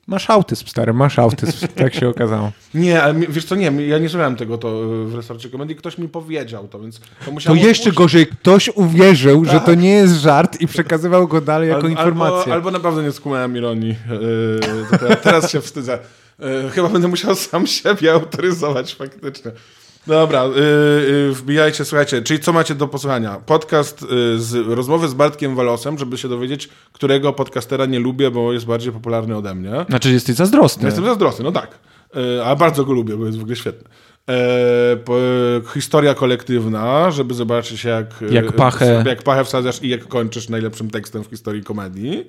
[0.09, 1.67] Masz autyzm, stary, masz autyzm.
[1.75, 2.51] Tak się okazało.
[2.73, 5.97] Nie, ale wiesz co, nie, ja nie słuchałem tego to y, w resorcie komedii, ktoś
[5.97, 10.15] mi powiedział to, więc to To musiało jeszcze gorzej, ktoś uwierzył, że to nie jest
[10.15, 12.37] żart i przekazywał go dalej jako Al- informację.
[12.37, 13.95] Albo, albo naprawdę nie skumałem ironii.
[14.09, 14.59] Yy,
[14.91, 15.99] to teraz, teraz się wstydzę.
[16.39, 19.51] Yy, chyba będę musiał sam siebie autoryzować faktycznie.
[20.07, 20.49] Dobra, y,
[21.29, 23.41] y, wbijajcie, słuchajcie, czyli co macie do posłuchania?
[23.45, 28.53] Podcast y, z rozmowy z Bartkiem Walosem, żeby się dowiedzieć, którego podcastera nie lubię, bo
[28.53, 29.71] jest bardziej popularny ode mnie.
[29.89, 30.85] Znaczy jesteś zazdrosny.
[30.85, 31.79] Jestem zazdrosny, no tak.
[32.37, 33.89] Y, a bardzo go lubię, bo jest w ogóle świetny.
[34.29, 35.13] E, po,
[35.73, 39.03] historia kolektywna, żeby zobaczyć jak, Jak pachę.
[39.07, 42.25] jak pachę wsadzasz i jak kończysz najlepszym tekstem w historii komedii.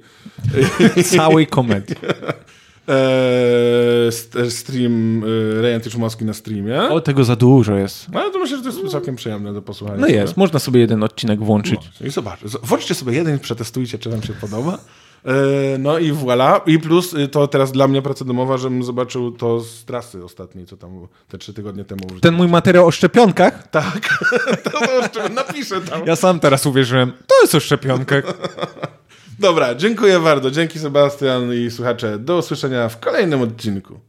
[1.16, 1.96] Całej komedii.
[2.90, 5.24] E, st- stream
[5.58, 5.80] e, Rejan
[6.20, 6.82] na streamie.
[6.90, 8.06] O, tego za dużo jest.
[8.14, 10.00] Ale to myślę, że to jest całkiem przyjemne do posłuchania.
[10.00, 11.80] No jest, można sobie jeden odcinek włączyć.
[12.00, 14.78] No, I zobacz, włączcie sobie jeden przetestujcie, czy wam się podoba.
[15.24, 16.60] E, No i voilà.
[16.66, 20.66] I plus y, to teraz dla mnie praca domowa, żebym zobaczył to z trasy ostatniej,
[20.66, 22.00] co tam te trzy tygodnie temu.
[22.20, 24.18] Ten mój materiał o szczepionkach, Tak,
[24.64, 24.80] to,
[25.12, 26.06] to napiszę tam.
[26.06, 28.24] ja sam teraz uwierzyłem, to jest o szczepionkach.
[29.40, 30.50] Dobra, dziękuję bardzo.
[30.50, 32.18] Dzięki Sebastian i słuchacze.
[32.18, 34.00] Do usłyszenia w kolejnym odcinku.